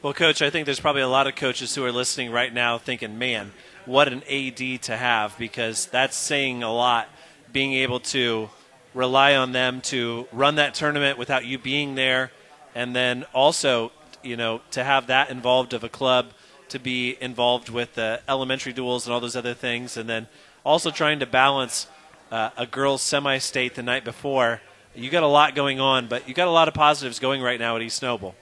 [0.00, 2.78] Well, Coach, I think there's probably a lot of coaches who are listening right now
[2.78, 3.52] thinking, man,
[3.84, 7.08] what an AD to have, because that's saying a lot,
[7.52, 8.48] being able to
[8.94, 12.30] rely on them to run that tournament without you being there,
[12.74, 13.90] and then also,
[14.22, 16.32] you know, to have that involved of a club
[16.70, 20.26] to be involved with the elementary duels and all those other things, and then
[20.64, 21.86] also trying to balance
[22.30, 24.60] uh, a girls' semi-state the night before.
[24.94, 27.58] You got a lot going on, but you got a lot of positives going right
[27.58, 28.34] now at East Noble.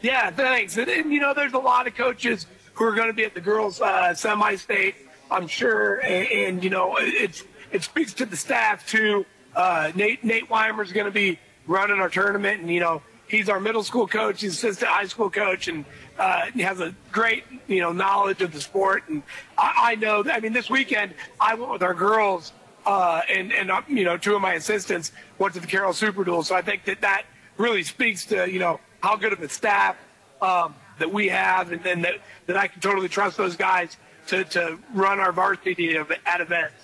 [0.00, 0.76] Yeah, thanks.
[0.76, 3.34] And, and you know, there's a lot of coaches who are going to be at
[3.34, 4.94] the girls' uh, semi-state,
[5.30, 9.26] I'm sure, and, and you know, it's it speaks to the staff too.
[9.54, 13.60] Uh, Nate Nate Weimer's going to be running our tournament, and you know, he's our
[13.60, 15.84] middle school coach, he's assistant high school coach, and
[16.18, 19.08] uh, has a great you know knowledge of the sport.
[19.08, 19.22] And
[19.56, 22.52] I, I know, that, I mean, this weekend I went with our girls,
[22.86, 26.24] uh, and and uh, you know, two of my assistants went to the Carroll Super
[26.24, 26.42] Duel.
[26.42, 27.24] So I think that that
[27.56, 29.96] really speaks to you know how good of a staff
[30.42, 32.16] um, that we have, and then that
[32.46, 33.96] that I can totally trust those guys
[34.28, 36.74] to to run our varsity at events.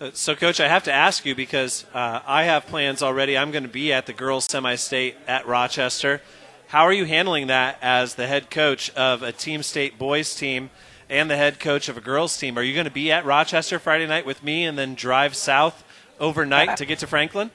[0.00, 3.36] Uh, So, Coach, I have to ask you because uh, I have plans already.
[3.36, 6.22] I'm going to be at the girls' semi state at Rochester.
[6.70, 10.70] How are you handling that as the head coach of a team state boys team
[11.08, 12.56] and the head coach of a girls team?
[12.56, 15.82] Are you going to be at Rochester Friday night with me and then drive south
[16.20, 17.50] overnight to get to Franklin?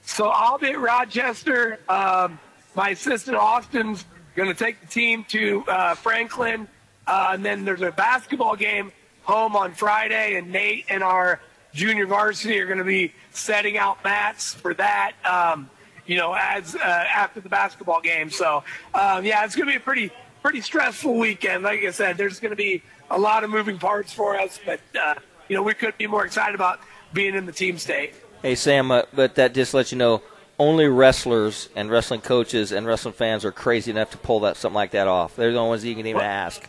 [0.00, 1.78] So I'll be at Rochester.
[1.90, 2.40] Um,
[2.74, 6.68] my assistant Austin's going to take the team to uh, Franklin,
[7.06, 8.92] uh, and then there's a basketball game
[9.24, 11.38] home on Friday, and Nate and our
[11.74, 15.12] junior varsity are going to be setting out mats for that.
[15.26, 15.68] Um,
[16.08, 18.30] you know, as uh, after the basketball game.
[18.30, 18.64] So
[18.94, 20.10] um, yeah, it's going to be a pretty
[20.42, 21.62] pretty stressful weekend.
[21.62, 24.80] Like I said, there's going to be a lot of moving parts for us, but
[25.00, 25.14] uh,
[25.48, 26.80] you know, we couldn't be more excited about
[27.12, 28.14] being in the team state.
[28.42, 30.22] Hey Sam, uh, but that just lets you know
[30.58, 34.74] only wrestlers and wrestling coaches and wrestling fans are crazy enough to pull that something
[34.74, 35.36] like that off.
[35.36, 36.68] They're the only ones you can even ask.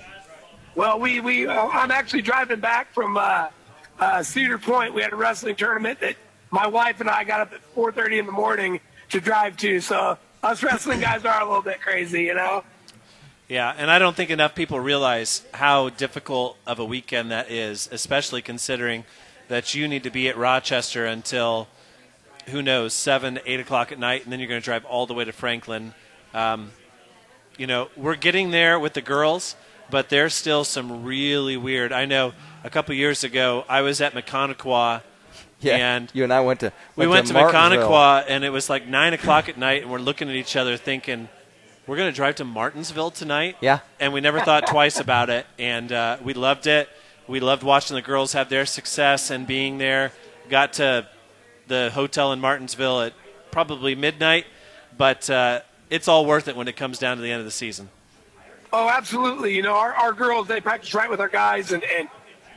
[0.75, 3.47] Well, we we uh, I'm actually driving back from uh,
[3.99, 4.93] uh, Cedar Point.
[4.93, 6.15] We had a wrestling tournament that
[6.51, 8.79] my wife and I got up at 4:30 in the morning
[9.09, 9.79] to drive to.
[9.81, 12.63] So us wrestling guys are a little bit crazy, you know.
[13.47, 17.89] Yeah, and I don't think enough people realize how difficult of a weekend that is,
[17.91, 19.05] especially considering
[19.47, 21.67] that you need to be at Rochester until
[22.49, 25.15] who knows seven, eight o'clock at night, and then you're going to drive all the
[25.15, 25.93] way to Franklin.
[26.33, 26.71] Um,
[27.57, 29.55] you know, we're getting there with the girls,
[29.89, 31.91] but there's still some really weird.
[31.91, 32.33] I know
[32.63, 35.01] a couple years ago I was at Maconaquah.
[35.61, 38.23] Yeah, and you and I went to we went went to to, Martinsville.
[38.27, 41.27] And it was like nine o'clock at night, and we're looking at each other thinking,
[41.85, 43.79] "We're going to drive to Martinsville tonight." Yeah.
[43.99, 46.89] and we never thought twice about it, and uh, we loved it.
[47.27, 50.13] We loved watching the girls have their success and being there.
[50.49, 51.07] Got to
[51.67, 53.13] the hotel in Martinsville at
[53.51, 54.45] probably midnight,
[54.97, 57.51] but uh, it's all worth it when it comes down to the end of the
[57.51, 57.89] season.
[58.71, 59.55] Oh, absolutely.
[59.55, 62.07] You know, our, our girls they practice right with our guys, and and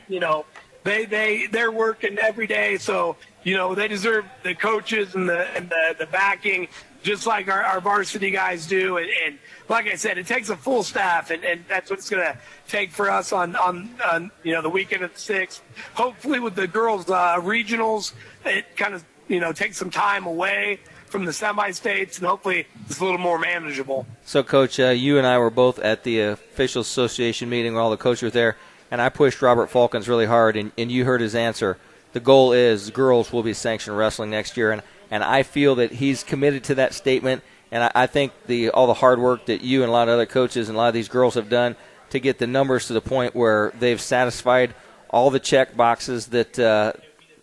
[0.07, 0.45] you know
[0.83, 5.47] they they they're working every day, so you know they deserve the coaches and the
[5.55, 6.67] and the, the backing
[7.03, 8.97] just like our, our varsity guys do.
[8.97, 9.37] And, and
[9.69, 12.37] like I said, it takes a full staff, and, and that's what it's going to
[12.67, 15.61] take for us on, on, on you know the weekend of the sixth.
[15.93, 18.13] Hopefully, with the girls uh, regionals,
[18.45, 22.99] it kind of you know takes some time away from the semi-states, and hopefully it's
[22.99, 24.07] a little more manageable.
[24.25, 27.91] So, Coach, uh, you and I were both at the official association meeting where all
[27.91, 28.57] the coaches were there,
[28.93, 31.77] and I pushed Robert Faulkens really hard, and, and you heard his answer.
[32.11, 35.93] The goal is girls will be sanctioned wrestling next year, and and I feel that
[35.93, 37.41] he's committed to that statement.
[37.71, 40.13] And I, I think the all the hard work that you and a lot of
[40.13, 41.75] other coaches and a lot of these girls have done
[42.11, 44.75] to get the numbers to the point where they've satisfied
[45.09, 46.93] all the check boxes that uh,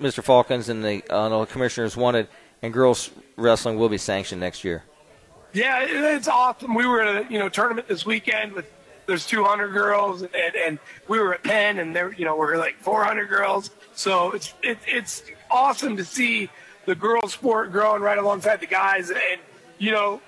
[0.01, 0.23] Mr.
[0.23, 2.29] Faulkens and the, uh, commissioners wanted,
[2.63, 4.85] and girls wrestling will be sanctioned next year.
[5.53, 6.77] Yeah, it's awesome.
[6.77, 8.71] We were at a you know tournament this weekend with
[9.07, 10.79] there's 200 girls, and, and,
[11.09, 13.71] we were at Penn, and there you know we're like 400 girls.
[13.95, 16.49] So it's it, it's awesome to see
[16.87, 19.41] the girls' sport growing right alongside the guys, and
[19.79, 20.21] you know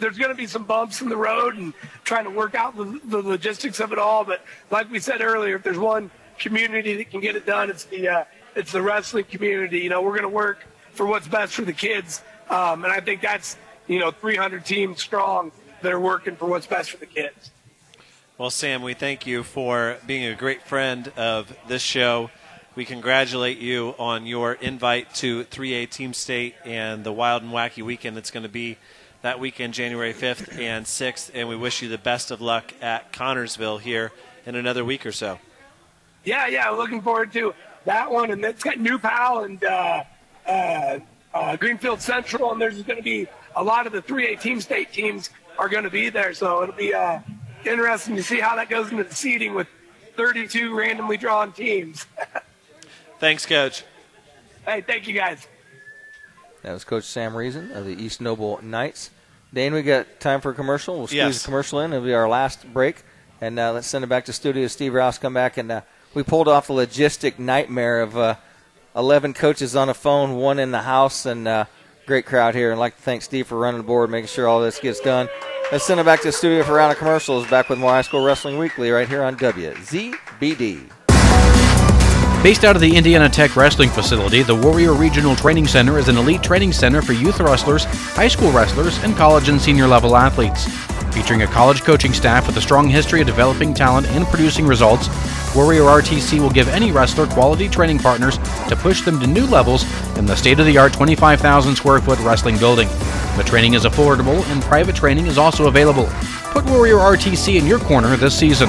[0.00, 1.72] there's going to be some bumps in the road and
[2.04, 4.24] trying to work out the, the logistics of it all.
[4.24, 7.84] But like we said earlier, if there's one community that can get it done, it's
[7.84, 8.24] the uh,
[8.54, 9.80] it's the wrestling community.
[9.80, 13.00] You know, we're going to work for what's best for the kids, um, and I
[13.00, 13.56] think that's
[13.86, 15.52] you know 300 teams strong
[15.82, 17.50] that are working for what's best for the kids.
[18.38, 22.30] Well, Sam, we thank you for being a great friend of this show.
[22.76, 27.82] We congratulate you on your invite to 3A Team State and the Wild and Wacky
[27.82, 28.78] weekend that's going to be
[29.22, 31.32] that weekend, January 5th and 6th.
[31.34, 34.12] And we wish you the best of luck at Connersville here
[34.46, 35.40] in another week or so.
[36.22, 37.52] Yeah, yeah, looking forward to
[37.86, 38.30] that one.
[38.30, 40.04] And it's got New Pal and uh,
[40.46, 41.00] uh,
[41.34, 44.92] uh, Greenfield Central, and there's going to be a lot of the 3A Team State
[44.92, 46.32] teams are going to be there.
[46.34, 47.18] So it'll be uh,
[47.64, 49.68] interesting to see how that goes into the seeding with
[50.16, 52.06] 32 randomly drawn teams.
[53.20, 53.84] Thanks, Coach.
[54.64, 55.46] Hey, thank you guys.
[56.62, 59.10] That was Coach Sam Reason of the East Noble Knights.
[59.52, 60.98] Dane, we got time for a commercial.
[60.98, 61.42] We'll squeeze Yes.
[61.42, 61.92] a commercial in.
[61.92, 63.02] It'll be our last break.
[63.40, 64.66] And uh, let's send it back to studio.
[64.66, 65.56] Steve Rouse come back.
[65.56, 65.80] And uh,
[66.14, 68.34] we pulled off the logistic nightmare of uh,
[68.94, 71.64] 11 coaches on a phone, one in the house, and uh,
[72.06, 72.70] great crowd here.
[72.70, 75.00] And I'd like to thank Steve for running the board, making sure all this gets
[75.00, 75.28] done.
[75.70, 77.46] Let's send it back to the studio for a round of commercials.
[77.46, 80.97] Back with more High School Wrestling Weekly right here on WZBD.
[82.42, 86.16] Based out of the Indiana Tech Wrestling Facility, the Warrior Regional Training Center is an
[86.16, 90.66] elite training center for youth wrestlers, high school wrestlers, and college and senior level athletes.
[91.12, 95.08] Featuring a college coaching staff with a strong history of developing talent and producing results,
[95.52, 98.38] Warrior RTC will give any wrestler quality training partners
[98.68, 99.84] to push them to new levels
[100.16, 102.88] in the state of the art 25,000 square foot wrestling building.
[103.36, 106.08] The training is affordable and private training is also available.
[106.52, 108.68] Put Warrior RTC in your corner this season.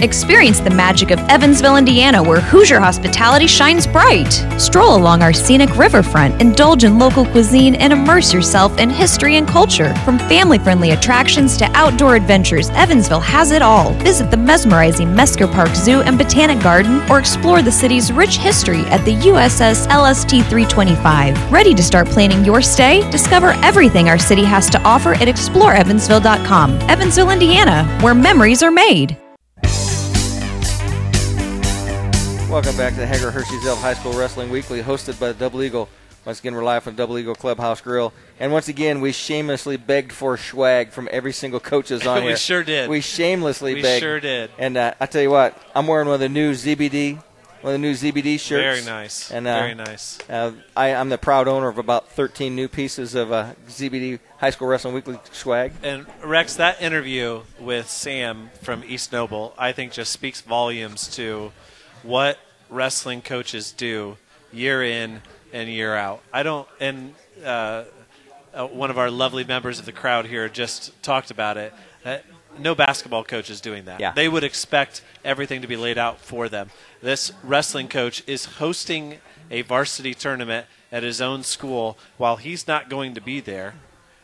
[0.00, 4.30] Experience the magic of Evansville, Indiana, where Hoosier hospitality shines bright.
[4.56, 9.48] Stroll along our scenic riverfront, indulge in local cuisine, and immerse yourself in history and
[9.48, 9.92] culture.
[10.04, 13.92] From family friendly attractions to outdoor adventures, Evansville has it all.
[13.94, 18.82] Visit the mesmerizing Mesker Park Zoo and Botanic Garden or explore the city's rich history
[18.82, 21.50] at the USS LST 325.
[21.50, 23.08] Ready to start planning your stay?
[23.10, 26.78] Discover everything our city has to offer at exploreevansville.com.
[26.82, 29.16] Evansville, Indiana, where memories are made.
[32.48, 35.62] Welcome back to the Hager Hershey's Elf High School Wrestling Weekly, hosted by the Double
[35.62, 35.86] Eagle.
[36.24, 38.14] Once again, we're live from Double Eagle Clubhouse Grill.
[38.40, 42.22] And once again, we shamelessly begged for swag from every single coach coaches on We
[42.22, 42.30] here.
[42.32, 42.88] We sure did.
[42.88, 43.76] We shamelessly begged.
[43.76, 44.02] We begged.
[44.02, 44.50] sure did.
[44.58, 47.16] And uh, I tell you what, I'm wearing one of the new ZBD,
[47.60, 48.48] one of the new ZBD shirts.
[48.48, 49.30] Very nice.
[49.30, 50.18] And uh, Very nice.
[50.28, 54.50] Uh, I, I'm the proud owner of about 13 new pieces of uh, ZBD High
[54.50, 55.72] School Wrestling Weekly swag.
[55.82, 61.52] And Rex, that interview with Sam from East Noble, I think just speaks volumes to
[62.02, 62.38] what
[62.70, 64.16] wrestling coaches do
[64.52, 65.22] year in
[65.52, 66.22] and year out.
[66.32, 67.14] I don't, and
[67.44, 67.84] uh,
[68.54, 71.72] uh, one of our lovely members of the crowd here just talked about it.
[72.04, 72.18] Uh,
[72.58, 74.00] no basketball coach is doing that.
[74.00, 74.12] Yeah.
[74.12, 76.70] They would expect everything to be laid out for them.
[77.00, 79.18] This wrestling coach is hosting
[79.50, 83.74] a varsity tournament at his own school while he's not going to be there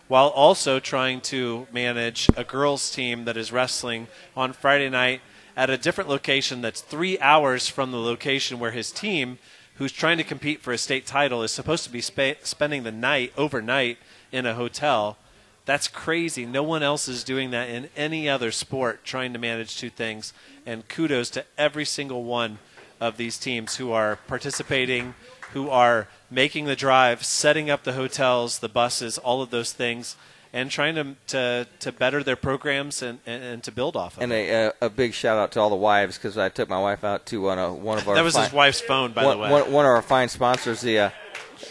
[0.09, 4.06] while also trying to manage a girls' team that is wrestling
[4.36, 5.20] on Friday night
[5.56, 9.39] at a different location that's three hours from the location where his team,
[9.76, 12.93] who's trying to compete for a state title, is supposed to be spa- spending the
[12.93, 13.98] night overnight
[14.32, 15.16] in a hotel.
[15.64, 16.44] That's crazy.
[16.44, 20.32] No one else is doing that in any other sport, trying to manage two things.
[20.66, 22.59] And kudos to every single one
[23.01, 25.14] of these teams who are participating,
[25.52, 30.16] who are making the drive, setting up the hotels, the buses, all of those things,
[30.55, 34.22] and trying to to, to better their programs and, and, and to build off of
[34.22, 34.48] And it.
[34.81, 37.26] a, a, big shout out to all the wives because I took my wife out
[37.26, 38.14] to one, of one of our.
[38.14, 39.51] That was his fine- wife's phone, by one, the way.
[39.51, 41.10] One, one of our fine sponsors, the uh,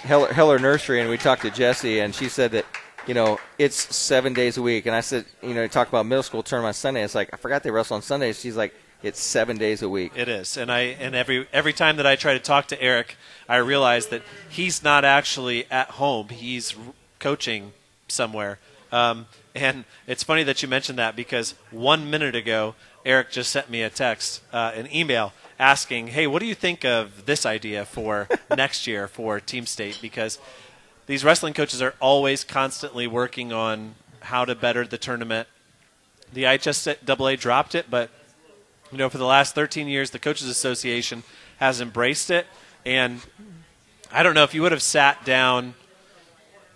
[0.01, 2.65] Heller, Heller Nursery, and we talked to Jessie, and she said that
[3.07, 6.23] you know it's seven days a week, and I said you know talk about middle
[6.23, 7.03] school tournament on Sunday.
[7.03, 8.39] It's like I forgot they wrestle on Sundays.
[8.39, 10.11] She's like it's seven days a week.
[10.15, 13.15] It is, and I and every every time that I try to talk to Eric,
[13.47, 16.29] I realize that he's not actually at home.
[16.29, 16.75] He's
[17.19, 17.71] coaching
[18.07, 18.59] somewhere.
[18.93, 19.25] Um,
[19.55, 23.81] and it's funny that you mentioned that because one minute ago, Eric just sent me
[23.81, 28.29] a text, uh, an email asking, "Hey, what do you think of this idea for
[28.55, 30.37] next year for Team State?" Because
[31.07, 35.47] these wrestling coaches are always constantly working on how to better the tournament.
[36.31, 38.11] The IHSAA dropped it, but
[38.91, 41.23] you know, for the last 13 years, the Coaches Association
[41.57, 42.45] has embraced it.
[42.85, 43.21] And
[44.11, 45.73] I don't know if you would have sat down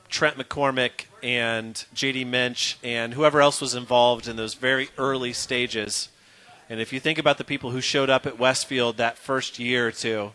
[0.10, 6.10] Trent McCormick and JD Minch and whoever else was involved in those very early stages.
[6.70, 9.88] And if you think about the people who showed up at Westfield that first year
[9.88, 10.32] or two,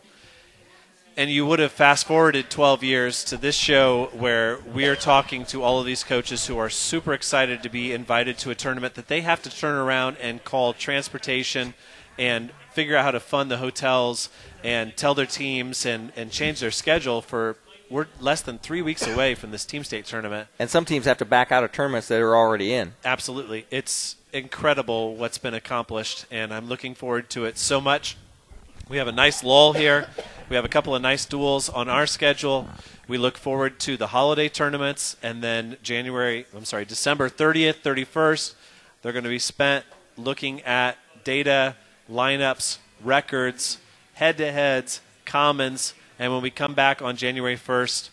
[1.15, 5.61] and you would have fast forwarded 12 years to this show where we're talking to
[5.61, 9.07] all of these coaches who are super excited to be invited to a tournament that
[9.07, 11.75] they have to turn around and call transportation
[12.17, 14.29] and figure out how to fund the hotels
[14.63, 17.57] and tell their teams and, and change their schedule for
[17.93, 21.19] we're less than three weeks away from this team state tournament And some teams have
[21.19, 22.93] to back out of tournaments that are already in.
[23.05, 23.67] Absolutely.
[23.69, 28.17] It's incredible what's been accomplished, and I'm looking forward to it so much.
[28.89, 30.07] We have a nice lull here.
[30.49, 32.67] We have a couple of nice duels on our schedule.
[33.07, 38.55] We look forward to the holiday tournaments, and then January, I'm sorry, December 30th, 31st,
[39.03, 39.85] they're going to be spent
[40.17, 41.75] looking at data,
[42.11, 43.77] lineups, records,
[44.15, 48.09] head to heads, commons, and when we come back on January 1st,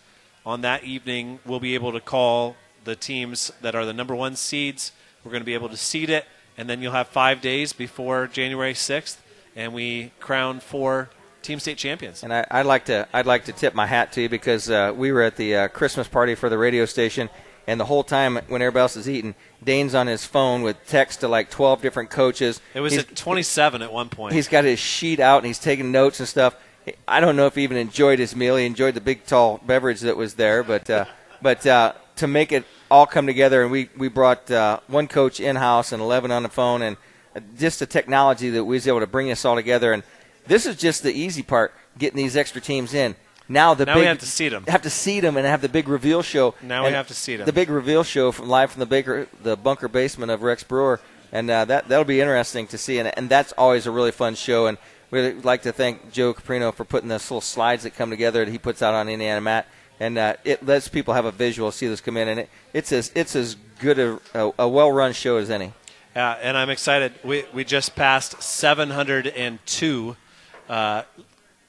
[0.47, 4.37] on that evening, we'll be able to call the teams that are the number one
[4.37, 4.93] seeds.
[5.23, 6.25] We're going to be able to seed it,
[6.57, 9.19] and then you'll have five days before January 6th,
[9.55, 11.11] and we crown four
[11.43, 12.23] team state champions.
[12.23, 14.93] And I, I'd like to I'd like to tip my hat to you because uh,
[14.97, 17.29] we were at the uh, Christmas party for the radio station,
[17.67, 21.21] and the whole time when everybody else is eating, Dane's on his phone with text
[21.21, 22.61] to like twelve different coaches.
[22.75, 24.35] It was He's- at 27 at one point.
[24.35, 26.57] He's got his sheet out and he's taking notes and stuff.
[27.07, 28.57] I don't know if he even enjoyed his meal.
[28.57, 31.05] He enjoyed the big tall beverage that was there, but uh,
[31.43, 35.41] but uh, to make it all come together, and we we brought uh, one coach
[35.41, 36.97] in house and eleven on the phone, and
[37.37, 39.93] uh, just the technology that we was able to bring us all together.
[39.93, 40.03] And
[40.47, 43.15] this is just the easy part, getting these extra teams in.
[43.49, 44.65] Now the Now big, we have to seed 'em.
[44.69, 46.55] Have to seed them and have the big reveal show.
[46.63, 47.47] Now we have to seed 'em.
[47.47, 51.01] The big reveal show from live from the baker, the bunker basement of Rex Brewer,
[51.33, 52.99] and uh, that that'll be interesting to see.
[52.99, 54.67] And, and that's always a really fun show.
[54.67, 54.79] And
[55.11, 58.51] we'd like to thank Joe Caprino for putting this little slides that come together that
[58.51, 59.67] he puts out on Indiana Mat,
[59.99, 62.29] and uh, it lets people have a visual see this come in.
[62.29, 65.73] And it, it's as it's as good a, a, a well run show as any.
[66.15, 67.13] Uh, and I'm excited.
[67.23, 70.17] We, we just passed 702
[70.69, 71.03] uh,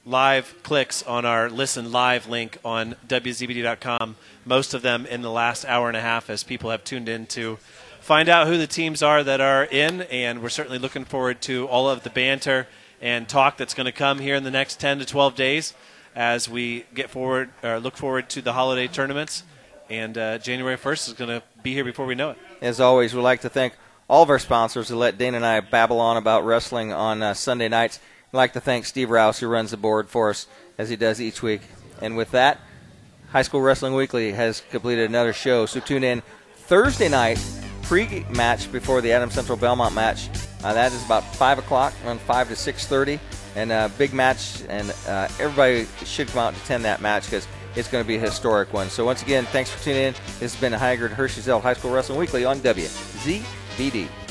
[0.04, 5.64] live clicks on our Listen Live link on WZBD.com, most of them in the last
[5.64, 7.56] hour and a half as people have tuned in to
[8.00, 10.02] find out who the teams are that are in.
[10.02, 12.66] And we're certainly looking forward to all of the banter
[13.02, 15.74] and talk that's going to come here in the next 10 to 12 days
[16.14, 19.42] as we get forward or look forward to the holiday tournaments.
[19.90, 22.38] And uh, January 1st is going to be here before we know it.
[22.62, 23.74] As always, we'd like to thank
[24.08, 27.34] all of our sponsors who let Dana and I babble on about wrestling on uh,
[27.34, 27.98] Sunday nights.
[28.32, 30.46] I'd like to thank Steve Rouse, who runs the board for us
[30.78, 31.62] as he does each week.
[32.00, 32.60] And with that,
[33.30, 35.66] High School Wrestling Weekly has completed another show.
[35.66, 36.22] So tune in
[36.56, 37.42] Thursday night,
[37.82, 40.28] pre match before the Adams Central Bellmont match.
[40.64, 43.18] Uh, that is about 5 o'clock, around 5 to 6.30.
[43.54, 47.46] And uh, big match, and uh, everybody should come out and attend that match because
[47.76, 48.88] it's going to be a historic one.
[48.88, 50.12] So once again, thanks for tuning in.
[50.38, 54.21] This has been Haggard Hershey's High School Wrestling Weekly on WZBD.